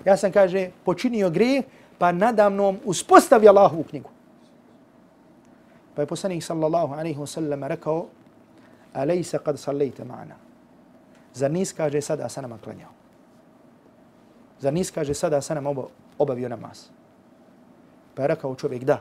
ja 0.04 0.16
sam, 0.16 0.32
kaže, 0.32 0.70
počinio 0.84 1.30
grijeh, 1.30 1.64
pa 1.98 2.12
nadamnom 2.12 2.80
uspostavi 2.84 3.48
Allahovu 3.48 3.84
knjigu. 3.84 4.10
Pa 5.94 6.02
je 6.02 6.06
poslanik 6.06 6.42
sallallahu 6.42 6.94
alaihi 6.94 7.18
wa 7.18 7.26
sallam 7.26 7.64
rekao, 7.64 8.06
alejsa 8.92 9.38
kad 9.38 9.58
sallajte 9.58 10.04
ma'ana. 10.04 10.34
Zar 11.34 11.50
nis, 11.50 11.72
kaže, 11.72 12.00
sada 12.00 12.28
sa 12.28 12.40
nama 12.40 12.58
klanjao. 12.58 12.90
Zar 14.60 14.72
nis, 14.72 14.90
kaže, 14.90 15.14
sada 15.14 15.40
sa 15.40 15.54
nama 15.54 15.74
obavio 16.18 16.48
namaz. 16.48 16.88
Pa 18.14 18.22
je 18.22 18.28
rekao 18.28 18.54
čovjek, 18.54 18.84
da. 18.84 19.00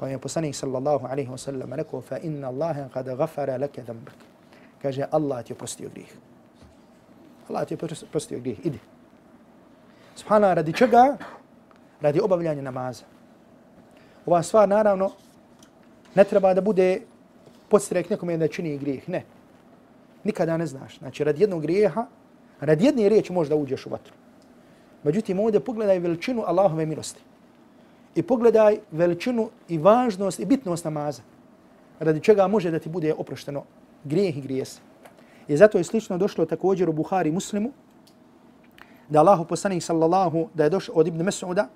Pa 0.00 0.08
je 0.08 0.18
poslanik 0.18 0.54
sallallahu 0.54 1.06
alaihi 1.06 1.30
wa 1.30 1.38
sallam 1.38 1.72
rekao, 1.72 2.00
fa 2.00 2.18
inna 2.18 2.48
Allahe 2.48 2.88
kada 2.92 3.16
gafara 3.16 3.56
leke 3.56 3.82
dhambak. 3.82 4.14
Kaže, 4.82 5.06
Allah 5.10 5.44
ti 5.44 5.52
je 5.52 5.56
prostio 5.56 5.88
grijeh. 5.88 6.12
Allah 7.48 7.66
ti 7.66 7.74
je 7.74 7.78
prostio 8.12 8.40
grijeh, 8.40 8.66
idi. 8.66 8.80
Subhana, 10.16 10.54
radi 10.54 10.72
čega? 10.72 11.16
Radi 12.00 12.20
obavljanja 12.20 12.62
namaza. 12.62 13.04
Ova 14.26 14.42
stvar, 14.42 14.68
naravno, 14.68 15.10
ne 16.14 16.24
treba 16.24 16.54
da 16.54 16.60
bude 16.60 17.00
podstrek 17.68 18.10
nekome 18.10 18.36
da 18.36 18.48
čini 18.48 18.78
grijeh. 18.78 19.08
Ne. 19.08 19.24
Nikada 20.24 20.56
ne 20.56 20.66
znaš. 20.66 20.98
Znači, 20.98 21.24
radi 21.24 21.42
jednog 21.42 21.62
grijeha, 21.62 22.06
radi 22.60 22.84
jedne 22.84 23.08
riječi 23.08 23.32
možda 23.32 23.56
uđeš 23.56 23.86
u 23.86 23.90
vatru. 23.90 24.14
Međutim, 25.02 25.40
ovdje 25.40 25.60
pogledaj 25.60 25.98
veličinu 25.98 26.42
Allahove 26.46 26.86
milosti. 26.86 27.20
I 28.14 28.22
pogledaj 28.22 28.78
veličinu 28.90 29.50
i 29.68 29.78
važnost 29.78 30.40
i 30.40 30.44
bitnost 30.44 30.84
namaza. 30.84 31.22
Radi 32.00 32.20
čega 32.20 32.46
može 32.46 32.70
da 32.70 32.78
ti 32.78 32.88
bude 32.88 33.14
oprošteno 33.14 33.64
grijeh 34.04 34.36
i 34.36 34.40
grijes. 34.40 34.80
I 35.48 35.56
zato 35.56 35.78
je 35.78 35.84
slično 35.84 36.18
došlo 36.18 36.46
također 36.46 36.88
u 36.88 36.92
Buhari 36.92 37.32
muslimu, 37.32 37.72
da 39.08 39.20
Allahu 39.20 39.44
poslanik 39.44 39.82
sallallahu 39.82 40.48
da 40.54 40.64
je 40.64 40.70
došao 40.70 40.94
od 40.94 41.06
Ibn 41.06 41.22
Mas'uda 41.22 41.66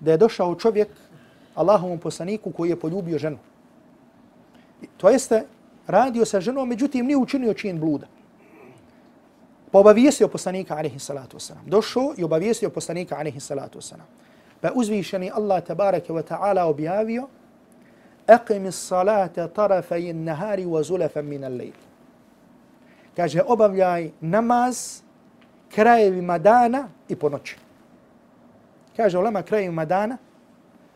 da 0.00 0.10
je 0.10 0.16
došao 0.16 0.54
čovjek 0.54 0.88
Allahovom 1.54 1.98
poslaniku 1.98 2.52
koji 2.52 2.70
je 2.70 2.80
poljubio 2.80 3.18
ženu. 3.18 3.38
To 4.96 5.08
jeste 5.08 5.44
radio 5.86 6.24
sa 6.24 6.40
ženom, 6.40 6.68
međutim 6.68 7.06
nije 7.06 7.16
učinio 7.16 7.54
čin 7.54 7.80
bluda. 7.80 8.06
Pa 9.70 9.78
obavijestio 9.78 10.28
poslanika 10.28 10.76
alaihi 10.76 10.98
salatu 10.98 11.36
wasalam. 11.36 11.66
Došao 11.66 12.14
i 12.16 12.24
obavijestio 12.24 12.70
poslanika 12.70 13.16
alaihi 13.18 13.40
salatu 13.40 13.78
wasalam. 13.78 14.06
Pa 14.60 14.70
uzvišeni 14.74 15.30
Allah 15.34 15.64
tabaraka 15.64 16.12
wa 16.12 16.22
ta'ala 16.22 16.62
objavio 16.64 17.28
Aqim 18.26 18.72
salata 18.72 19.48
tarafaj 19.48 20.12
nahari 20.12 20.64
wa 20.64 20.82
zulafan 20.82 21.24
min 21.26 21.44
al-layl. 21.44 21.76
Kaže 23.16 23.42
obavljaj 23.46 24.10
namaz 24.20 25.03
krajevima 25.74 26.38
dana 26.38 26.88
i 27.08 27.16
po 27.16 27.28
noći. 27.28 27.56
Kaže 28.96 29.18
ulema 29.18 29.42
krajevima 29.42 29.84
dana, 29.84 30.16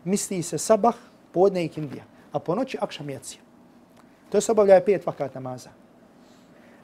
misli 0.05 0.43
se 0.43 0.59
sabah, 0.59 0.95
podne 1.33 1.64
i 1.64 1.68
kindija, 1.68 2.05
a 2.33 2.39
po 2.39 2.55
noći 2.55 2.79
akšam 2.81 3.11
jacija. 3.11 3.41
To 4.31 4.41
se 4.41 4.53
obavlja 4.53 4.81
pet 4.87 5.07
vakat 5.07 5.35
namaza. 5.35 5.70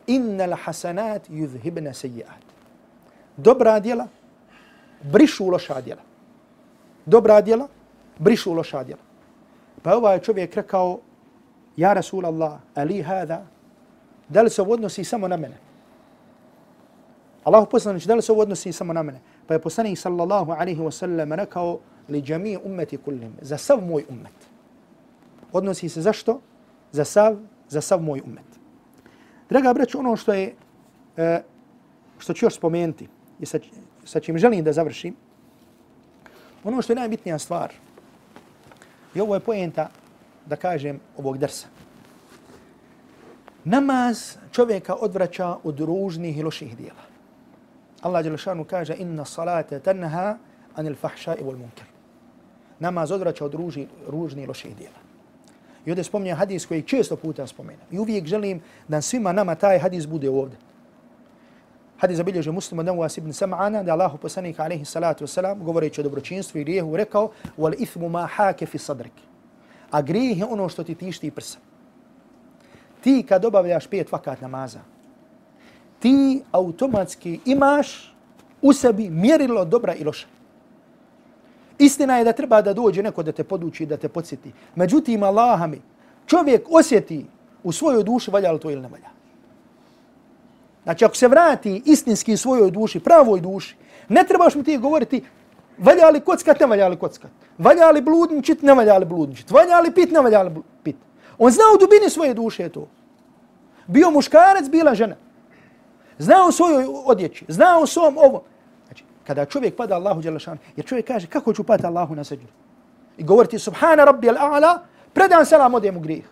Innal 0.07 0.57
hasanat 0.64 1.28
yuzhibna 1.28 1.92
sejiat. 1.92 2.45
Dobra 3.36 3.80
djela 3.80 4.09
brišu 5.03 5.49
loša 5.49 5.80
djela. 5.80 6.03
Dobra 7.07 7.40
djela 7.40 7.68
brišu 8.18 8.53
loša 8.53 8.84
djela. 8.84 9.03
Pa 9.82 9.97
ovaj 9.97 10.18
čovjek 10.18 10.55
rekao, 10.55 11.01
ja 11.76 11.92
Rasulallah, 11.92 12.61
ali 12.74 13.03
hada, 13.03 13.47
da 14.28 14.42
li 14.42 14.51
se 14.51 14.62
odnosi 14.62 15.05
samo 15.05 15.28
na 15.28 15.36
mene? 15.36 15.57
Allahu 17.45 17.66
poslanić, 17.70 18.05
da 18.05 18.14
li 18.14 18.22
se 18.22 18.32
ovo 18.32 18.42
odnosi 18.42 18.72
samo 18.72 18.92
na 18.92 19.03
mene? 19.03 19.20
Pa 19.47 19.55
je 19.55 19.61
poslanik 19.61 19.99
sallallahu 19.99 20.53
alaihi 20.53 20.80
wa 20.80 20.90
sallam 20.90 21.32
rekao 21.32 21.78
li 22.09 22.22
džami 22.22 22.59
ummeti 22.64 22.97
kullim, 22.97 23.36
za 23.40 23.59
sav 23.59 23.80
moj 23.80 24.05
ummet. 24.09 24.49
Odnosi 25.53 25.88
se 25.88 26.03
zašto? 26.03 26.40
Za 26.92 27.05
sav, 27.05 27.36
za 27.68 27.80
sav 27.80 28.03
moj 28.03 28.20
ummet. 28.24 28.45
Draga 29.51 29.74
braću, 29.74 29.99
ono 29.99 30.16
što 30.16 30.32
je, 30.32 30.55
e, 31.16 31.42
što 32.18 32.32
ću 32.32 32.47
još 32.47 32.55
spomenuti 32.55 33.09
i 33.40 33.47
sa, 33.47 33.59
sa 34.05 34.20
čim 34.20 34.38
želim 34.38 34.64
da 34.64 34.72
završim, 34.72 35.16
ono 36.64 36.82
što 36.82 36.92
je 36.92 36.97
najbitnija 36.97 37.38
stvar, 37.38 37.72
i 39.14 39.20
ovo 39.20 39.34
je 39.34 39.40
pojenta, 39.40 39.88
da 40.47 40.57
kažem, 40.57 41.01
ovog 41.16 41.38
drsa. 41.38 41.66
Namaz 43.64 44.36
čovjeka 44.53 44.95
odvraća 44.95 45.57
od 45.64 45.80
ružnih 45.80 46.38
i 46.38 46.42
loših 46.42 46.76
dijela. 46.76 47.13
Allah 48.05 48.20
Đelešanu 48.20 48.64
kaže 48.68 48.94
inna 49.00 49.24
salate 49.24 49.80
tenha 49.80 50.36
anil 50.76 50.94
fahša 50.94 51.38
i 51.40 51.42
vol 51.42 51.57
munkar. 51.57 51.88
Namaz 52.78 53.12
odvraća 53.12 53.44
od 53.44 53.55
ruži, 53.55 53.86
ružni 54.09 54.42
i 54.42 54.46
loših 54.46 54.76
dijela. 54.76 55.00
I 55.86 55.90
ovdje 55.90 56.05
spominjem 56.05 56.36
hadis 56.36 56.66
koji 56.66 56.82
često 56.82 57.16
puta 57.16 57.46
spomenem. 57.46 57.86
I 57.90 57.98
uvijek 57.98 58.26
želim 58.26 58.61
da 58.88 59.00
svima 59.00 59.32
nama 59.32 59.55
taj 59.55 59.78
hadis 59.78 60.07
bude 60.07 60.30
ovdje. 60.30 60.59
Hadis 61.96 62.16
zabilježe 62.16 62.52
muslima 62.52 62.82
Nawas 62.82 63.18
ibn 63.18 63.32
Sam'ana 63.32 63.82
da 63.82 63.92
Allahu 63.92 64.18
poslanik 64.18 64.61
alaihi 64.61 64.84
salatu 64.84 65.24
wasalam 65.24 65.64
govoreći 65.64 66.00
o 66.00 66.05
dobročinstvu 66.05 66.59
i 66.61 66.64
grijehu 66.64 66.96
rekao 66.96 67.30
wal 67.59 67.74
ithmu 67.78 68.09
ma 68.09 68.26
hake 68.26 68.66
fi 68.66 68.78
sadrik. 68.78 69.12
A 69.90 70.02
grijeh 70.02 70.38
je 70.38 70.44
ono 70.44 70.68
što 70.68 70.84
ti 70.84 70.94
tišti 70.94 71.30
prsa. 71.30 71.59
Ti 73.00 73.24
kad 73.28 73.44
obavljaš 73.44 73.86
pet 73.86 74.12
vakat 74.12 74.40
namaza, 74.40 74.80
ti 76.05 76.42
automatski 76.52 77.40
imaš 77.44 78.14
u 78.62 78.72
sebi 78.72 79.11
mjerilo 79.11 79.64
dobra 79.64 79.94
i 79.94 80.05
loša. 80.05 80.26
Istina 81.78 82.18
je 82.18 82.24
da 82.24 82.32
treba 82.32 82.61
da 82.62 82.74
dođe 82.76 83.02
neko 83.02 83.22
da 83.22 83.32
te 83.32 83.44
poduči, 83.44 83.86
da 83.86 83.96
te 83.96 84.09
podsjeti. 84.09 84.52
Međutim, 84.74 85.22
Allah 85.22 85.64
mi, 85.70 85.80
čovjek 86.26 86.66
osjeti 86.70 87.24
u 87.62 87.72
svojoj 87.72 88.05
duši 88.05 88.30
valja 88.30 88.52
li 88.52 88.61
to 88.61 88.70
ili 88.70 88.82
ne 88.82 88.88
valja. 88.88 89.09
Znači, 90.84 91.05
ako 91.05 91.16
se 91.16 91.28
vrati 91.28 91.82
istinski 91.84 92.34
u 92.34 92.36
svojoj 92.36 92.70
duši, 92.70 93.00
pravoj 93.00 93.40
duši, 93.40 93.76
ne 94.09 94.24
trebaš 94.28 94.55
mu 94.55 94.62
ti 94.62 94.78
govoriti 94.78 95.24
valja 95.78 96.11
li 96.11 96.20
kockat, 96.20 96.61
ne 96.61 96.66
valja 96.66 96.88
li 96.88 96.96
kockat. 96.96 97.30
Valja 97.59 97.90
li 97.90 98.02
bludničit, 98.02 98.62
ne 98.62 98.74
valja 98.74 98.98
li 98.98 99.07
bludničit. 99.07 99.50
Valja 99.50 99.80
li 99.80 99.94
pit, 99.94 100.12
ne 100.12 100.20
valja 100.20 100.42
li 100.42 100.52
pit. 100.82 100.96
On 101.38 101.50
zna 101.50 101.64
u 101.74 101.78
dubini 101.80 102.11
svoje 102.11 102.34
duše 102.34 102.68
to. 102.68 102.88
Bio 103.86 104.11
muškarac, 104.11 104.68
bila 104.68 104.94
žena. 104.94 105.16
Zna 106.18 106.46
u 106.48 106.52
svojoj 106.52 106.86
odjeći, 107.04 107.44
zna 107.48 107.78
u 107.82 107.86
svom 107.86 108.18
ovo. 108.18 108.42
Znači, 108.86 109.04
kada 109.26 109.44
čovjek 109.44 109.76
pada 109.76 109.94
Allahu 109.94 110.22
Đelešanu, 110.22 110.58
jer 110.76 110.86
čovjek 110.86 111.06
kaže 111.06 111.26
kako 111.26 111.52
ću 111.52 111.64
pati 111.64 111.86
Allahu 111.86 112.14
na 112.14 112.24
seđu. 112.24 112.46
I 113.18 113.24
govoriti 113.24 113.58
Subhana 113.58 114.04
Rabbi 114.04 114.28
al-A'la, 114.28 114.78
predan 115.12 115.46
selam 115.46 115.74
odem 115.74 115.96
u 115.96 116.00
grijeh. 116.00 116.24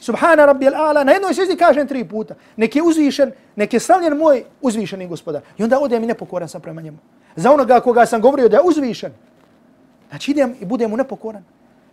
Subhana 0.00 0.46
Rabbi 0.46 0.66
al-A'la, 0.66 1.04
na 1.04 1.12
jednoj 1.12 1.34
seždi 1.34 1.56
kažem 1.56 1.86
tri 1.86 2.04
puta. 2.04 2.34
Nek 2.56 2.76
je 2.76 2.82
uzvišen, 2.82 3.32
nek 3.56 3.72
je 3.72 3.80
slavljen 3.80 4.16
moj 4.16 4.44
uzvišeni 4.60 5.08
gospodar. 5.08 5.42
I 5.58 5.62
onda 5.62 5.78
odem 5.78 6.04
i 6.04 6.06
nepokoran 6.06 6.48
sam 6.48 6.60
prema 6.60 6.80
njemu. 6.80 6.98
Za 7.36 7.52
onoga 7.52 7.80
koga 7.80 8.06
sam 8.06 8.20
govorio 8.20 8.48
da 8.48 8.56
je 8.56 8.62
uzvišen. 8.64 9.12
Znači 10.08 10.30
idem 10.30 10.56
i 10.60 10.64
budem 10.64 10.90
mu 10.90 10.96
nepokoran. 10.96 11.44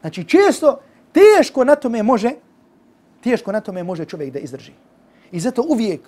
Znači 0.01 0.23
često 0.23 0.80
teško 1.11 1.63
na 1.63 1.76
tome 1.76 2.03
može, 2.03 2.32
teško 3.23 3.51
na 3.51 3.61
tome 3.61 3.84
može 3.84 4.05
čovjek 4.05 4.34
da 4.34 4.39
izdrži. 4.39 4.71
I 5.32 5.39
zato 5.39 5.65
uvijek, 5.67 6.01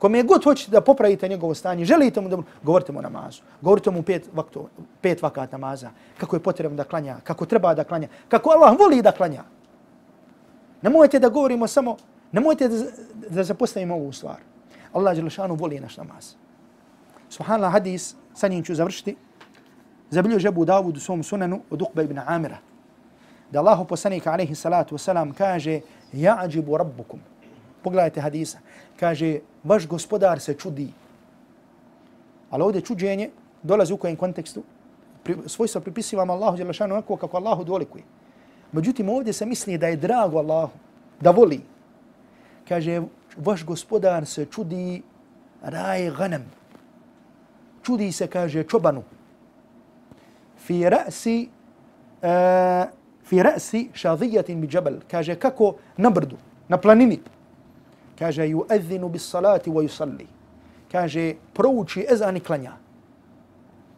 kome 0.00 0.22
god 0.22 0.44
hoćete 0.44 0.70
da 0.70 0.80
popravite 0.80 1.28
njegovo 1.28 1.54
stanje, 1.54 1.84
želite 1.84 2.20
mu 2.20 2.28
da 2.28 2.38
govorite 2.62 2.92
mu 2.92 2.98
o 2.98 3.02
namazu, 3.02 3.42
govorite 3.60 3.90
mu 3.90 4.02
pet, 4.02 4.28
vakto, 4.32 4.68
pet 5.00 5.22
vakat 5.22 5.52
namaza, 5.52 5.90
kako 6.18 6.36
je 6.36 6.40
potrebno 6.40 6.76
da 6.76 6.84
klanja, 6.84 7.16
kako 7.24 7.46
treba 7.46 7.74
da 7.74 7.84
klanja, 7.84 8.08
kako 8.28 8.50
Allah 8.50 8.78
voli 8.78 9.02
da 9.02 9.12
klanja. 9.12 9.44
Nemojte 10.82 11.18
da 11.18 11.28
govorimo 11.28 11.66
samo, 11.66 11.96
nemojte 12.32 12.68
da, 12.68 12.78
da 13.28 13.44
zapostavimo 13.44 13.94
ovu 13.94 14.12
stvar. 14.12 14.40
Allah 14.92 15.16
Đelešanu 15.16 15.54
voli 15.54 15.80
naš 15.80 15.96
namaz. 15.96 16.32
Subhanallah 17.28 17.72
hadis, 17.72 18.14
sa 18.34 18.48
njim 18.48 18.64
ću 18.64 18.74
završiti, 18.74 19.16
zabilio 20.10 20.38
žebu 20.38 20.64
Davud 20.64 20.96
u 20.96 21.00
svom 21.00 21.22
sunanu 21.22 21.60
od 21.70 21.82
Uqba 21.82 22.04
ibn 22.04 22.18
Amira. 22.26 22.58
Da 23.50 23.58
Allahu 23.60 23.84
poslanika 23.84 24.32
alaihi 24.32 24.54
salatu 24.54 24.96
wasalam 24.96 25.34
kaže 25.34 25.80
Ja'đibu 26.12 26.78
rabbukum. 26.78 27.20
Pogledajte 27.82 28.20
hadisa. 28.20 28.58
Kaže, 29.00 29.38
vaš 29.64 29.86
gospodar 29.86 30.40
se 30.40 30.54
čudi. 30.54 30.92
Ali 32.50 32.62
ovdje 32.62 32.80
čuđenje 32.80 33.30
dolazi 33.62 33.92
u 33.92 33.96
kojem 33.96 34.16
kontekstu. 34.16 34.62
Pri, 35.22 35.36
svojstvo 35.46 35.80
pripisivam 35.80 36.30
Allahu 36.30 36.56
Đelešanu 36.56 36.94
onako 36.94 37.16
kako 37.16 37.36
Allahu 37.36 37.64
dolikuje. 37.64 38.04
Međutim, 38.72 39.08
ovdje 39.08 39.32
se 39.32 39.46
misli 39.46 39.78
da 39.78 39.86
je 39.86 39.96
drago 39.96 40.38
Allahu, 40.38 40.70
da 41.20 41.30
voli. 41.30 41.60
Kaže, 42.68 43.02
vaš 43.36 43.64
gospodar 43.64 44.26
se 44.26 44.44
čudi 44.44 45.02
raj 45.62 46.10
ganem. 46.10 46.44
Čudi 47.82 48.12
se, 48.12 48.26
kaže, 48.26 48.62
čobanu. 48.62 49.02
Fi 50.58 50.84
ra'si, 50.84 51.48
uh, 52.22 52.90
fi 53.24 53.36
ra'si 53.36 53.88
šadijatin 53.92 54.60
bi 54.60 54.68
džabel. 54.68 55.00
Kaže, 55.10 55.34
kako 55.34 55.74
na 55.96 56.10
brdu, 56.10 56.36
na 56.68 56.76
planini. 56.76 57.18
Kaže, 58.20 58.48
ju 58.48 58.66
edzinu 58.70 59.08
bis 59.08 59.24
salati 59.30 59.70
wa 59.70 59.82
yusalli. 59.82 60.26
Kaže, 60.92 61.34
prouči 61.54 62.04
ezan 62.10 62.36
i 62.36 62.40
klanja. 62.40 62.72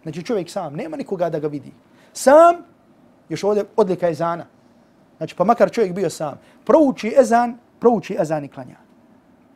Znači 0.03 0.23
čovjek 0.23 0.51
sam, 0.51 0.75
nema 0.75 0.97
nikoga 0.97 1.31
da 1.31 1.39
ga 1.39 1.49
vidi. 1.49 1.73
Sam, 2.13 2.57
još 3.29 3.45
ovdje 3.45 3.65
odlika 3.77 4.09
ezana. 4.09 4.47
Znači, 5.17 5.37
pa 5.37 5.45
makar 5.45 5.71
čovjek 5.71 5.95
bio 5.95 6.11
sam. 6.11 6.39
Prouči 6.65 7.15
ezan, 7.19 7.59
prouči 7.81 8.17
ezan 8.21 8.45
i 8.45 8.49
klanja. 8.49 8.77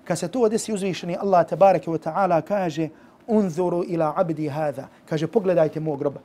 Kad 0.05 0.19
se 0.19 0.29
to 0.29 0.49
desi 0.49 0.73
uzvišeni, 0.73 1.17
Allah 1.21 1.47
tabaraka 1.47 1.91
wa 1.91 1.99
ta'ala 1.99 2.43
kaže, 2.43 2.89
unzuru 3.27 3.85
ila 3.87 4.15
abdi 4.17 4.49
hada. 4.49 4.89
Kaže, 5.09 5.27
pogledajte 5.27 5.81
mog 5.81 5.99
groba. 5.99 6.21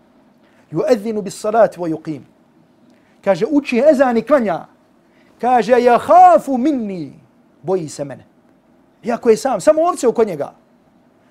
Ju'edzinu 0.71 1.21
bis 1.21 1.39
salati 1.41 1.79
wa 1.79 1.89
yuqim. 1.89 2.21
Kaže, 3.23 3.45
uči 3.45 3.83
ezan 3.91 4.17
i 4.17 4.21
klanja. 4.21 4.65
Kaže, 5.41 5.71
ja 5.81 5.97
hafu 5.97 6.57
minni. 6.57 7.19
Boji 7.63 7.89
se 7.89 8.05
mene. 8.05 8.30
Iako 9.03 9.29
je 9.29 9.37
sam, 9.37 9.61
samo 9.61 9.81
ovce 9.81 10.07
oko 10.07 10.23
njega. 10.23 10.53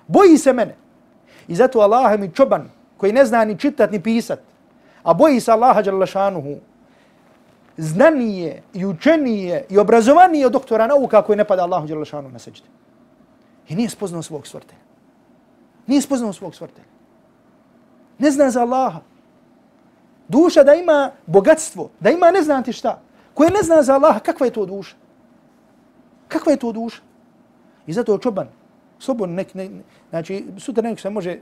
Boji 0.06 0.38
se 0.38 0.52
mene. 0.52 0.76
I 1.48 1.54
zato 1.54 1.80
Allah 1.80 2.20
mi 2.20 2.34
čoban, 2.34 2.70
koji 2.96 3.12
ne 3.12 3.24
zna 3.24 3.44
ni 3.44 3.58
čitat 3.58 3.92
ni 3.92 4.02
pisat, 4.02 4.40
a 5.02 5.14
boji 5.14 5.40
se 5.40 5.52
Allaha 5.52 6.06
šanuhu, 6.06 6.56
znanije 7.76 8.62
i 8.74 8.86
učenije 8.86 9.66
i 9.68 9.78
obrazovanije 9.78 10.46
od 10.46 10.52
doktora 10.52 10.86
nauka 10.86 11.22
koji 11.22 11.36
ne 11.36 11.44
pada 11.44 11.62
Allahu 11.62 11.86
Đelešanu 11.86 12.28
na 12.28 12.38
seđde. 12.38 12.66
I 13.68 13.74
nije 13.74 13.88
spoznao 13.88 14.22
svog 14.22 14.46
stvrtelja. 14.46 14.80
Nije 15.86 16.02
spoznao 16.02 16.32
svog 16.32 16.54
stvrtelja. 16.54 16.86
Ne 18.18 18.30
zna 18.30 18.50
za 18.50 18.60
Allaha. 18.60 19.00
Duša 20.28 20.62
da 20.62 20.74
ima 20.74 21.10
bogatstvo, 21.26 21.90
da 22.00 22.10
ima 22.10 22.30
ne 22.30 22.42
znam 22.42 22.62
ti 22.62 22.72
šta, 22.72 23.00
koje 23.34 23.50
ne 23.50 23.62
zna 23.62 23.82
za 23.82 23.94
Allaha, 23.94 24.18
kakva 24.18 24.46
je 24.46 24.52
to 24.52 24.66
duša? 24.66 24.96
Kakva 26.28 26.52
je 26.52 26.58
to 26.58 26.72
duša? 26.72 27.02
I 27.91 27.93
zato 27.93 28.18
čoban, 28.18 28.49
slobodno 28.99 29.34
nek, 29.34 29.55
ne, 29.55 29.68
znači 30.11 30.45
sutra 30.59 30.82
nek 30.82 31.01
se 31.01 31.11
može 31.11 31.38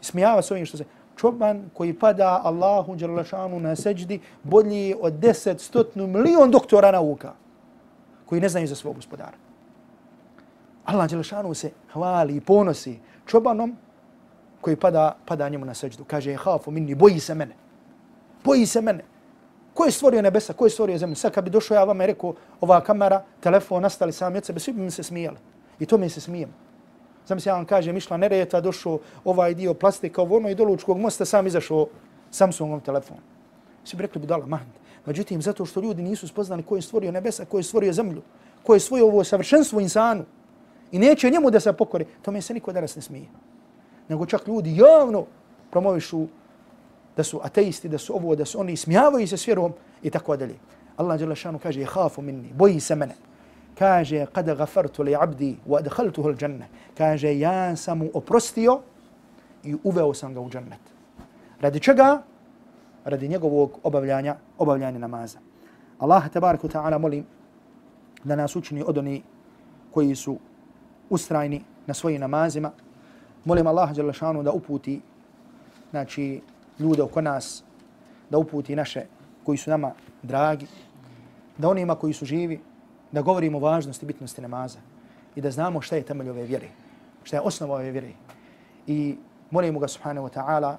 smijava 0.00 0.42
s 0.42 0.50
ovim 0.50 0.66
što 0.66 0.76
se, 0.76 0.84
čoban 1.16 1.68
koji 1.74 1.92
pada 1.92 2.40
Allahu 2.44 2.96
Đerlašanu 2.96 3.60
na 3.60 3.76
seđdi 3.76 4.20
bolji 4.42 4.94
od 5.00 5.12
deset 5.12 5.60
stotnu 5.60 6.06
milion 6.06 6.50
doktora 6.50 6.90
nauka 6.90 7.34
koji 8.26 8.40
ne 8.40 8.48
znaju 8.48 8.66
za 8.66 8.74
svog 8.74 8.96
gospodara. 8.96 9.36
Allah 10.84 11.10
Đerlašanu 11.10 11.54
se 11.54 11.70
hvali 11.92 12.36
i 12.36 12.40
ponosi 12.40 12.98
čobanom 13.26 13.76
koji 14.60 14.76
pada, 14.76 15.16
pada 15.26 15.48
njemu 15.48 15.64
na 15.64 15.74
seđdu. 15.74 16.04
Kaže, 16.04 16.36
hafu 16.36 16.70
minni, 16.70 16.94
boji 16.94 17.20
se 17.20 17.34
mene. 17.34 17.56
Boji 18.44 18.66
se 18.66 18.80
mene. 18.80 19.04
Ko 19.74 19.84
je 19.84 19.92
stvorio 19.92 20.22
nebesa, 20.22 20.52
ko 20.52 20.64
je 20.66 20.70
stvorio 20.70 20.98
zemlju? 20.98 21.16
Sad 21.16 21.32
kad 21.32 21.44
bi 21.44 21.50
došao 21.50 21.74
ja 21.74 21.84
vama 21.84 22.04
i 22.04 22.06
rekao, 22.06 22.34
ova 22.60 22.80
kamera, 22.80 23.22
telefon, 23.40 23.82
nastali 23.82 24.12
sami 24.12 24.38
od 24.38 24.44
sebe, 24.44 24.60
svi 24.60 24.72
bi 24.72 24.80
mi 24.80 24.90
se 24.90 25.02
smijali. 25.02 25.36
I 25.80 25.86
to 25.86 25.98
mi 25.98 26.08
se 26.08 26.20
smijem. 26.20 26.50
Sam 27.24 27.40
se 27.40 27.48
ja 27.48 27.54
vam 27.54 27.64
kažem, 27.64 27.96
išla 27.96 28.16
nereta, 28.16 28.60
došao 28.60 28.98
ovaj 29.24 29.54
dio 29.54 29.74
plastika, 29.74 30.22
ovo 30.22 30.36
ono 30.36 30.48
i 30.48 30.54
dolučkog 30.54 30.98
mosta, 30.98 31.24
sam 31.24 31.46
izašao 31.46 31.86
Samsungom 32.30 32.80
telefon. 32.80 33.16
Svi 33.84 33.96
bi 33.96 34.02
rekli, 34.02 34.20
budala, 34.20 34.46
mahnt. 34.46 34.74
Međutim, 35.06 35.42
zato 35.42 35.64
što 35.64 35.80
ljudi 35.80 36.02
nisu 36.02 36.28
spoznali 36.28 36.62
ko 36.62 36.76
je 36.76 36.82
stvorio 36.82 37.12
nebesa, 37.12 37.44
ko 37.44 37.58
je 37.58 37.62
stvorio 37.62 37.92
zemlju, 37.92 38.22
ko 38.62 38.74
je 38.74 38.80
stvorio 38.80 39.06
ovo 39.06 39.24
savršenstvo 39.24 39.80
insanu 39.80 40.24
i 40.92 40.98
neće 40.98 41.30
njemu 41.30 41.50
da 41.50 41.60
se 41.60 41.72
pokori, 41.72 42.06
to 42.22 42.30
mi 42.30 42.42
se 42.42 42.54
niko 42.54 42.72
danas 42.72 42.96
ne 42.96 43.02
smije. 43.02 43.26
Nego 44.08 44.26
čak 44.26 44.48
ljudi 44.48 44.76
javno 44.76 45.26
promovišu 45.70 46.26
da 47.16 47.22
su 47.22 47.40
ateisti, 47.42 47.88
da 47.88 47.98
su 47.98 48.14
ovo, 48.16 48.34
da 48.36 48.44
su 48.44 48.60
oni, 48.60 48.76
smijavaju 48.76 49.28
se 49.28 49.36
s 49.36 49.46
vjerom 49.46 49.72
i 50.02 50.10
tako 50.10 50.36
dalje. 50.36 50.54
Allah 50.96 51.20
kaže, 51.62 51.80
je 51.80 51.86
hafu 51.86 52.22
minni, 52.22 52.52
boji 52.52 52.80
se 52.80 52.94
mene 52.94 53.14
kaže 53.80 54.26
kad 54.32 54.44
gafartu 54.44 55.02
li 55.02 55.16
abdi 55.16 55.56
wa 55.68 55.78
adkhaltuhu 55.80 56.28
al 56.28 56.36
janna 56.40 56.66
kaže 56.98 57.38
ja 57.38 57.76
sam 57.76 57.98
mu 57.98 58.10
oprostio 58.14 58.80
i 59.64 59.76
uveo 59.84 60.14
sam 60.14 60.34
ga 60.34 60.40
u 60.40 60.50
džennet. 60.50 60.80
Radi 61.60 61.80
čega? 61.80 62.22
Radi 63.04 63.28
njegovog 63.28 63.78
obavljanja 63.82 64.36
obavljanja 64.58 64.98
namaza. 64.98 65.38
Allah 65.98 66.28
tebaraka 66.28 66.68
taala 66.68 66.98
molim 66.98 67.24
da 68.24 68.36
nas 68.36 68.56
učini 68.56 68.84
od 68.86 68.98
oni 68.98 69.22
koji 69.90 70.14
su 70.14 70.38
ustrajni 71.10 71.62
na 71.86 71.94
svojim 71.94 72.20
namazima. 72.20 72.70
Molim 73.44 73.66
Allah 73.66 73.92
dželle 73.92 74.12
šanu 74.12 74.42
da 74.42 74.52
uputi 74.52 75.00
znači 75.90 76.40
ljude 76.78 77.02
oko 77.02 77.20
nas 77.20 77.64
da 78.30 78.38
uputi 78.38 78.76
naše 78.76 79.06
koji 79.44 79.58
su 79.58 79.70
nama 79.70 79.92
dragi 80.22 80.66
da 81.58 81.68
onima 81.68 81.94
koji 81.94 82.12
su 82.12 82.24
živi 82.24 82.60
da 83.12 83.22
govorimo 83.22 83.58
o 83.58 83.60
važnosti 83.60 84.06
bitnosti 84.06 84.40
namaza 84.40 84.78
i 85.36 85.40
da 85.40 85.50
znamo 85.50 85.80
šta 85.80 85.96
je 85.96 86.02
temelj 86.02 86.30
ove 86.30 86.42
vjere, 86.42 86.68
šta 87.22 87.36
je 87.36 87.40
osnova 87.40 87.74
ove 87.74 87.90
vjere. 87.90 88.12
I 88.86 89.16
molimo 89.50 89.78
ga 89.78 89.88
subhanahu 89.88 90.28
wa 90.28 90.32
ta'ala 90.32 90.76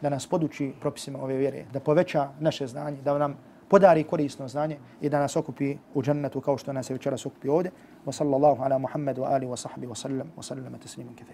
da 0.00 0.08
nas 0.08 0.26
poduči 0.26 0.72
propisima 0.80 1.18
ove 1.22 1.36
vjere, 1.36 1.64
da 1.72 1.80
poveća 1.80 2.28
naše 2.40 2.66
znanje, 2.66 3.02
da 3.02 3.18
nam 3.18 3.36
podari 3.68 4.04
korisno 4.04 4.48
znanje 4.48 4.78
i 5.00 5.08
da 5.08 5.20
nas 5.20 5.36
okupi 5.36 5.76
u 5.94 6.02
džennetu 6.02 6.40
kao 6.40 6.58
što 6.58 6.72
nas 6.72 6.90
je 6.90 6.94
večeras 6.94 7.26
okupi 7.26 7.48
ovdje. 7.48 7.70
Wa 8.06 8.12
sallallahu 8.12 8.62
ala 8.62 8.78
Muhammedu 8.78 9.22
wa 9.22 9.28
ali 9.30 9.46
wa 9.46 9.56
sahbihi 9.56 9.92
wa 9.92 9.94
sallam 9.94 10.32
wa 10.36 10.42
sallam 10.42 10.78
tasliman 10.82 11.14
kathira. 11.14 11.28